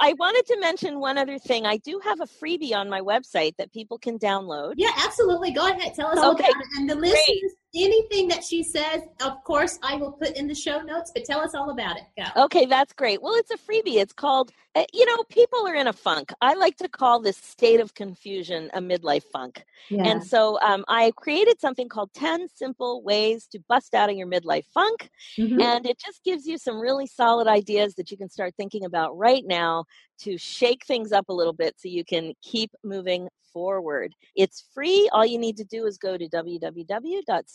I 0.00 0.14
wanted 0.18 0.46
to 0.46 0.58
mention 0.60 1.00
one 1.00 1.18
other 1.18 1.38
thing. 1.38 1.66
I 1.66 1.78
do 1.78 2.00
have 2.04 2.20
a 2.20 2.26
freebie 2.26 2.74
on 2.74 2.88
my 2.88 3.00
website 3.00 3.56
that 3.56 3.72
people 3.72 3.98
can 3.98 4.18
download. 4.18 4.74
Yeah, 4.76 4.92
absolutely. 5.04 5.47
Go 5.54 5.66
ahead. 5.66 5.94
Tell 5.94 6.08
us 6.08 6.18
okay. 6.18 6.44
about 6.44 6.60
it. 6.60 6.66
And 6.76 6.90
the 6.90 6.94
listeners, 6.94 7.54
anything 7.74 8.28
that 8.28 8.42
she 8.42 8.62
says, 8.62 9.02
of 9.22 9.42
course, 9.44 9.78
I 9.82 9.96
will 9.96 10.12
put 10.12 10.36
in 10.36 10.46
the 10.46 10.54
show 10.54 10.80
notes, 10.80 11.12
but 11.14 11.24
tell 11.24 11.40
us 11.40 11.54
all 11.54 11.70
about 11.70 11.96
it. 11.96 12.04
Go. 12.16 12.44
Okay, 12.44 12.66
that's 12.66 12.92
great. 12.92 13.20
Well, 13.22 13.34
it's 13.34 13.50
a 13.50 13.58
freebie. 13.58 13.96
It's 13.96 14.12
called, 14.12 14.50
eh, 14.74 14.86
you 14.92 15.04
know, 15.06 15.22
people 15.30 15.66
are 15.66 15.74
in 15.74 15.86
a 15.86 15.92
funk. 15.92 16.32
I 16.40 16.54
like 16.54 16.76
to 16.78 16.88
call 16.88 17.20
this 17.20 17.36
state 17.36 17.80
of 17.80 17.94
confusion 17.94 18.70
a 18.72 18.80
midlife 18.80 19.24
funk. 19.24 19.64
Yeah. 19.90 20.04
And 20.04 20.24
so 20.24 20.58
um, 20.60 20.84
I 20.88 21.12
created 21.16 21.60
something 21.60 21.88
called 21.88 22.10
10 22.14 22.48
Simple 22.54 23.02
Ways 23.02 23.46
to 23.52 23.60
Bust 23.68 23.94
Out 23.94 24.10
of 24.10 24.16
Your 24.16 24.28
Midlife 24.28 24.66
Funk. 24.72 25.10
Mm-hmm. 25.38 25.60
And 25.60 25.86
it 25.86 25.98
just 25.98 26.24
gives 26.24 26.46
you 26.46 26.58
some 26.58 26.78
really 26.78 27.06
solid 27.06 27.48
ideas 27.48 27.94
that 27.96 28.10
you 28.10 28.16
can 28.16 28.30
start 28.30 28.54
thinking 28.56 28.84
about 28.84 29.16
right 29.16 29.44
now 29.46 29.84
to 30.20 30.36
shake 30.38 30.84
things 30.86 31.12
up 31.12 31.28
a 31.28 31.32
little 31.32 31.52
bit 31.52 31.74
so 31.78 31.88
you 31.88 32.04
can 32.04 32.32
keep 32.42 32.70
moving 32.82 33.28
forward. 33.52 34.14
It's 34.36 34.64
free. 34.72 35.08
All 35.12 35.26
you 35.26 35.38
need 35.38 35.56
to 35.56 35.64
do 35.64 35.86
is 35.86 35.98
go 35.98 36.16
to 36.16 36.28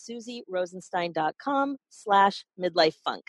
www.susierosenstein.com 0.09 1.77
slash 1.89 2.45
midlife 2.59 2.95
funk. 3.03 3.23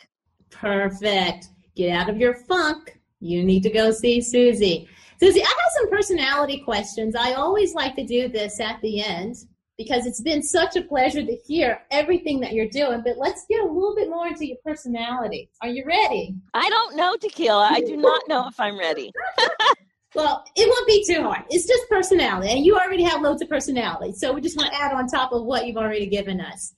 Perfect. 0.51 1.49
Get 1.77 1.97
out 1.97 2.09
of 2.09 2.19
your 2.19 2.35
funk. 2.35 2.99
You 3.21 3.43
need 3.43 3.63
to 3.63 3.71
go 3.71 3.91
see 3.91 4.21
Susie. 4.21 4.89
Susie, 5.21 5.43
I 5.43 5.47
have 5.47 5.73
some 5.79 5.91
personality 5.91 6.61
questions. 6.65 7.17
I 7.17 7.33
always 7.35 7.75
like 7.75 7.95
to 7.97 8.05
do 8.05 8.29
this 8.29 8.61
at 8.61 8.81
the 8.83 9.03
end 9.03 9.37
because 9.79 10.07
it's 10.07 10.21
been 10.21 10.43
such 10.43 10.77
a 10.77 10.83
pleasure 10.83 11.25
to 11.25 11.37
hear 11.47 11.81
everything 11.91 12.39
that 12.41 12.53
you're 12.53 12.69
doing. 12.69 13.03
But 13.05 13.17
let's 13.17 13.45
get 13.49 13.61
a 13.61 13.67
little 13.67 13.95
bit 13.95 14.09
more 14.09 14.27
into 14.29 14.47
your 14.47 14.59
personality. 14.65 15.51
Are 15.63 15.69
you 15.69 15.85
ready? 15.87 16.37
I 16.53 16.69
don't 16.69 16.97
know, 16.97 17.17
Tequila. 17.17 17.69
I 17.71 17.81
do 17.81 17.97
not 17.97 18.23
know 18.29 18.47
if 18.49 18.61
I'm 18.61 18.79
ready. 18.79 19.11
well, 20.15 20.45
it 20.57 20.69
won't 20.69 20.87
be 20.87 21.05
too 21.05 21.23
hard. 21.23 21.43
It's 21.51 21.67
just 21.67 21.89
personality, 21.89 22.53
and 22.53 22.65
you 22.65 22.77
already 22.77 23.03
have 23.03 23.23
loads 23.23 23.43
of 23.43 23.49
personality. 23.49 24.13
So 24.13 24.33
we 24.33 24.41
just 24.41 24.57
want 24.57 24.73
to 24.73 24.81
add 24.81 24.93
on 24.93 25.07
top 25.07 25.33
of 25.33 25.45
what 25.45 25.67
you've 25.67 25.77
already 25.77 26.07
given 26.07 26.41
us. 26.41 26.75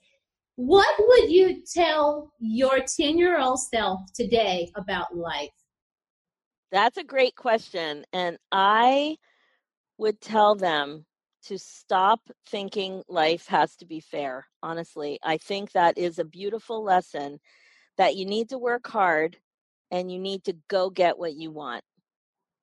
What 0.56 0.88
would 0.98 1.30
you 1.30 1.62
tell 1.70 2.32
your 2.38 2.80
10 2.80 3.18
year 3.18 3.38
old 3.38 3.60
self 3.60 4.00
today 4.14 4.70
about 4.74 5.14
life? 5.14 5.50
That's 6.72 6.96
a 6.96 7.04
great 7.04 7.36
question. 7.36 8.04
And 8.12 8.38
I 8.50 9.16
would 9.98 10.20
tell 10.20 10.54
them 10.54 11.04
to 11.44 11.58
stop 11.58 12.20
thinking 12.48 13.02
life 13.08 13.46
has 13.46 13.76
to 13.76 13.86
be 13.86 14.00
fair. 14.00 14.46
Honestly, 14.62 15.18
I 15.22 15.36
think 15.36 15.72
that 15.72 15.96
is 15.96 16.18
a 16.18 16.24
beautiful 16.24 16.82
lesson 16.82 17.38
that 17.98 18.16
you 18.16 18.26
need 18.26 18.48
to 18.48 18.58
work 18.58 18.86
hard 18.86 19.36
and 19.90 20.10
you 20.10 20.18
need 20.18 20.42
to 20.44 20.56
go 20.68 20.90
get 20.90 21.18
what 21.18 21.34
you 21.34 21.50
want. 21.50 21.84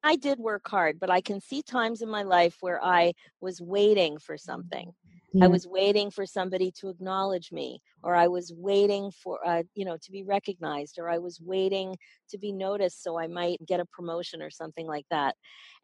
I 0.03 0.17
did 0.17 0.39
work 0.39 0.67
hard, 0.67 0.99
but 0.99 1.09
I 1.09 1.21
can 1.21 1.39
see 1.39 1.61
times 1.63 2.01
in 2.01 2.09
my 2.09 2.23
life 2.23 2.57
where 2.59 2.83
I 2.83 3.13
was 3.39 3.61
waiting 3.61 4.17
for 4.17 4.37
something. 4.37 4.91
Yeah. 5.33 5.45
I 5.45 5.47
was 5.47 5.65
waiting 5.65 6.11
for 6.11 6.25
somebody 6.25 6.71
to 6.79 6.89
acknowledge 6.89 7.51
me, 7.51 7.81
or 8.03 8.13
I 8.13 8.27
was 8.27 8.53
waiting 8.55 9.11
for, 9.11 9.39
uh, 9.47 9.63
you 9.73 9.85
know, 9.85 9.97
to 10.01 10.11
be 10.11 10.23
recognized, 10.23 10.99
or 10.99 11.09
I 11.09 11.17
was 11.17 11.39
waiting 11.41 11.95
to 12.29 12.37
be 12.37 12.51
noticed 12.51 13.01
so 13.01 13.17
I 13.17 13.27
might 13.27 13.65
get 13.65 13.79
a 13.79 13.85
promotion 13.85 14.41
or 14.41 14.51
something 14.51 14.85
like 14.85 15.05
that. 15.09 15.35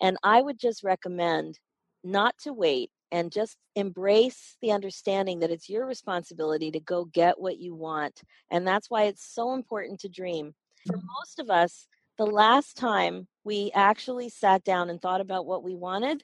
And 0.02 0.18
I 0.24 0.42
would 0.42 0.60
just 0.60 0.84
recommend 0.84 1.60
not 2.04 2.36
to 2.44 2.54
wait 2.54 2.92
and 3.12 3.32
just 3.32 3.58
embrace 3.76 4.56
the 4.62 4.72
understanding 4.72 5.40
that 5.40 5.50
it's 5.50 5.70
your 5.70 5.86
responsibility 5.88 6.70
to 6.72 6.80
go 6.80 7.06
get 7.06 7.40
what 7.40 7.58
you 7.58 7.74
want. 7.74 8.22
And 8.52 8.68
that's 8.68 8.90
why 8.90 9.04
it's 9.04 9.34
so 9.34 9.54
important 9.54 10.00
to 10.02 10.10
dream. 10.10 10.54
For 10.86 10.98
most 10.98 11.40
of 11.40 11.50
us, 11.50 11.88
the 12.20 12.26
last 12.26 12.76
time 12.76 13.28
we 13.46 13.72
actually 13.74 14.28
sat 14.28 14.66
down 14.66 14.90
and 14.90 15.02
thought 15.02 15.22
about 15.22 15.46
what 15.46 15.64
we 15.64 15.74
wanted, 15.74 16.22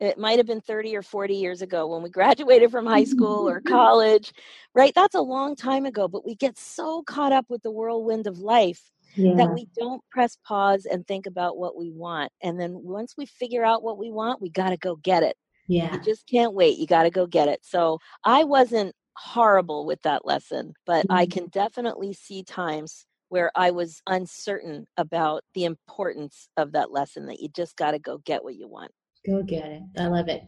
it 0.00 0.18
might 0.18 0.38
have 0.38 0.46
been 0.46 0.62
30 0.62 0.96
or 0.96 1.02
40 1.02 1.34
years 1.34 1.60
ago 1.60 1.86
when 1.86 2.02
we 2.02 2.08
graduated 2.18 2.70
from 2.70 2.86
high 2.86 3.04
school 3.04 3.48
or 3.48 3.60
college, 3.66 4.32
right? 4.74 4.92
That's 4.94 5.14
a 5.14 5.20
long 5.20 5.54
time 5.54 5.84
ago, 5.84 6.08
but 6.08 6.24
we 6.26 6.34
get 6.34 6.58
so 6.58 7.02
caught 7.02 7.32
up 7.32 7.44
with 7.50 7.62
the 7.62 7.70
whirlwind 7.70 8.26
of 8.26 8.38
life 8.38 8.80
yeah. 9.16 9.34
that 9.34 9.52
we 9.52 9.68
don't 9.78 10.02
press 10.10 10.38
pause 10.46 10.86
and 10.86 11.06
think 11.06 11.26
about 11.26 11.58
what 11.58 11.76
we 11.76 11.90
want. 11.90 12.32
And 12.42 12.58
then 12.58 12.72
once 12.82 13.14
we 13.16 13.26
figure 13.26 13.64
out 13.64 13.82
what 13.82 13.98
we 13.98 14.10
want, 14.10 14.40
we 14.40 14.48
got 14.48 14.70
to 14.70 14.78
go 14.78 14.96
get 14.96 15.22
it. 15.22 15.36
Yeah. 15.68 15.92
You 15.92 16.00
just 16.02 16.26
can't 16.26 16.54
wait. 16.54 16.78
You 16.78 16.86
got 16.86 17.02
to 17.02 17.10
go 17.10 17.26
get 17.26 17.48
it. 17.48 17.60
So 17.62 17.98
I 18.24 18.44
wasn't 18.44 18.94
horrible 19.14 19.84
with 19.84 20.00
that 20.02 20.24
lesson, 20.24 20.72
but 20.86 21.04
mm-hmm. 21.04 21.16
I 21.16 21.26
can 21.26 21.48
definitely 21.48 22.14
see 22.14 22.42
times 22.44 23.04
where 23.34 23.50
I 23.56 23.72
was 23.72 24.00
uncertain 24.06 24.86
about 24.96 25.42
the 25.54 25.64
importance 25.64 26.48
of 26.56 26.70
that 26.70 26.92
lesson 26.92 27.26
that 27.26 27.40
you 27.40 27.48
just 27.48 27.74
got 27.74 27.90
to 27.90 27.98
go 27.98 28.18
get 28.18 28.44
what 28.44 28.54
you 28.54 28.68
want. 28.68 28.92
Go 29.26 29.42
get 29.42 29.64
it. 29.64 29.82
I 29.98 30.06
love 30.06 30.28
it. 30.28 30.42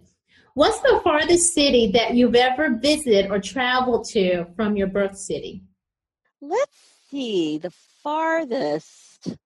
What's 0.55 0.79
the 0.83 1.01
farthest 1.03 1.53
city 1.53 1.91
that 1.95 2.15
you've 2.15 2.37
ever 2.37 2.79
visited 2.81 3.29
or 3.29 3.41
traveled 3.41 4.07
to 4.11 4.45
from 4.55 4.77
your 4.77 4.87
birth 4.87 5.19
city? 5.19 5.65
Let's 6.41 6.79
see. 7.11 7.59
The 7.59 7.73
farthest. 8.05 9.37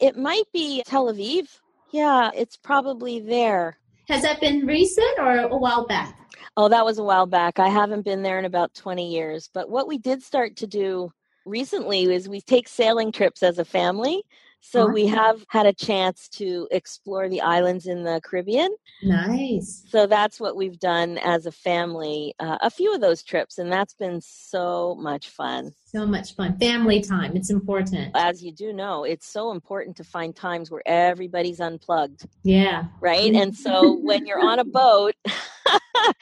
It 0.00 0.16
might 0.16 0.50
be 0.52 0.82
Tel 0.84 1.06
Aviv. 1.06 1.60
Yeah, 1.92 2.32
it's 2.34 2.56
probably 2.56 3.20
there. 3.20 3.78
Has 4.08 4.22
that 4.22 4.40
been 4.40 4.66
recent 4.66 5.20
or 5.20 5.36
a 5.36 5.56
while 5.56 5.86
back? 5.86 6.18
Oh, 6.56 6.68
that 6.68 6.84
was 6.84 6.98
a 6.98 7.04
while 7.04 7.26
back. 7.26 7.60
I 7.60 7.68
haven't 7.68 8.04
been 8.04 8.24
there 8.24 8.40
in 8.40 8.44
about 8.44 8.74
20 8.74 9.08
years. 9.08 9.48
But 9.54 9.70
what 9.70 9.86
we 9.86 9.98
did 9.98 10.20
start 10.20 10.56
to 10.56 10.66
do 10.66 11.12
recently 11.44 12.12
is 12.12 12.28
we 12.28 12.40
take 12.40 12.68
sailing 12.68 13.12
trips 13.12 13.42
as 13.42 13.58
a 13.58 13.64
family. 13.64 14.22
So 14.60 14.86
we 14.86 15.06
have 15.08 15.44
had 15.48 15.66
a 15.66 15.72
chance 15.72 16.28
to 16.34 16.68
explore 16.70 17.28
the 17.28 17.40
islands 17.40 17.86
in 17.86 18.04
the 18.04 18.20
Caribbean. 18.24 18.74
Nice. 19.02 19.84
So 19.88 20.06
that's 20.06 20.40
what 20.40 20.56
we've 20.56 20.78
done 20.78 21.18
as 21.18 21.46
a 21.46 21.52
family, 21.52 22.34
uh, 22.38 22.58
a 22.62 22.70
few 22.70 22.94
of 22.94 23.00
those 23.00 23.22
trips, 23.22 23.58
and 23.58 23.70
that's 23.70 23.94
been 23.94 24.20
so 24.20 24.94
much 24.94 25.28
fun. 25.28 25.74
So 25.94 26.06
much 26.06 26.34
fun. 26.36 26.56
Family 26.58 27.02
time. 27.02 27.36
It's 27.36 27.50
important. 27.50 28.12
As 28.14 28.42
you 28.42 28.50
do 28.50 28.72
know, 28.72 29.04
it's 29.04 29.26
so 29.26 29.50
important 29.50 29.94
to 29.98 30.04
find 30.04 30.34
times 30.34 30.70
where 30.70 30.82
everybody's 30.86 31.60
unplugged. 31.60 32.26
Yeah. 32.44 32.84
Right? 32.98 33.30
Mm-hmm. 33.30 33.42
And 33.42 33.54
so 33.54 33.98
when 33.98 34.24
you're 34.24 34.40
on 34.40 34.58
a 34.58 34.64
boat, 34.64 35.14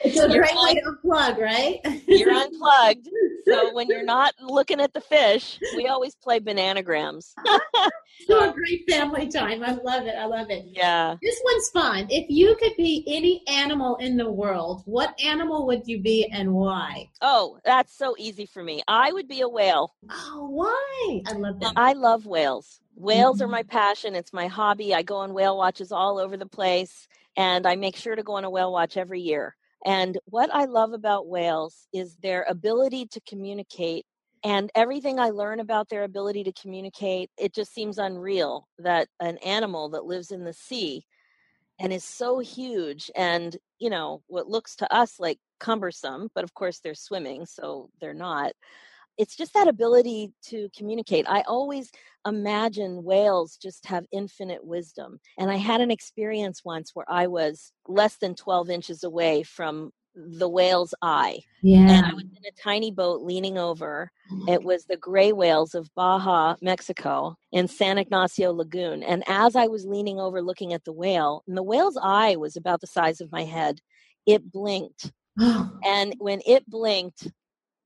it's 0.01 0.19
a 0.19 0.27
great 0.27 0.51
on, 0.51 0.65
way 0.65 0.73
to 0.73 0.81
unplug, 0.81 1.37
right? 1.37 1.79
you're 2.05 2.33
unplugged. 2.33 3.07
So 3.47 3.71
when 3.73 3.87
you're 3.87 4.03
not 4.03 4.33
looking 4.41 4.81
at 4.81 4.93
the 4.93 4.99
fish, 4.99 5.57
we 5.77 5.87
always 5.87 6.15
play 6.15 6.41
bananagrams. 6.41 7.33
so 8.27 8.49
a 8.49 8.53
great 8.53 8.83
family 8.89 9.29
time. 9.29 9.63
I 9.63 9.71
love 9.71 10.05
it. 10.05 10.15
I 10.19 10.25
love 10.25 10.49
it. 10.49 10.65
Yeah. 10.67 11.15
This 11.21 11.39
one's 11.45 11.69
fun. 11.69 12.07
If 12.09 12.25
you 12.29 12.57
could 12.57 12.73
be 12.75 13.05
any 13.07 13.41
animal 13.47 13.95
in 13.97 14.17
the 14.17 14.29
world, 14.29 14.81
what 14.83 15.17
animal 15.23 15.65
would 15.67 15.87
you 15.87 16.01
be 16.01 16.25
and 16.25 16.51
why? 16.51 17.09
Oh, 17.21 17.57
that's 17.63 17.97
so 17.97 18.15
easy 18.19 18.45
for 18.45 18.61
me. 18.61 18.81
I 18.85 19.13
would 19.13 19.29
be 19.29 19.39
a 19.39 19.47
whale. 19.47 19.60
Oh, 20.09 20.47
why? 20.49 21.21
I 21.27 21.33
love 21.33 21.59
that. 21.59 21.73
I 21.75 21.93
love 21.93 22.25
whales. 22.25 22.81
Whales 22.95 23.37
mm-hmm. 23.37 23.45
are 23.45 23.51
my 23.51 23.63
passion. 23.63 24.15
It's 24.15 24.33
my 24.33 24.47
hobby. 24.47 24.93
I 24.93 25.01
go 25.01 25.17
on 25.17 25.33
whale 25.33 25.57
watches 25.57 25.91
all 25.91 26.19
over 26.19 26.37
the 26.37 26.45
place 26.45 27.07
and 27.37 27.65
I 27.65 27.75
make 27.75 27.95
sure 27.95 28.15
to 28.15 28.23
go 28.23 28.33
on 28.33 28.43
a 28.43 28.49
whale 28.49 28.71
watch 28.71 28.97
every 28.97 29.21
year. 29.21 29.55
And 29.85 30.17
what 30.25 30.53
I 30.53 30.65
love 30.65 30.93
about 30.93 31.27
whales 31.27 31.87
is 31.93 32.15
their 32.17 32.45
ability 32.47 33.07
to 33.07 33.21
communicate. 33.21 34.05
And 34.43 34.71
everything 34.75 35.19
I 35.19 35.29
learn 35.29 35.59
about 35.59 35.89
their 35.89 36.03
ability 36.03 36.43
to 36.45 36.53
communicate, 36.53 37.29
it 37.37 37.53
just 37.53 37.73
seems 37.73 37.97
unreal 37.97 38.67
that 38.79 39.07
an 39.19 39.37
animal 39.39 39.89
that 39.89 40.05
lives 40.05 40.31
in 40.31 40.43
the 40.43 40.53
sea 40.53 41.05
and 41.79 41.91
is 41.91 42.03
so 42.03 42.39
huge 42.39 43.09
and, 43.15 43.57
you 43.79 43.89
know, 43.89 44.21
what 44.27 44.47
looks 44.47 44.75
to 44.77 44.93
us 44.93 45.19
like 45.19 45.39
cumbersome, 45.59 46.29
but 46.35 46.43
of 46.43 46.53
course 46.53 46.79
they're 46.79 46.93
swimming, 46.95 47.45
so 47.45 47.89
they're 47.99 48.13
not 48.13 48.53
it's 49.21 49.35
just 49.35 49.53
that 49.53 49.67
ability 49.67 50.33
to 50.45 50.67
communicate. 50.75 51.29
I 51.29 51.41
always 51.41 51.91
imagine 52.27 53.03
whales 53.03 53.55
just 53.55 53.85
have 53.85 54.03
infinite 54.11 54.65
wisdom. 54.65 55.19
And 55.37 55.51
I 55.51 55.57
had 55.57 55.79
an 55.79 55.91
experience 55.91 56.65
once 56.65 56.89
where 56.95 57.05
I 57.07 57.27
was 57.27 57.71
less 57.87 58.17
than 58.17 58.33
12 58.33 58.71
inches 58.71 59.03
away 59.03 59.43
from 59.43 59.91
the 60.15 60.49
whale's 60.49 60.95
eye. 61.03 61.37
Yeah. 61.61 61.81
And 61.81 62.05
I 62.07 62.13
was 62.15 62.23
in 62.23 62.45
a 62.47 62.61
tiny 62.63 62.89
boat 62.89 63.21
leaning 63.21 63.59
over. 63.59 64.11
Oh 64.31 64.45
it 64.47 64.63
was 64.63 64.85
the 64.85 64.97
gray 64.97 65.33
whales 65.33 65.75
of 65.75 65.93
Baja, 65.93 66.55
Mexico, 66.59 67.35
in 67.51 67.67
San 67.67 67.99
Ignacio 67.99 68.51
Lagoon. 68.51 69.03
And 69.03 69.23
as 69.27 69.55
I 69.55 69.67
was 69.67 69.85
leaning 69.85 70.19
over 70.19 70.41
looking 70.41 70.73
at 70.73 70.83
the 70.83 70.93
whale, 70.93 71.43
and 71.47 71.55
the 71.55 71.63
whale's 71.63 71.97
eye 72.01 72.37
was 72.37 72.55
about 72.55 72.81
the 72.81 72.87
size 72.87 73.21
of 73.21 73.31
my 73.31 73.43
head, 73.43 73.81
it 74.25 74.51
blinked. 74.51 75.11
and 75.37 76.15
when 76.17 76.41
it 76.47 76.67
blinked, 76.67 77.27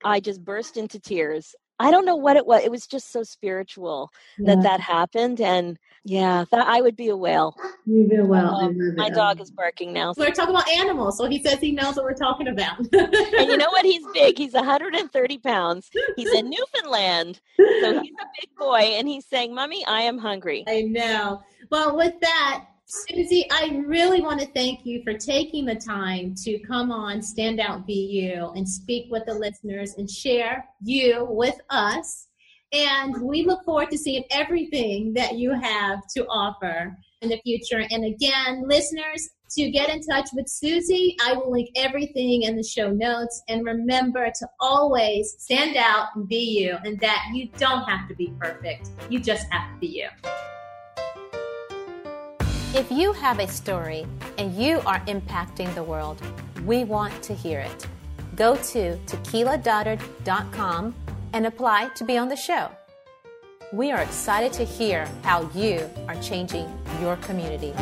I 0.06 0.20
just 0.20 0.44
burst 0.44 0.78
into 0.78 1.00
tears. 1.00 1.56
I 1.78 1.92
don't 1.92 2.06
know 2.06 2.16
what 2.16 2.38
it 2.38 2.46
was. 2.46 2.64
It 2.64 2.72
was 2.72 2.88
just 2.88 3.12
so 3.12 3.24
spiritual 3.24 4.10
yeah. 4.38 4.56
that 4.56 4.64
that 4.64 4.80
happened. 4.80 5.42
And 5.42 5.78
yeah, 6.06 6.46
that 6.52 6.66
I 6.66 6.80
would 6.80 6.96
be 6.96 7.10
a 7.10 7.18
whale. 7.18 7.54
You'd 7.86 8.10
be 8.10 8.16
a 8.16 8.24
whale. 8.24 8.48
Um, 8.48 8.96
my 8.96 9.10
dog 9.10 9.42
is 9.42 9.52
barking 9.52 9.92
now. 9.92 10.14
So. 10.14 10.22
We're 10.22 10.32
talking 10.32 10.56
about 10.56 10.70
animals, 10.70 11.18
so 11.18 11.26
he 11.26 11.44
says 11.44 11.60
he 11.60 11.74
knows 11.74 11.98
what 11.98 12.06
we're 12.06 12.14
talking 12.14 12.48
about. 12.48 12.78
and 12.80 13.50
you 13.50 13.58
know 13.58 13.70
what? 13.72 13.84
He's 13.84 14.06
big. 14.14 14.38
He's 14.38 14.54
130 14.54 15.38
pounds. 15.40 15.90
He's 16.16 16.32
in 16.32 16.50
Newfoundland, 16.50 17.42
so 17.58 18.00
he's 18.02 18.14
a 18.14 18.28
big 18.40 18.56
boy. 18.58 18.94
And 18.94 19.08
he's 19.08 19.26
saying, 19.26 19.54
"Mommy, 19.54 19.86
I 19.86 20.02
am 20.02 20.18
hungry." 20.18 20.64
I 20.68 20.84
know. 20.84 21.42
Well, 21.72 21.98
with 21.98 22.14
that, 22.22 22.66
Susie, 22.88 23.48
I 23.52 23.82
really 23.88 24.22
want 24.22 24.40
to 24.42 24.46
thank 24.46 24.86
you 24.86 25.02
for 25.04 25.14
taking 25.16 25.66
the 25.66 25.74
time 25.74 26.36
to 26.44 26.60
come 26.60 26.92
on 26.92 27.20
Stand 27.20 27.60
Out 27.60 27.88
Be 27.88 27.94
You 27.94 28.52
and 28.56 28.70
speak 28.70 29.08
with 29.10 29.26
the 29.26 29.34
listeners 29.34 29.96
and 29.98 30.08
share 30.08 30.64
you 30.84 31.26
with 31.28 31.56
us. 31.72 32.28
And 32.72 33.24
we 33.24 33.44
look 33.44 33.64
forward 33.66 33.90
to 33.90 33.98
seeing 33.98 34.24
everything 34.30 35.14
that 35.16 35.34
you 35.34 35.52
have 35.60 36.02
to 36.16 36.28
offer 36.28 36.96
in 37.22 37.30
the 37.30 37.42
future. 37.44 37.84
And 37.90 38.06
again, 38.06 38.68
listeners, 38.68 39.32
to 39.58 39.72
get 39.72 39.90
in 39.90 40.02
touch 40.04 40.30
with 40.34 40.48
Susie, 40.48 41.16
I 41.26 41.34
will 41.34 41.52
link 41.52 41.70
everything 41.76 42.44
in 42.44 42.56
the 42.56 42.64
show 42.64 42.92
notes. 42.92 43.42
And 43.48 43.66
remember 43.66 44.28
to 44.28 44.48
always 44.60 45.36
stand 45.40 45.76
out 45.76 46.10
and 46.16 46.28
be 46.28 46.62
you, 46.62 46.78
and 46.84 47.00
that 47.00 47.30
you 47.34 47.50
don't 47.58 47.90
have 47.90 48.08
to 48.10 48.16
be 48.16 48.32
perfect. 48.40 48.90
You 49.10 49.20
just 49.20 49.52
have 49.52 49.74
to 49.74 49.80
be 49.80 49.88
you. 49.88 50.08
If 52.76 52.92
you 52.92 53.14
have 53.14 53.40
a 53.40 53.48
story 53.48 54.06
and 54.38 54.54
you 54.54 54.82
are 54.86 55.00
impacting 55.06 55.74
the 55.76 55.84
world, 55.84 56.22
we 56.66 56.84
want 56.84 57.24
to 57.24 57.34
hear 57.34 57.62
it. 57.62 57.88
Go 58.36 58.58
to 58.58 58.98
tequiladoddard.com 59.06 60.94
and 61.32 61.46
apply 61.46 61.88
to 61.96 62.04
be 62.04 62.18
on 62.18 62.28
the 62.28 62.36
show. 62.36 62.70
We 63.72 63.94
are 63.94 64.02
excited 64.02 64.52
to 64.54 64.66
hear 64.66 65.06
how 65.24 65.50
you 65.56 65.90
are 66.10 66.22
changing 66.22 66.68
your 67.00 67.16
community. 67.18 67.74